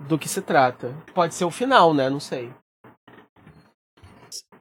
[0.00, 0.94] do que se trata.
[1.14, 2.08] Pode ser o final, né?
[2.08, 2.50] Não sei.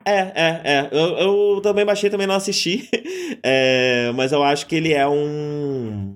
[0.05, 0.89] É, é, é.
[0.91, 2.89] Eu, eu também baixei, também não assisti.
[3.43, 6.15] É, mas eu acho que ele é um.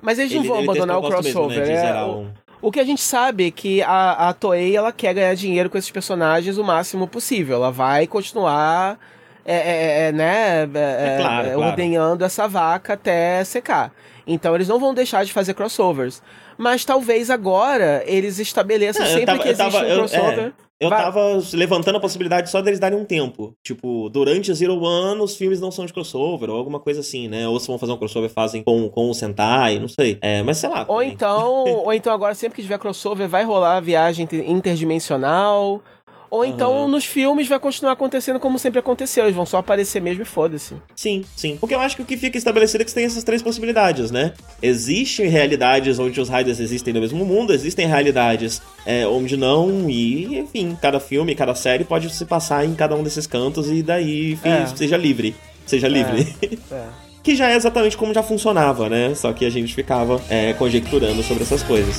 [0.00, 1.58] Mas eles não vão abandonar o crossover.
[1.58, 1.90] Mesmo, né?
[1.90, 2.32] é, um...
[2.62, 5.76] o, que a gente sabe é que a, a Toei ela quer ganhar dinheiro com
[5.76, 7.56] esses personagens o máximo possível.
[7.56, 8.98] Ela vai continuar.
[9.44, 11.60] É, é, é né, é, claro, claro.
[11.60, 13.92] ordenhando essa vaca até secar.
[14.26, 16.22] Então eles não vão deixar de fazer crossovers
[16.56, 20.38] mas talvez agora eles estabeleçam sempre tava, que existe tava, um crossover.
[20.38, 23.54] Eu, é, eu tava levantando a possibilidade só deles darem um tempo.
[23.62, 27.48] Tipo, durante Zero One, os filmes não são de crossover, ou alguma coisa assim, né?
[27.48, 30.18] Ou se vão fazer um crossover, fazem com, com o Sentai, não sei.
[30.20, 30.84] É, mas sei lá.
[30.88, 35.82] Ou então, ou então agora, sempre que tiver crossover, vai rolar viagem interdimensional
[36.34, 36.88] ou então uhum.
[36.88, 40.74] nos filmes vai continuar acontecendo como sempre aconteceu, eles vão só aparecer mesmo e foda-se.
[40.96, 41.56] Sim, sim.
[41.60, 44.10] Porque eu acho que o que fica estabelecido é que você tem essas três possibilidades,
[44.10, 44.32] né?
[44.60, 50.40] Existem realidades onde os Riders existem no mesmo mundo, existem realidades é, onde não, e
[50.40, 54.32] enfim, cada filme, cada série pode se passar em cada um desses cantos e daí
[54.32, 54.66] enfim, é.
[54.66, 55.36] seja livre.
[55.64, 56.34] Seja livre.
[56.42, 56.74] É.
[56.74, 56.84] é.
[57.22, 59.14] que já é exatamente como já funcionava, né?
[59.14, 61.96] Só que a gente ficava é, conjecturando sobre essas coisas.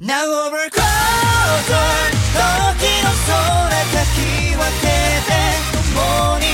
[0.00, 2.06] Now over closer
[2.36, 4.18] 時の空かき
[4.54, 4.86] 分け
[5.24, 5.30] て
[5.72, 6.44] 共に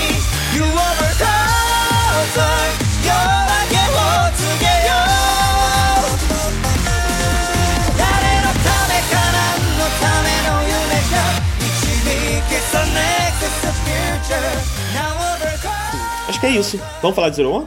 [0.55, 2.55] You over closer
[3.03, 4.95] 夜明けを告げよ
[5.99, 6.15] う
[7.99, 8.01] 誰
[8.41, 11.15] のためか何のための夢か
[11.59, 12.07] 導
[12.49, 14.55] け The next is the future
[14.95, 16.79] Now over closer Acho que é isso.
[17.03, 17.67] Vamos falar de Zero One?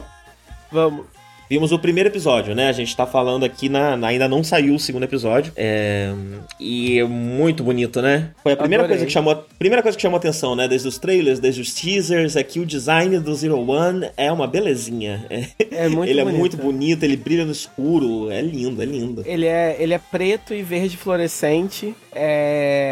[0.72, 1.06] Vamos.
[1.51, 2.69] Vimos o primeiro episódio, né?
[2.69, 3.95] A gente tá falando aqui na.
[4.07, 5.51] ainda não saiu o segundo episódio.
[5.57, 6.09] É,
[6.57, 8.29] e é muito bonito, né?
[8.41, 9.35] Foi a primeira coisa que chamou.
[9.59, 10.65] Primeira coisa que chamou atenção, né?
[10.65, 14.47] Desde os trailers, desde os teasers, é que o design do Zero One é uma
[14.47, 15.25] belezinha.
[15.29, 16.35] É, é muito Ele bonito.
[16.35, 18.31] é muito bonito, ele brilha no escuro.
[18.31, 19.21] É lindo, é lindo.
[19.25, 21.93] Ele é, ele é preto e verde fluorescente.
[22.13, 22.91] É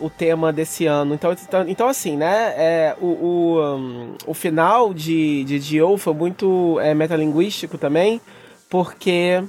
[0.00, 1.14] o tema desse ano.
[1.14, 2.54] Então, então, então assim, né?
[2.56, 8.20] É, o, o, um, o final de, de Dio foi muito é, metalinguístico também,
[8.68, 9.42] porque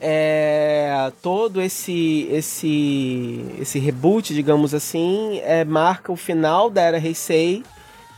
[0.00, 7.62] é, todo esse esse esse reboot, digamos assim, é, marca o final da era Heisei.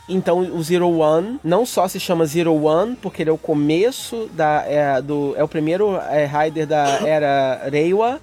[0.06, 4.28] Então o Zero One não só se chama Zero One, porque ele é o começo
[4.34, 8.20] da é, do é o primeiro é, Rider da era Reiwa,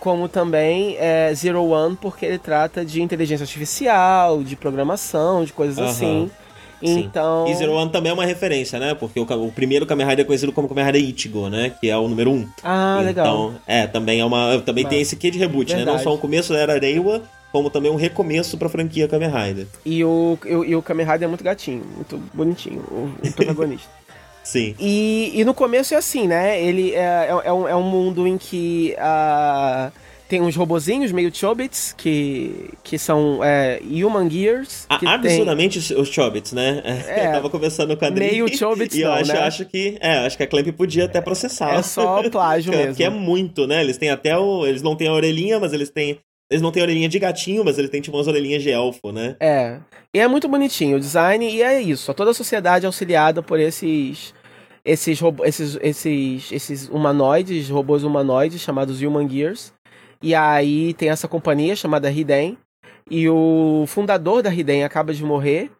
[0.00, 5.78] como também é Zero One porque ele trata de inteligência artificial, de programação, de coisas
[5.78, 5.84] uhum.
[5.86, 6.30] assim.
[6.80, 7.46] Então.
[7.48, 8.94] E Zero One também é uma referência, né?
[8.94, 11.72] Porque o, o primeiro Kamen Rider é conhecido como Kamen Rider Ichigo, né?
[11.80, 12.34] Que é o número 1.
[12.34, 12.48] Um.
[12.62, 13.26] Ah, legal.
[13.26, 14.60] Então, é, também é uma.
[14.60, 15.86] Também Mas, tem esse quê de reboot, verdade.
[15.86, 15.92] né?
[15.92, 19.66] Não só o começo da era Reiwa, como também um recomeço pra franquia Kamen Rider.
[19.84, 23.90] E o, e, e o Kamen Rider é muito gatinho, muito bonitinho, o, o protagonista.
[24.48, 24.74] Sim.
[24.80, 26.58] E, e no começo é assim, né?
[26.62, 28.96] Ele é, é, é, um, é um mundo em que.
[28.96, 29.92] Uh,
[30.26, 34.86] tem uns robozinhos meio Chobits, que, que são é, Human Gears.
[34.98, 36.00] Que absurdamente tem...
[36.00, 36.82] os Chobits, né?
[37.08, 38.26] É, eu tava conversando com a Adri.
[38.26, 39.38] Meio Chobits, E eu não, acho, né?
[39.40, 39.98] acho que.
[40.00, 41.74] É, acho que a Clamp podia até processar.
[41.74, 42.94] É só plágio mesmo.
[42.96, 43.82] Que é muito, né?
[43.82, 44.66] Eles têm até o.
[44.66, 46.18] Eles não têm a orelhinha, mas eles têm.
[46.50, 49.36] Eles não têm orelhinha de gatinho, mas eles têm tipo umas orelhinhas de elfo, né?
[49.38, 49.78] É.
[50.14, 52.12] E é muito bonitinho o design, e é isso.
[52.14, 54.32] Toda a sociedade é auxiliada por esses.
[54.90, 59.72] Esses, esses, esses, esses humanoides, robôs humanoides chamados Human Gears
[60.22, 62.58] e aí tem essa companhia chamada Hiden.
[63.10, 65.70] E o fundador da Hiden acaba de morrer.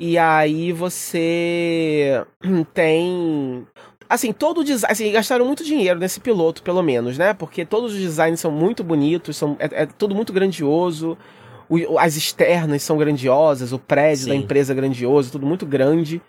[0.00, 2.24] E aí você
[2.74, 3.66] tem.
[4.08, 4.92] Assim, todo o design.
[4.92, 7.32] Assim, gastaram muito dinheiro nesse piloto, pelo menos, né?
[7.34, 11.16] Porque todos os designs são muito bonitos, são, é, é tudo muito grandioso.
[11.68, 14.30] O, as externas são grandiosas, o prédio Sim.
[14.30, 16.20] da empresa é grandioso, tudo muito grande.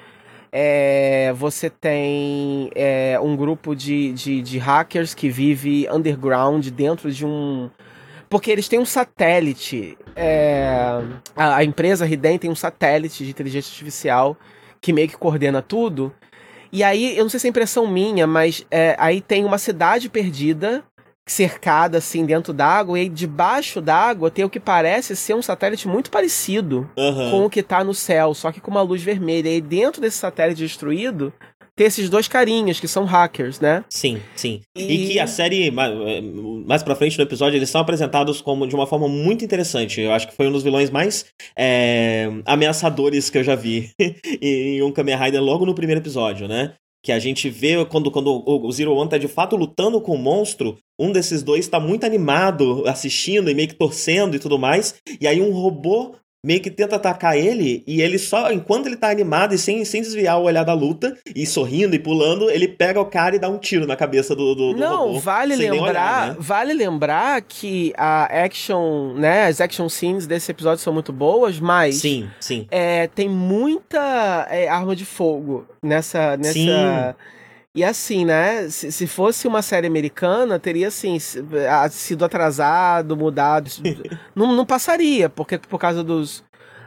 [0.56, 7.26] É, você tem é, um grupo de, de, de, hackers que vive underground dentro de
[7.26, 7.72] um.
[8.30, 9.98] Porque eles têm um satélite.
[10.16, 11.02] É,
[11.36, 14.38] a, a, empresa Riden tem um satélite de inteligência artificial
[14.80, 16.14] que meio que coordena tudo.
[16.72, 20.08] E aí, eu não sei se é impressão minha, mas é, aí tem uma cidade
[20.08, 20.84] perdida
[21.26, 26.12] cercada assim dentro d'água e debaixo d'água tem o que parece ser um satélite muito
[26.12, 27.32] parecido uhum.
[27.32, 29.50] com o que tá no céu, só que com uma luz vermelha.
[29.50, 31.34] E dentro desse satélite destruído
[31.76, 33.84] tem esses dois carinhas que são hackers, né?
[33.90, 34.62] Sim, sim.
[34.78, 36.22] E, e que a série, eh,
[36.68, 40.00] mais pra frente no episódio, eles são apresentados como de uma forma muito interessante.
[40.00, 41.26] Eu acho que foi um dos vilões mais
[41.58, 43.90] é, ameaçadores que eu já vi
[44.40, 46.76] em um Kamen Rider logo no primeiro episódio, né?
[47.04, 50.18] Que a gente vê quando, quando o Zero One tá de fato lutando com o
[50.18, 54.96] monstro, um desses dois tá muito animado assistindo e meio que torcendo e tudo mais,
[55.20, 59.10] e aí um robô meio que tenta atacar ele, e ele só, enquanto ele tá
[59.10, 63.00] animado e sem, sem desviar o olhar da luta, e sorrindo e pulando, ele pega
[63.00, 65.82] o cara e dá um tiro na cabeça do, do, do Não, robô, vale lembrar,
[65.82, 66.36] olhar, né?
[66.40, 71.96] vale lembrar que a action, né, as action scenes desse episódio são muito boas, mas
[71.96, 72.68] sim, sim.
[72.70, 76.70] É, tem muita é, arma de fogo nessa nessa sim.
[77.76, 78.70] E assim, né?
[78.70, 81.18] Se, se, fosse uma série americana, teria assim
[81.90, 83.70] sido atrasado, mudado.
[84.36, 86.44] não, não passaria, porque por causa dos.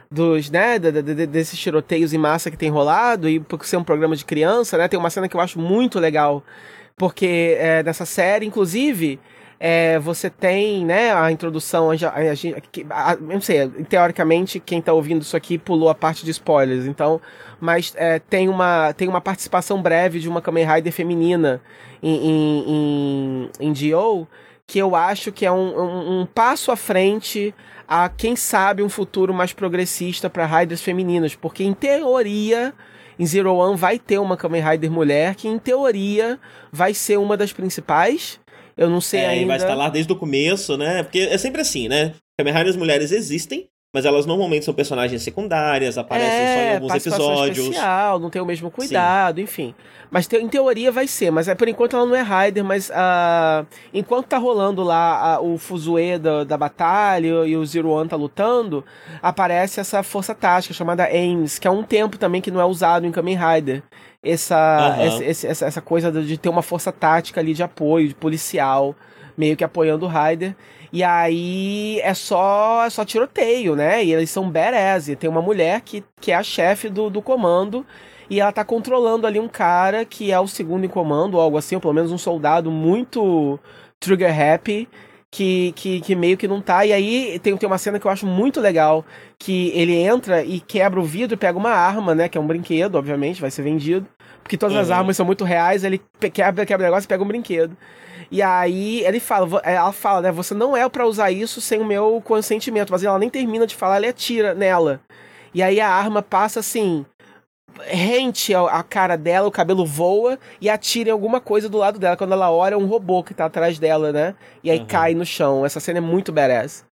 [0.09, 4.23] Dos, né, desses tiroteios em massa que tem rolado, e por ser um programa de
[4.23, 4.87] criança, né?
[4.87, 6.41] Tem uma cena que eu acho muito legal.
[6.95, 9.19] Porque é, nessa série, inclusive,
[9.59, 15.21] é, você tem, né, a introdução, a, a, a, não sei, teoricamente quem tá ouvindo
[15.21, 17.19] isso aqui pulou a parte de spoilers, então,
[17.59, 21.61] mas é, tem, uma, tem uma participação breve de uma Kamen Rider feminina
[22.01, 24.27] em, em, em, em Dio,
[24.67, 27.55] que eu acho que é um, um, um, passo à frente
[27.87, 32.73] a, quem sabe, um futuro mais progressista para Riders femininas, porque em teoria
[33.19, 36.39] em Zero One vai ter uma Kamen Rider mulher que, em teoria,
[36.71, 38.39] vai ser uma das principais.
[38.77, 39.47] Eu não sei é, ainda.
[39.47, 41.03] vai estar lá desde o começo, né?
[41.03, 42.13] Porque é sempre assim, né?
[42.37, 46.95] Kamen Riders mulheres existem, mas elas normalmente são personagens secundárias, aparecem é, só em alguns
[46.95, 47.57] episódios.
[47.57, 49.41] especial, não tem o mesmo cuidado, Sim.
[49.41, 49.75] enfim.
[50.11, 52.89] Mas te, em teoria vai ser, mas é, por enquanto ela não é Rider, mas
[52.89, 58.15] uh, enquanto tá rolando lá o Fuzue da, da batalha e o Zero One tá
[58.15, 58.85] lutando,
[59.21, 63.05] aparece essa força tática chamada AIMS, que é um tempo também que não é usado
[63.07, 63.83] em Kamen Rider
[64.31, 65.21] essa, uhum.
[65.23, 68.95] essa, essa, coisa de ter uma força tática ali de apoio, de policial,
[69.37, 70.55] meio que apoiando o Ryder.
[70.91, 74.03] E aí é só, é só tiroteio, né?
[74.03, 75.09] E eles são badass.
[75.09, 77.85] E tem uma mulher que, que é a chefe do, do comando.
[78.29, 81.57] E ela tá controlando ali um cara que é o segundo em comando, ou algo
[81.57, 83.59] assim, ou pelo menos um soldado muito
[83.99, 84.87] trigger happy.
[85.29, 86.85] Que, que, que, meio que não tá.
[86.85, 89.05] E aí tem, tem uma cena que eu acho muito legal.
[89.37, 92.29] Que ele entra e quebra o vidro e pega uma arma, né?
[92.29, 94.07] Que é um brinquedo, obviamente, vai ser vendido.
[94.47, 94.81] Porque todas uhum.
[94.81, 96.01] as armas são muito reais, ele
[96.33, 97.75] quebra, quebra o negócio e pega um brinquedo.
[98.31, 100.31] E aí ele fala, ela fala, né?
[100.31, 102.89] Você não é para usar isso sem o meu consentimento.
[102.89, 105.01] Mas ela nem termina de falar, ele atira nela.
[105.53, 107.05] E aí a arma passa assim,
[107.87, 112.15] rente a cara dela, o cabelo voa e atira em alguma coisa do lado dela.
[112.15, 114.33] Quando ela olha, é um robô que tá atrás dela, né?
[114.63, 114.85] E aí uhum.
[114.85, 115.65] cai no chão.
[115.65, 116.85] Essa cena é muito badass.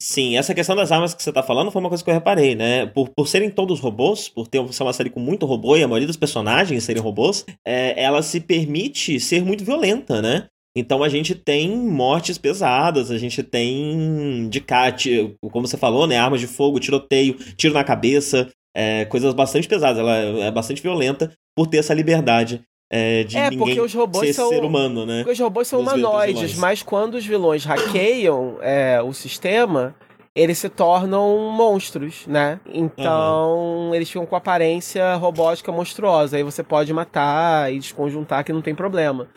[0.00, 2.54] Sim, essa questão das armas que você tá falando foi uma coisa que eu reparei,
[2.54, 2.86] né?
[2.86, 5.88] Por, por serem todos robôs, por ter ser uma série com muito robô e a
[5.88, 10.46] maioria dos personagens serem robôs, é, ela se permite ser muito violenta, né?
[10.76, 16.16] Então a gente tem mortes pesadas, a gente tem de cat, como você falou, né?
[16.16, 18.48] Armas de fogo, tiroteio, tiro na cabeça.
[18.76, 19.98] é, coisas bastante pesadas.
[19.98, 24.48] Ela é bastante violenta por ter essa liberdade é, de é, porque os robôs são,
[24.48, 25.18] ser humano, né?
[25.18, 29.94] Porque os robôs são humanoides, mas quando os vilões hackeiam é, o sistema,
[30.34, 32.58] eles se tornam monstros, né?
[32.72, 33.58] Então,
[33.88, 33.94] uhum.
[33.94, 36.38] eles ficam com aparência robótica monstruosa.
[36.38, 39.28] Aí você pode matar e desconjuntar que não tem problema.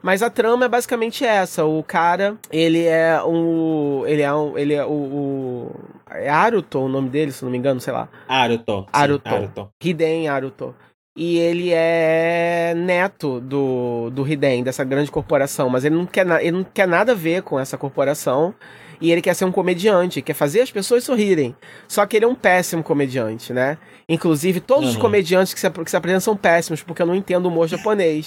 [0.00, 1.64] Mas a trama é basicamente essa.
[1.64, 4.04] O cara, ele é um.
[4.06, 4.58] Ele é um.
[4.58, 4.90] Ele é o.
[4.90, 5.70] o
[6.10, 8.08] é Aruto o nome dele, se não me engano, sei lá.
[8.28, 8.86] Aruto.
[8.92, 9.28] Aruto.
[9.28, 9.68] Sim, Aruto.
[9.80, 10.74] Hiden Aruto
[11.14, 16.56] e ele é neto do, do Hiden, dessa grande corporação, mas ele não, quer ele
[16.58, 18.54] não quer nada a ver com essa corporação
[19.02, 21.56] e ele quer ser um comediante, quer fazer as pessoas sorrirem.
[21.88, 23.76] Só que ele é um péssimo comediante, né?
[24.08, 24.90] Inclusive, todos uhum.
[24.90, 27.66] os comediantes que se, que se apresentam são péssimos, porque eu não entendo o humor
[27.66, 28.26] japonês.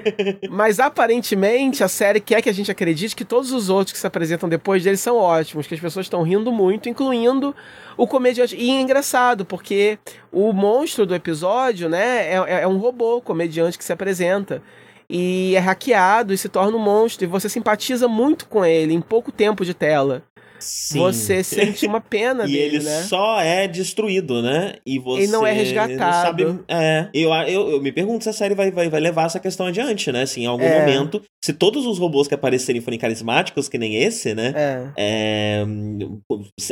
[0.48, 4.06] Mas aparentemente a série quer que a gente acredite que todos os outros que se
[4.06, 7.54] apresentam depois dele são ótimos, que as pessoas estão rindo muito, incluindo
[7.94, 8.56] o comediante.
[8.56, 9.98] E é engraçado, porque
[10.32, 14.62] o monstro do episódio, né, é, é, é um robô comediante que se apresenta
[15.08, 19.00] e é hackeado e se torna um monstro e você simpatiza muito com ele em
[19.00, 20.22] pouco tempo de tela.
[20.58, 20.98] Sim.
[20.98, 23.02] Você sente uma pena e dele, ele né?
[23.02, 24.74] só é destruído, né?
[24.86, 25.98] E você ele não é resgatado.
[25.98, 29.26] Não sabe, é, eu, eu, eu, me pergunto se a série vai, vai, vai levar
[29.26, 30.22] essa questão adiante, né?
[30.22, 30.80] Assim, em algum é.
[30.80, 34.52] momento, se todos os robôs que aparecerem forem carismáticos, que nem esse, né?
[34.56, 34.92] É.
[34.96, 35.66] é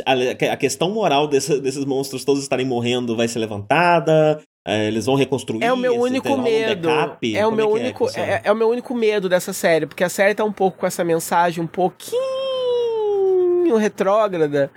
[0.05, 4.41] a, a, questão moral desse, desses monstros todos estarem morrendo vai ser levantada.
[4.67, 5.63] É, eles vão reconstruir.
[5.63, 6.89] É o meu único medo.
[6.89, 8.09] Um é o meu é, é único.
[8.15, 10.87] É, é, o meu único medo dessa série, porque a série tá um pouco com
[10.87, 12.17] essa mensagem um pouquinho
[13.77, 14.71] retrógrada.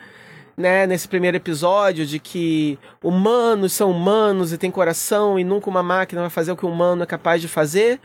[0.56, 5.84] Né, nesse primeiro episódio de que humanos são humanos e têm coração e nunca uma
[5.84, 8.00] máquina vai fazer o que o humano é capaz de fazer.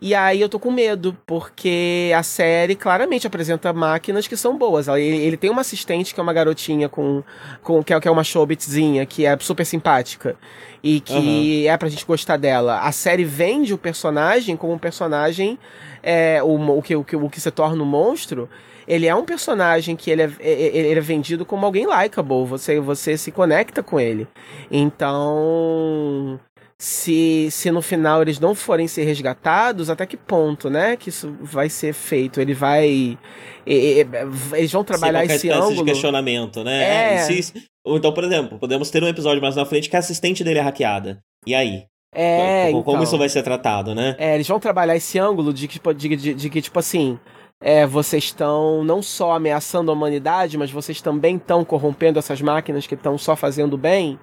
[0.00, 4.88] E aí eu tô com medo, porque a série claramente apresenta máquinas que são boas.
[4.88, 7.22] Ele, ele tem uma assistente que é uma garotinha com.
[7.62, 10.36] com que, é, que é uma showbitzinha, que é super simpática.
[10.82, 11.72] E que uhum.
[11.72, 12.80] é pra gente gostar dela.
[12.80, 15.58] A série vende o personagem como um personagem.
[16.02, 18.48] É, o, o, que, o, que, o que se torna um monstro
[18.86, 22.46] ele é um personagem que ele é, é, é ele é vendido como alguém likable,
[22.46, 24.28] você, você se conecta com ele.
[24.70, 26.38] Então,
[26.78, 30.96] se, se no final eles não forem ser resgatados, até que ponto, né?
[30.96, 32.40] Que isso vai ser feito?
[32.40, 33.18] Ele vai.
[33.64, 35.76] Eles vão trabalhar Sim, esse ângulo.
[35.76, 37.14] de questionamento, né?
[37.14, 37.18] É.
[37.22, 40.58] Se, então, por exemplo, podemos ter um episódio mais na frente que a assistente dele
[40.58, 41.20] é hackeada.
[41.46, 41.84] E aí?
[42.14, 44.14] É, como, como então, isso vai ser tratado, né?
[44.18, 47.18] É, eles vão trabalhar esse ângulo de que, de, de, de que tipo assim,
[47.60, 52.86] é, vocês estão não só ameaçando a humanidade, mas vocês também estão corrompendo essas máquinas
[52.86, 54.18] que estão só fazendo bem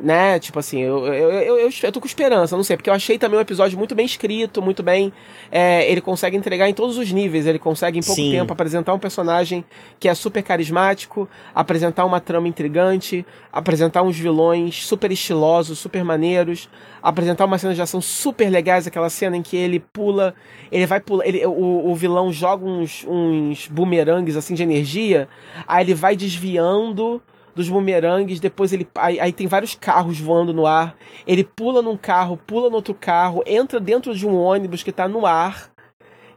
[0.00, 0.38] né?
[0.38, 3.18] Tipo assim, eu, eu, eu, eu, eu tô com esperança, não sei, porque eu achei
[3.18, 5.12] também um episódio muito bem escrito, muito bem.
[5.50, 8.32] É, ele consegue entregar em todos os níveis, ele consegue em pouco Sim.
[8.32, 9.64] tempo apresentar um personagem
[10.00, 16.68] que é super carismático, apresentar uma trama intrigante, apresentar uns vilões super estilosos, super maneiros,
[17.02, 20.34] apresentar uma cena de ação super legais, aquela cena em que ele pula,
[20.70, 25.28] ele vai pular, ele, o, o vilão joga uns, uns bumerangues assim de energia,
[25.66, 27.22] aí ele vai desviando
[27.54, 28.86] dos bumerangues, depois ele.
[28.94, 30.96] Aí, aí, tem vários carros voando no ar.
[31.26, 35.06] Ele pula num carro, pula no outro carro, entra dentro de um ônibus que tá
[35.06, 35.70] no ar.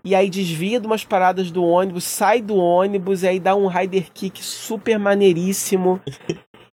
[0.03, 3.65] E aí desvia de umas paradas do ônibus, sai do ônibus e aí dá um
[3.65, 5.99] rider kick super maneiríssimo.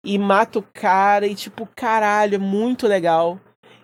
[0.04, 3.38] e mata o cara e tipo, caralho, é muito legal.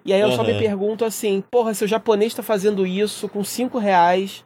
[0.05, 0.36] E aí eu uhum.
[0.36, 4.44] só me pergunto assim, porra, se o japonês tá fazendo isso com 5 reais,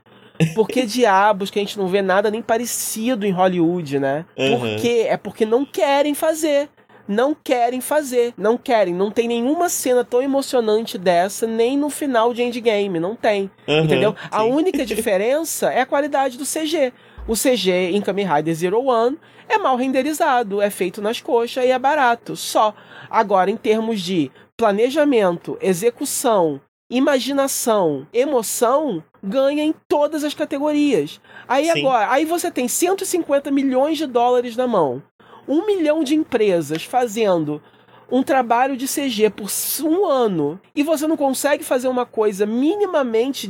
[0.54, 4.24] por que diabos que a gente não vê nada nem parecido em Hollywood, né?
[4.36, 4.58] Uhum.
[4.58, 5.06] Por quê?
[5.08, 6.68] É porque não querem fazer
[7.08, 8.34] não querem fazer.
[8.36, 8.92] Não querem.
[8.92, 13.00] Não tem nenhuma cena tão emocionante dessa, nem no final de Endgame.
[13.00, 13.50] Não tem.
[13.66, 14.10] Uhum, entendeu?
[14.10, 14.28] Sim.
[14.30, 16.92] A única diferença é a qualidade do CG.
[17.26, 21.70] O CG em Kamen Rider Zero One é mal renderizado, é feito nas coxas e
[21.70, 22.36] é barato.
[22.36, 22.74] Só.
[23.10, 26.60] Agora, em termos de planejamento, execução,
[26.90, 31.20] imaginação, emoção, ganha em todas as categorias.
[31.46, 31.80] Aí Sim.
[31.80, 35.02] agora, aí você tem 150 milhões de dólares na mão.
[35.46, 37.62] Um milhão de empresas fazendo
[38.10, 39.50] um trabalho de CG por
[39.84, 43.46] um ano e você não consegue fazer uma coisa minimamente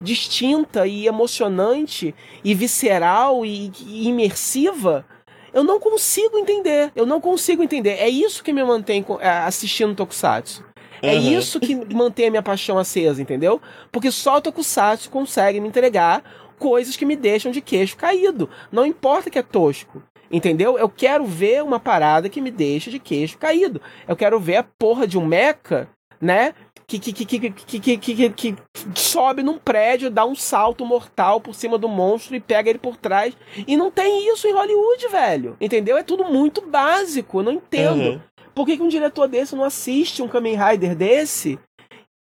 [0.00, 2.14] distinta e emocionante
[2.44, 5.04] e visceral e, e imersiva,
[5.52, 6.92] eu não consigo entender.
[6.94, 7.96] Eu não consigo entender.
[7.98, 10.64] É isso que me mantém é, assistindo Tokusatsu.
[11.02, 11.38] É uhum.
[11.38, 13.60] isso que mantém a minha paixão acesa, entendeu?
[13.92, 16.22] Porque só o Tokusatsu consegue me entregar
[16.58, 18.50] coisas que me deixam de queixo caído.
[18.70, 20.02] Não importa que é tosco.
[20.30, 20.78] Entendeu?
[20.78, 23.80] Eu quero ver uma parada que me deixa de queixo caído.
[24.06, 25.88] Eu quero ver a porra de um mecha,
[26.20, 26.52] né?
[26.86, 28.56] Que, que, que, que, que, que, que,
[28.94, 32.96] sobe num prédio, dá um salto mortal por cima do monstro e pega ele por
[32.96, 33.36] trás.
[33.66, 35.56] E não tem isso em Hollywood, velho.
[35.60, 35.98] Entendeu?
[35.98, 37.40] É tudo muito básico.
[37.40, 38.12] Eu não entendo.
[38.12, 38.20] Uhum.
[38.58, 41.60] Por que, que um diretor desse não assiste um Kamen Rider desse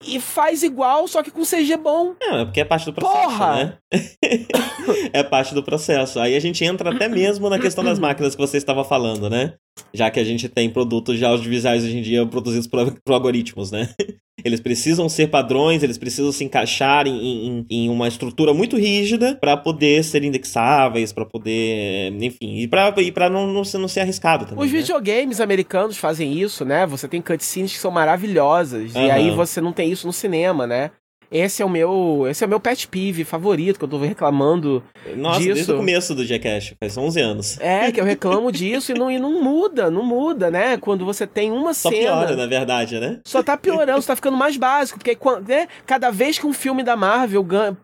[0.05, 2.15] e faz igual, só que com CG bom.
[2.21, 3.55] É, porque é parte do processo, Porra!
[3.57, 3.79] né?
[5.15, 6.21] é parte do processo.
[6.21, 9.55] Aí a gente entra até mesmo na questão das máquinas que você estava falando, né?
[9.93, 13.71] Já que a gente tem produtos já audiovisuais hoje em dia produzidos por, por algoritmos,
[13.71, 13.89] né?
[14.45, 19.35] Eles precisam ser padrões, eles precisam se encaixar em, em, em uma estrutura muito rígida
[19.35, 23.89] para poder ser indexáveis, para poder, enfim, e para e pra não, não, ser, não
[23.89, 24.63] ser arriscado também.
[24.65, 24.79] Os né?
[24.79, 26.87] videogames americanos fazem isso, né?
[26.87, 29.13] Você tem cutscenes que são maravilhosas, e Aham.
[29.13, 30.91] aí você não tem isso no cinema, né?
[31.31, 34.83] Esse é o meu, esse é o meu pet peeve favorito, que eu tô reclamando.
[35.17, 35.75] Nossa, desde disso.
[35.75, 37.61] o começo do Jackass, faz 11 anos.
[37.61, 40.77] É, que eu reclamo disso e não, e não muda, não muda, né?
[40.77, 42.03] Quando você tem uma Só cena.
[42.03, 43.21] piora, na verdade, né?
[43.25, 44.99] Só tá piorando, só tá ficando mais básico.
[44.99, 47.77] Porque né, cada vez que um filme da Marvel ganha.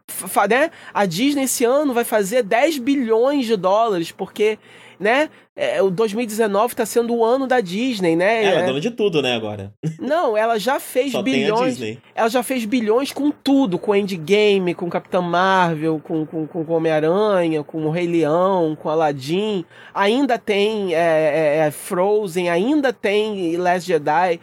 [0.49, 4.59] Né, a Disney esse ano vai fazer 10 bilhões de dólares, porque,
[5.03, 5.29] né?
[5.55, 8.45] é, o 2019 tá sendo o ano da Disney, né?
[8.45, 9.73] Ela é É, dona de tudo, né, agora.
[10.01, 11.79] não, ela já fez bilhões.
[12.15, 17.63] Ela já fez bilhões com tudo, com Endgame, com Capitã Marvel, com, com, com Homem-Aranha,
[17.63, 19.65] com o Rei Leão, com Aladdin.
[19.95, 24.41] Ainda tem é, é, é, Frozen, ainda tem Last Jedi.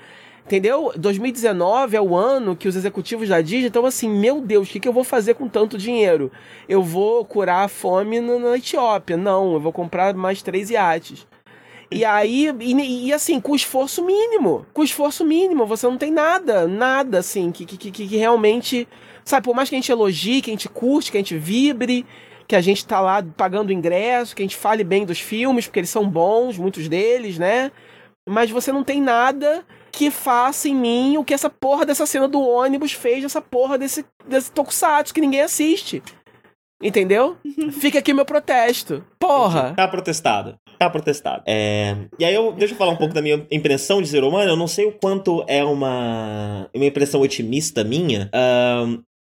[0.49, 0.91] Entendeu?
[0.95, 4.80] 2019 é o ano que os executivos da Disney estão assim, meu Deus, o que,
[4.80, 6.31] que eu vou fazer com tanto dinheiro?
[6.67, 9.15] Eu vou curar a fome na, na Etiópia?
[9.15, 11.27] Não, eu vou comprar mais três iates.
[11.91, 14.65] E aí, e, e assim, com esforço mínimo.
[14.73, 18.88] Com esforço mínimo, você não tem nada, nada assim, que, que, que, que realmente.
[19.23, 22.07] Sabe, por mais que a gente elogie, que a gente curte, que a gente vibre,
[22.47, 25.80] que a gente tá lá pagando ingresso, que a gente fale bem dos filmes, porque
[25.80, 27.71] eles são bons, muitos deles, né?
[28.27, 32.27] Mas você não tem nada que faça em mim o que essa porra dessa cena
[32.27, 36.01] do ônibus fez dessa porra desse, desse tokusatsu que ninguém assiste.
[36.81, 37.37] Entendeu?
[37.79, 39.03] Fica aqui meu protesto.
[39.19, 39.73] Porra!
[39.75, 40.55] Tá protestado.
[40.77, 41.43] Tá protestado.
[41.45, 41.95] É...
[42.17, 44.47] E aí, eu, deixa eu falar um pouco da minha impressão de Zero One.
[44.47, 48.31] Eu não sei o quanto é uma, uma impressão otimista minha.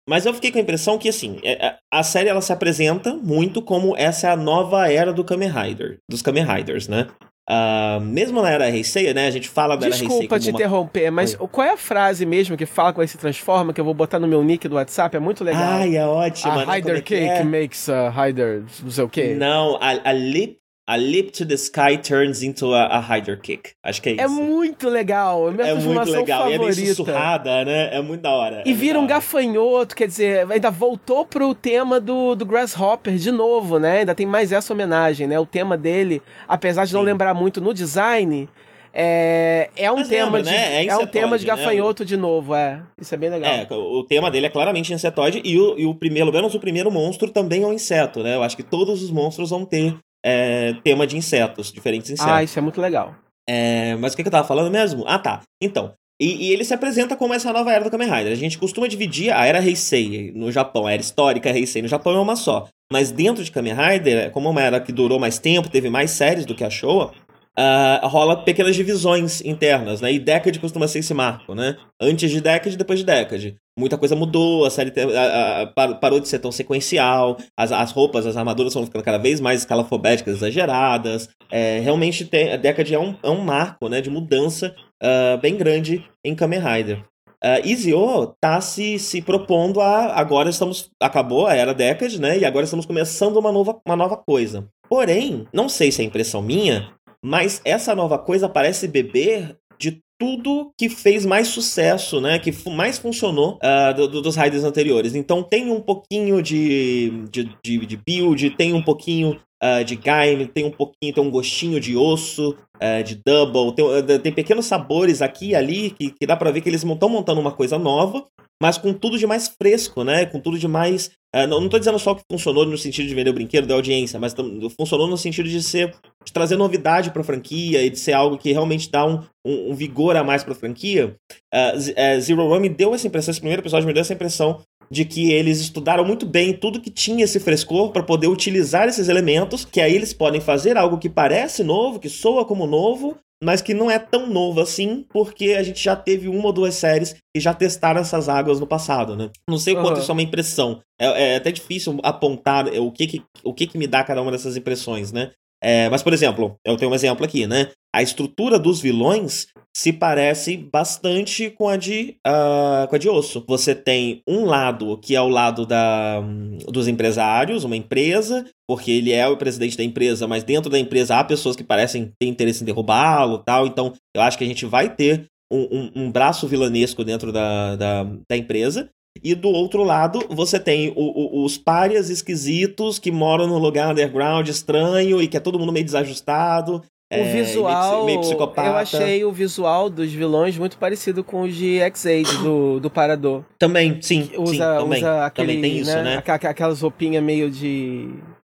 [0.09, 3.15] mas eu fiquei com a impressão que, assim, é- é- a série ela se apresenta
[3.15, 5.99] muito como essa é a nova era do Kamen Rider.
[6.11, 7.07] Dos Kamen Riders, né?
[7.47, 9.27] Ah, mesmo na era Heisei, né?
[9.27, 10.55] A gente fala da era Heisei Desculpa como te uma...
[10.57, 13.85] interromper, mas qual é a frase mesmo que fala quando ele se transforma, que eu
[13.85, 15.15] vou botar no meu nick do WhatsApp?
[15.15, 15.63] É muito legal.
[15.63, 16.63] Ai, é ótima, a né?
[16.63, 17.43] Como Rider é Cake é?
[17.43, 19.35] makes a Rider não sei o quê.
[19.35, 20.57] Não, a, a lip
[20.87, 23.71] a lip to the sky turns into a, a Rider kick.
[23.83, 24.21] Acho que é isso.
[24.21, 25.49] É muito legal.
[25.49, 26.43] É minha É muito legal.
[26.49, 26.95] E é meio favorita.
[26.95, 27.95] sussurrada, né?
[27.95, 28.63] É muito da hora.
[28.65, 33.31] E é vira um gafanhoto, quer dizer, ainda voltou pro tema do, do Grasshopper de
[33.31, 33.99] novo, né?
[33.99, 35.39] Ainda tem mais essa homenagem, né?
[35.39, 37.07] O tema dele, apesar de não Sim.
[37.07, 38.47] lembrar muito no design,
[38.93, 40.85] é, é um Mas tema lembra, de né?
[40.85, 41.53] É é um tema de né?
[41.55, 42.81] gafanhoto de novo, é.
[43.01, 43.51] Isso é bem legal.
[43.51, 46.59] É, o tema dele é claramente insetoide e o, e o primeiro, pelo menos o
[46.59, 48.35] primeiro monstro também é um inseto, né?
[48.35, 52.33] Eu acho que todos os monstros vão ter é, tema de insetos, diferentes insetos.
[52.33, 53.15] ah, isso é muito legal.
[53.47, 55.03] É, mas o que, que eu tava falando mesmo?
[55.05, 55.41] Ah, tá.
[55.61, 55.93] Então.
[56.19, 58.31] E, e ele se apresenta como essa nova era do Kamen Rider.
[58.31, 61.87] A gente costuma dividir a era Heisei no Japão, a era histórica a Heisei no
[61.87, 62.67] Japão é uma só.
[62.91, 66.11] Mas dentro de Kamen Rider, como é uma era que durou mais tempo, teve mais
[66.11, 67.11] séries do que a Showa,
[67.55, 70.11] ah, rola pequenas divisões internas, né?
[70.11, 71.77] E Decade costuma ser esse marco, né?
[72.01, 73.57] Antes de Decade, depois de Decade.
[73.77, 77.91] Muita coisa mudou, a série a- a- par- parou de ser tão sequencial, as, as
[77.91, 81.27] roupas, as armaduras estão ficando cada vez mais escalafobéticas, exageradas.
[81.51, 85.55] É, realmente tem, a Decade é um, é um marco né, de mudança ah, bem
[85.55, 87.03] grande em Kamen Rider.
[87.43, 90.15] Uh, Izio tá se, se propondo a.
[90.15, 90.89] Agora estamos.
[90.99, 92.39] Acabou a era Decade, né?
[92.39, 94.67] E agora estamos começando uma nova, uma nova coisa.
[94.89, 96.91] Porém, não sei se é impressão minha,
[97.23, 102.39] mas essa nova coisa parece beber de tudo que fez mais sucesso, né?
[102.39, 105.13] Que mais funcionou ah, do- do- dos Riders anteriores.
[105.15, 110.47] Então tem um pouquinho de, de, de, de build, tem um pouquinho ah, de game,
[110.47, 114.65] tem um pouquinho, tem um gostinho de osso, ah, de double, tem, ah, tem pequenos
[114.65, 117.79] sabores aqui e ali que, que dá pra ver que eles estão montando uma coisa
[117.79, 118.25] nova,
[118.61, 120.25] mas com tudo de mais fresco, né?
[120.25, 121.11] Com tudo de mais.
[121.49, 124.17] não, não tô dizendo só que funcionou no sentido de vender o brinquedo da audiência,
[124.17, 124.33] mas
[124.77, 125.93] funcionou no sentido de ser.
[126.25, 129.75] de trazer novidade pra franquia e de ser algo que realmente dá um, um, um
[129.75, 131.15] vigor a mais pra franquia.
[131.53, 135.05] Eh, Zero One me deu essa impressão, esse primeiro episódio me deu essa impressão de
[135.05, 139.65] que eles estudaram muito bem tudo que tinha esse frescor para poder utilizar esses elementos,
[139.65, 143.73] que aí eles podem fazer algo que parece novo, que soa como novo, mas que
[143.73, 147.39] não é tão novo assim, porque a gente já teve uma ou duas séries que
[147.39, 149.29] já testaram essas águas no passado, né?
[149.49, 150.01] Não sei o quanto Aham.
[150.01, 150.81] isso é uma impressão.
[150.99, 154.31] É, é até difícil apontar o que que, o que que me dá cada uma
[154.31, 155.31] dessas impressões, né?
[155.67, 157.71] É, mas, por exemplo, eu tenho um exemplo aqui, né?
[157.91, 163.43] A estrutura dos vilões se parece bastante com a de uh, com a de osso.
[163.47, 168.91] Você tem um lado que é o lado da, um, dos empresários, uma empresa, porque
[168.91, 172.27] ele é o presidente da empresa, mas dentro da empresa há pessoas que parecem ter
[172.27, 173.65] interesse em derrubá-lo, tal.
[173.65, 177.75] Então, eu acho que a gente vai ter um, um, um braço vilanesco dentro da,
[177.75, 178.87] da, da empresa.
[179.23, 183.91] E do outro lado, você tem o, o, os párias esquisitos que moram num lugar
[183.91, 186.83] underground estranho e que é todo mundo meio desajustado.
[187.11, 191.55] O é, visual, meio, meio eu achei o visual dos vilões muito parecido com os
[191.55, 193.43] de X-Aid do, do Parador.
[193.59, 194.31] Também, sim.
[194.37, 194.99] Usa, sim, também.
[194.99, 196.03] usa aquele, também tem isso, né?
[196.03, 196.23] né?
[196.25, 198.09] Aquelas roupinhas meio de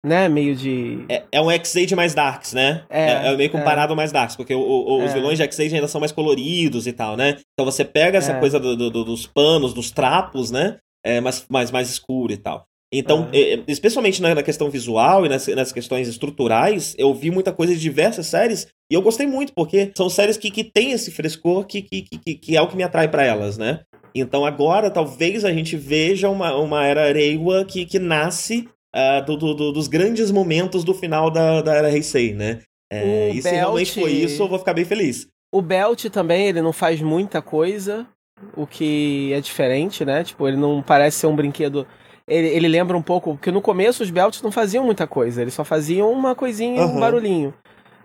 [0.06, 0.30] né?
[0.30, 1.04] Meio de.
[1.10, 2.84] É, é um X-Age mais darks, né?
[2.90, 3.96] É, é, é meio comparado é.
[3.96, 5.14] mais darks, porque o, o, os é.
[5.16, 7.38] vilões de X-Age ainda são mais coloridos e tal, né?
[7.54, 8.40] Então você pega essa é.
[8.40, 10.78] coisa do, do, dos panos, dos trapos, né?
[11.04, 12.66] É mais, mais, mais escuro e tal.
[12.94, 13.60] Então, é.
[13.68, 18.28] especialmente na questão visual e nas, nas, questões estruturais, eu vi muita coisa de diversas
[18.28, 22.04] séries e eu gostei muito, porque são séries que, que têm esse frescor que, que,
[22.04, 23.82] que, que é o que me atrai para elas, né?
[24.14, 29.36] Então agora talvez a gente veja uma, uma era Reiwa que, que nasce uh, do,
[29.54, 32.62] do, dos grandes momentos do final da, da era Heisei, né?
[32.92, 35.28] É, e se realmente for isso, eu vou ficar bem feliz.
[35.54, 38.08] O Belt também, ele não faz muita coisa,
[38.56, 40.24] o que é diferente, né?
[40.24, 41.86] Tipo, ele não parece ser um brinquedo.
[42.28, 45.54] Ele, ele lembra um pouco, porque no começo os Belts não faziam muita coisa, eles
[45.54, 46.98] só faziam uma coisinha, uhum.
[46.98, 47.54] um barulhinho.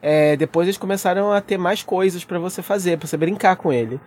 [0.02, 3.72] É, depois eles começaram a ter mais coisas para você fazer, para você brincar com
[3.72, 4.00] ele.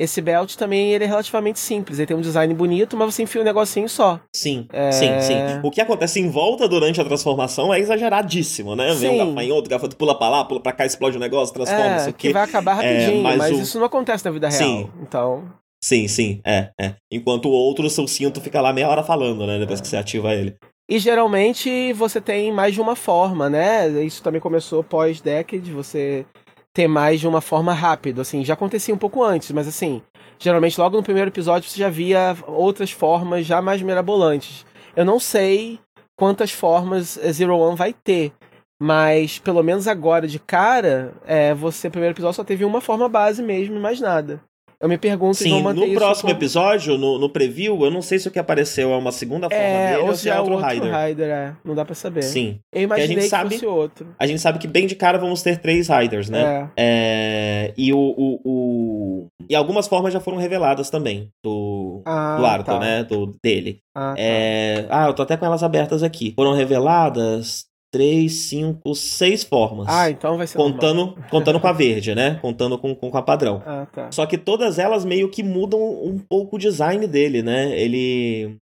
[0.00, 1.98] Esse belt também ele é relativamente simples.
[1.98, 4.18] Ele tem um design bonito, mas você enfia um negocinho só.
[4.34, 4.90] Sim, é...
[4.90, 5.34] sim, sim.
[5.62, 8.94] O que acontece em volta durante a transformação é exageradíssimo, né?
[8.94, 9.00] Sim.
[9.00, 11.84] Vem um gafanhoto, o gafanhoto pula pra lá, pula pra cá, explode o negócio, transforma,
[11.84, 12.28] é, isso aqui.
[12.28, 13.60] que vai acabar rapidinho, é, mas, mas o...
[13.60, 14.62] isso não acontece na vida real.
[14.62, 14.90] Sim.
[15.02, 15.44] Então...
[15.84, 16.94] Sim, sim, é, é.
[17.12, 19.58] Enquanto o outro, seu cinto fica lá meia hora falando, né?
[19.58, 19.82] Depois é.
[19.82, 20.56] que você ativa ele.
[20.90, 23.88] E geralmente você tem mais de uma forma, né?
[24.02, 26.26] Isso também começou pós-Decade, você
[26.72, 30.02] ter mais de uma forma rápida, assim, já acontecia um pouco antes, mas assim,
[30.38, 34.64] geralmente logo no primeiro episódio você já via outras formas já mais mirabolantes.
[34.94, 35.80] Eu não sei
[36.16, 38.32] quantas formas Zero One vai ter,
[38.80, 43.42] mas pelo menos agora de cara, é, você primeiro episódio só teve uma forma base
[43.42, 44.40] mesmo mais nada.
[44.80, 46.38] Eu me pergunto Sim, se vão no próximo como...
[46.38, 49.62] episódio, no, no preview, eu não sei se o que apareceu é uma segunda forma
[49.62, 51.06] é, dele ou se é, é outro, outro Rider.
[51.06, 51.56] Rider é.
[51.62, 52.22] Não dá pra saber.
[52.22, 52.58] Sim.
[52.72, 54.06] Eu imaginei a gente que sabe, fosse outro.
[54.18, 56.70] A gente sabe que bem de cara vamos ter três Riders, né?
[56.76, 57.68] É.
[57.68, 62.46] é e o, o, o, E algumas formas já foram reveladas também do, ah, do
[62.46, 62.80] Arthur, tá.
[62.80, 63.04] né?
[63.04, 63.80] Do, dele.
[63.94, 64.22] Ah, tá.
[64.22, 64.86] é...
[64.88, 66.32] ah, eu tô até com elas abertas aqui.
[66.34, 69.86] Foram reveladas três, cinco, seis formas.
[69.88, 72.38] Ah, então vai ser contando, contando com a verde, né?
[72.40, 73.62] Contando com, com a padrão.
[73.66, 74.10] Ah, tá.
[74.12, 77.78] Só que todas elas meio que mudam um pouco o design dele, né?
[77.78, 78.56] Ele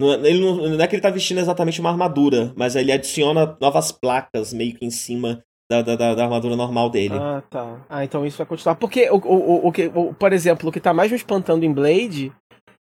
[0.00, 3.56] é, ele não, não é que ele tá vestindo exatamente uma armadura, mas ele adiciona
[3.60, 7.14] novas placas meio que em cima da, da, da, armadura normal dele.
[7.14, 7.84] Ah, tá.
[7.88, 8.74] Ah, então isso vai continuar.
[8.74, 12.32] Porque, o, o, o, que, por exemplo, o que tá mais me espantando em Blade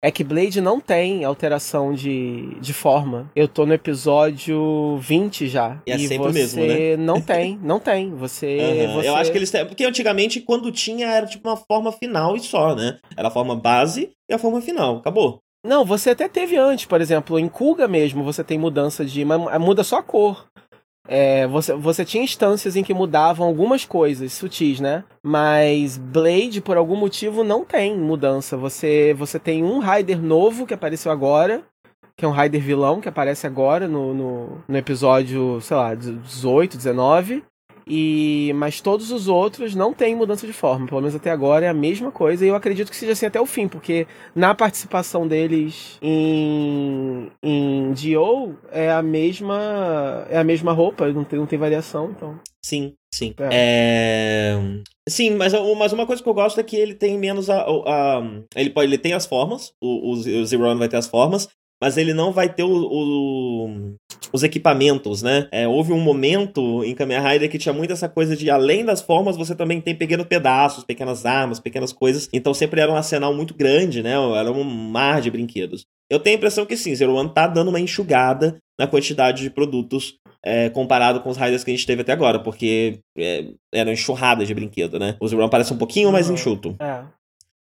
[0.02, 3.30] é que Blade não tem alteração de, de forma.
[3.36, 5.82] Eu tô no episódio 20 já.
[5.86, 6.96] E é e sempre o mesmo, né?
[6.96, 8.16] Não tem, não tem.
[8.16, 8.94] Você, uhum.
[8.94, 9.66] você, Eu acho que eles têm.
[9.66, 12.98] Porque antigamente, quando tinha, era tipo uma forma final e só, né?
[13.18, 14.98] Era a forma base e a forma final.
[14.98, 15.40] Acabou.
[15.66, 19.26] Não, você até teve antes, por exemplo, em Kuga mesmo, você tem mudança de.
[19.26, 20.48] Mas muda só a cor.
[21.12, 25.04] É, você, você tinha instâncias em que mudavam algumas coisas sutis, né?
[25.24, 28.56] Mas Blade, por algum motivo, não tem mudança.
[28.56, 31.64] Você, você tem um Rider novo que apareceu agora,
[32.16, 36.78] que é um Rider vilão que aparece agora no, no, no episódio, sei lá, 18,
[36.78, 37.44] 19.
[37.90, 41.70] E mas todos os outros não têm mudança de forma, pelo menos até agora é
[41.70, 44.06] a mesma coisa e eu acredito que seja assim até o fim, porque
[44.36, 51.40] na participação deles em em Dio é a mesma é a mesma roupa, não tem,
[51.40, 52.40] não tem variação, então.
[52.64, 53.34] Sim, sim.
[53.40, 53.50] É.
[53.52, 54.90] É...
[55.08, 57.62] Sim, mas, mas uma coisa que eu gosto é que ele tem menos a.
[57.62, 58.24] a, a
[58.56, 61.48] ele, pode, ele tem as formas, o, o, o Zero vai ter as formas,
[61.82, 63.96] mas ele não vai ter o, o,
[64.34, 65.48] os equipamentos, né?
[65.52, 69.02] É, houve um momento em Kamen Rider que tinha muito essa coisa de, além das
[69.02, 72.30] formas, você também tem pequenos pedaços, pequenas armas, pequenas coisas.
[72.34, 74.12] Então sempre era um arsenal muito grande, né?
[74.38, 75.86] Era um mar de brinquedos.
[76.10, 79.50] Eu tenho a impressão que sim, Zero One tá dando uma enxugada na quantidade de
[79.50, 83.92] produtos é, comparado com os Riders que a gente teve até agora, porque é, era
[83.92, 85.16] enxurrada de brinquedo, né?
[85.20, 86.76] O Zero One parece um pouquinho mais enxuto.
[86.80, 87.04] É.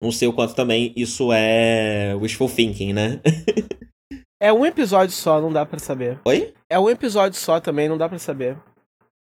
[0.01, 3.19] Não sei o quanto também isso é wishful thinking, né?
[4.43, 6.19] É um episódio só, não dá para saber.
[6.25, 6.51] Oi?
[6.67, 8.57] É um episódio só também, não dá para saber.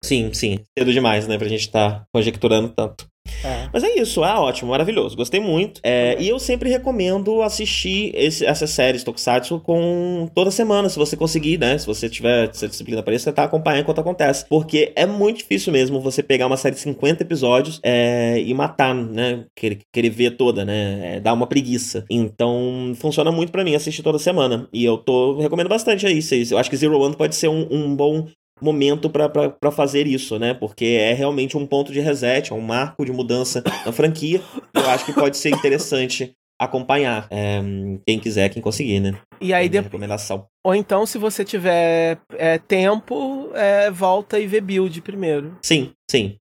[0.04, 0.58] Sim, sim.
[0.78, 3.06] Cedo demais, né, pra gente estar tá conjecturando tanto.
[3.44, 3.68] É.
[3.72, 5.16] Mas é isso, é ótimo, maravilhoso.
[5.16, 5.80] Gostei muito.
[5.82, 11.16] É, e eu sempre recomendo assistir esse, essas séries Tokusatsu com toda semana, se você
[11.16, 11.78] conseguir, né?
[11.78, 14.46] Se você tiver essa disciplina para isso, você tá acompanhando enquanto acontece.
[14.48, 18.94] Porque é muito difícil mesmo você pegar uma série de 50 episódios é, e matar,
[18.94, 19.44] né?
[19.54, 21.16] Querer, querer ver toda, né?
[21.16, 22.04] É, dar uma preguiça.
[22.10, 24.68] Então, funciona muito para mim assistir toda semana.
[24.72, 26.20] E eu tô recomendo bastante aí.
[26.50, 28.26] Eu acho que Zero One pode ser um, um bom
[28.60, 30.54] momento para fazer isso, né?
[30.54, 34.40] Porque é realmente um ponto de reset, é um marco de mudança na franquia.
[34.74, 37.26] Eu acho que pode ser interessante acompanhar.
[37.30, 37.60] É,
[38.06, 39.14] quem quiser, quem conseguir, né?
[39.40, 39.92] E aí depois.
[39.92, 40.46] Recomendação.
[40.64, 45.56] Ou então, se você tiver é, tempo, é, volta e vê Build primeiro.
[45.62, 46.36] Sim, sim.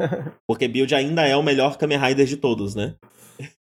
[0.46, 2.94] Porque Build ainda é o melhor Kamen Rider de todos, né?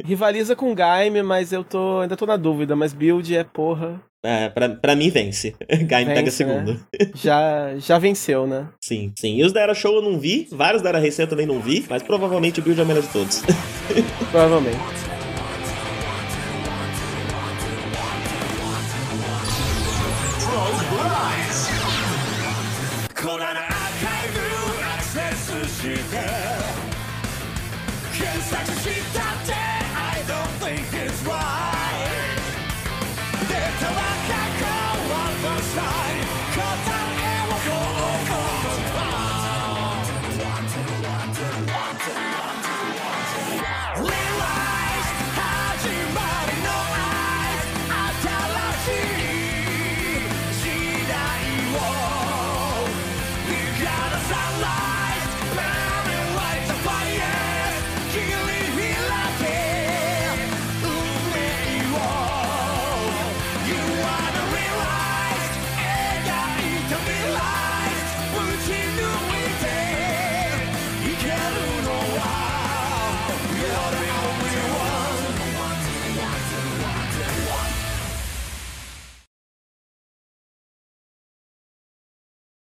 [0.05, 4.01] Rivaliza com Gaime, mas eu tô ainda tô na dúvida, mas Build é porra.
[4.22, 5.55] É, pra, pra mim vence.
[5.86, 6.74] Gaime pega segundo.
[6.74, 6.81] Né?
[7.14, 8.68] Já, já venceu, né?
[8.81, 9.36] Sim, sim.
[9.36, 11.60] E os da Era Show eu não vi, vários da Era Recém eu também não
[11.60, 13.43] vi, mas provavelmente o Build é o melhor de todos.
[14.31, 15.10] provavelmente.